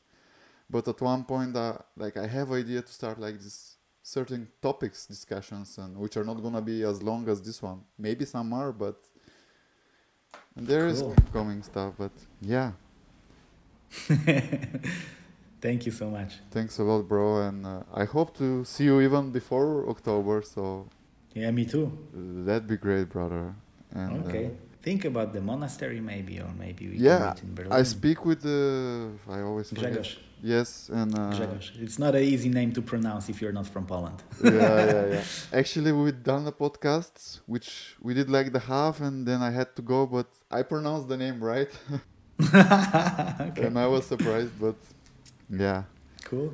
[0.69, 5.05] But at one point, uh, like I have idea to start like this certain topics
[5.05, 7.81] discussions and which are not gonna be as long as this one.
[7.97, 8.95] Maybe some are, but
[10.55, 11.11] and there cool.
[11.11, 11.93] is coming stuff.
[11.97, 12.11] But
[12.41, 12.71] yeah.
[15.61, 16.33] Thank you so much.
[16.51, 20.41] Thanks a lot, bro, and uh, I hope to see you even before October.
[20.41, 20.89] So.
[21.33, 21.91] Yeah, me too.
[22.13, 23.55] That'd be great, brother.
[23.93, 24.45] And, okay.
[24.47, 24.49] Uh,
[24.81, 27.73] think about the monastery maybe, or maybe we Yeah, can meet in Berlin.
[27.73, 28.59] I speak with the.
[29.29, 29.93] I always forget.
[29.93, 30.17] Grzegorz.
[30.45, 31.71] Yes, and uh, Grzegorz.
[31.85, 34.19] It's not an easy name to pronounce if you're not from Poland.
[34.43, 35.23] yeah, yeah, yeah.
[35.61, 39.69] Actually, we've done the podcasts, which we did like the half, and then I had
[39.77, 41.71] to go, but I pronounced the name right,
[42.41, 43.65] okay.
[43.67, 44.51] and I was surprised.
[44.59, 44.75] But
[45.49, 45.83] yeah,
[46.25, 46.53] Cool.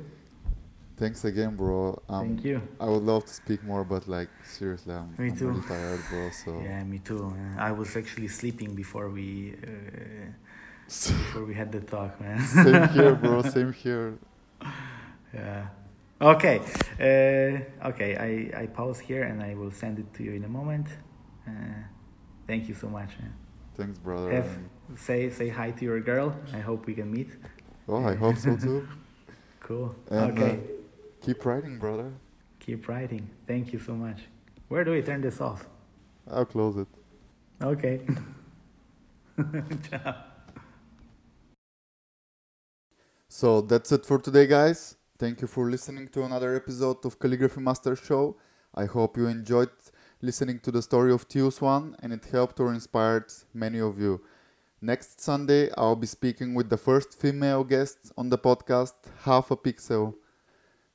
[1.00, 2.00] Thanks again, bro.
[2.08, 2.56] Um, Thank you.
[2.78, 5.48] I would love to speak more, but like seriously, I'm, Me I'm too.
[5.48, 6.30] really tired, bro.
[6.30, 7.22] So Yeah, me too.
[7.36, 7.58] man.
[7.58, 9.28] I was actually sleeping before we
[9.66, 10.28] uh,
[11.24, 12.38] before we had the talk, man.
[12.64, 13.42] same here, bro.
[13.56, 14.18] Same here.
[15.34, 15.66] Yeah.
[16.34, 16.56] Okay.
[17.08, 18.10] Uh, okay.
[18.28, 20.86] I, I pause here and I will send it to you in a moment.
[21.48, 21.52] Uh,
[22.46, 23.10] thank you so much.
[23.20, 23.32] Man.
[23.78, 24.30] Thanks, brother.
[24.32, 24.50] Have,
[24.96, 26.28] say say hi to your girl.
[26.58, 27.30] I hope we can meet.
[27.88, 28.86] Oh, I hope so too.
[29.70, 29.94] Cool.
[30.10, 30.52] And, okay.
[30.58, 30.79] uh,
[31.20, 32.12] keep writing, brother.
[32.60, 33.28] Keep writing.
[33.46, 34.20] Thank you so much.
[34.68, 35.66] Where do we turn this off?
[36.30, 36.88] I'll close it.
[37.62, 38.00] Okay.
[39.90, 40.14] Ciao.
[43.28, 44.96] So that's it for today, guys.
[45.18, 48.36] Thank you for listening to another episode of Calligraphy Master Show.
[48.74, 49.70] I hope you enjoyed
[50.22, 54.20] listening to the story of Tius One and it helped or inspired many of you.
[54.80, 58.94] Next Sunday, I'll be speaking with the first female guest on the podcast,
[59.24, 60.14] Half a Pixel.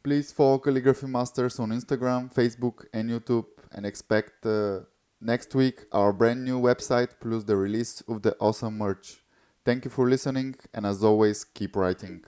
[0.06, 4.82] Please follow Calligraphy Masters on Instagram, Facebook, and YouTube, and expect uh,
[5.20, 9.24] next week our brand new website plus the release of the awesome merch.
[9.66, 12.24] Thank you for listening, and as always, keep writing.